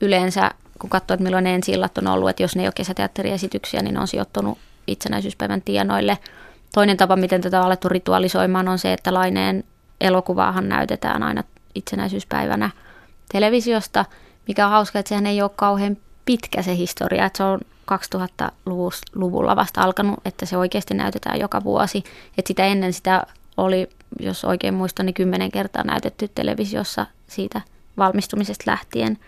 yleensä, 0.00 0.50
kun 0.78 0.90
katsoo, 0.90 1.14
että 1.14 1.24
milloin 1.24 1.44
ne 1.44 1.54
ensi 1.54 1.72
on 1.98 2.06
ollut, 2.06 2.30
että 2.30 2.42
jos 2.42 2.56
ne 2.56 2.62
ei 2.62 2.66
ole 2.66 2.72
kesäteatteriesityksiä, 2.76 3.82
niin 3.82 3.94
ne 3.94 4.00
on 4.00 4.08
sijoittunut 4.08 4.58
itsenäisyyspäivän 4.86 5.62
tienoille. 5.62 6.18
Toinen 6.74 6.96
tapa, 6.96 7.16
miten 7.16 7.40
tätä 7.40 7.60
on 7.60 7.66
alettu 7.66 7.88
ritualisoimaan, 7.88 8.68
on 8.68 8.78
se, 8.78 8.92
että 8.92 9.14
Laineen 9.14 9.64
elokuvaahan 10.00 10.68
näytetään 10.68 11.22
aina 11.22 11.44
itsenäisyyspäivänä 11.74 12.70
televisiosta, 13.32 14.04
mikä 14.48 14.66
on 14.66 14.72
hauska, 14.72 14.98
että 14.98 15.08
sehän 15.08 15.26
ei 15.26 15.42
ole 15.42 15.50
kauhean 15.56 15.96
pitkä 16.24 16.62
se 16.62 16.76
historia, 16.76 17.26
että 17.26 17.36
se 17.36 17.44
on 17.44 17.60
2000-luvulla 17.92 19.56
vasta 19.56 19.82
alkanut, 19.82 20.20
että 20.24 20.46
se 20.46 20.56
oikeasti 20.56 20.94
näytetään 20.94 21.40
joka 21.40 21.64
vuosi. 21.64 22.04
Et 22.38 22.46
sitä 22.46 22.64
ennen 22.64 22.92
sitä 22.92 23.26
oli, 23.56 23.90
jos 24.20 24.44
oikein 24.44 24.74
muistan, 24.74 25.06
niin 25.06 25.14
kymmenen 25.14 25.50
kertaa 25.50 25.84
näytetty 25.84 26.30
televisiossa 26.34 27.06
siitä 27.26 27.60
valmistumisesta 27.96 28.70
lähtien. 28.70 29.18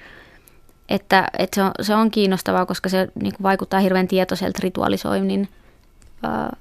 Että, 0.89 1.29
että 1.39 1.55
se, 1.55 1.63
on, 1.63 1.73
se 1.81 1.95
on 1.95 2.11
kiinnostavaa, 2.11 2.67
koska 2.67 2.89
se 2.89 3.09
niin 3.23 3.33
kuin 3.33 3.43
vaikuttaa 3.43 3.81
hirveän 3.81 4.09
tietoiselta 4.09 4.59
ritualisoinnin 4.63 5.49
ää, 6.23 6.57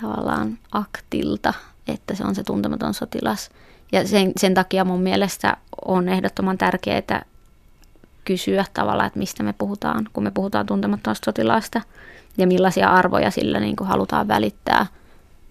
tavallaan 0.00 0.58
aktilta, 0.72 1.54
että 1.88 2.14
se 2.14 2.24
on 2.24 2.34
se 2.34 2.42
tuntematon 2.42 2.94
sotilas. 2.94 3.50
Ja 3.92 4.08
sen, 4.08 4.32
sen 4.36 4.54
takia 4.54 4.84
mun 4.84 5.02
mielestä 5.02 5.56
on 5.84 6.08
ehdottoman 6.08 6.58
tärkeää, 6.58 7.24
kysyä 8.24 8.64
tavallaan, 8.74 9.06
että 9.06 9.18
mistä 9.18 9.42
me 9.42 9.54
puhutaan, 9.58 10.08
kun 10.12 10.24
me 10.24 10.30
puhutaan 10.30 10.66
tuntemattomasta 10.66 11.24
sotilaasta 11.24 11.80
ja 12.38 12.46
millaisia 12.46 12.88
arvoja 12.88 13.30
sillä 13.30 13.60
niin 13.60 13.76
kuin 13.76 13.88
halutaan 13.88 14.28
välittää 14.28 14.86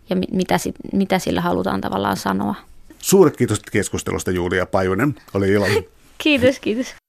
ja 0.09 0.15
mitä, 0.15 0.55
mitä 0.93 1.19
sillä 1.19 1.41
halutaan 1.41 1.82
tavallaan 1.82 2.17
sanoa. 2.17 2.55
Suuret 2.99 3.38
kiitos 3.38 3.59
keskustelusta 3.59 4.32
Julia 4.32 4.65
Pajunen. 4.65 5.15
Oli 5.34 5.49
ilo. 5.51 5.65
kiitos, 6.24 6.59
kiitos. 6.59 7.01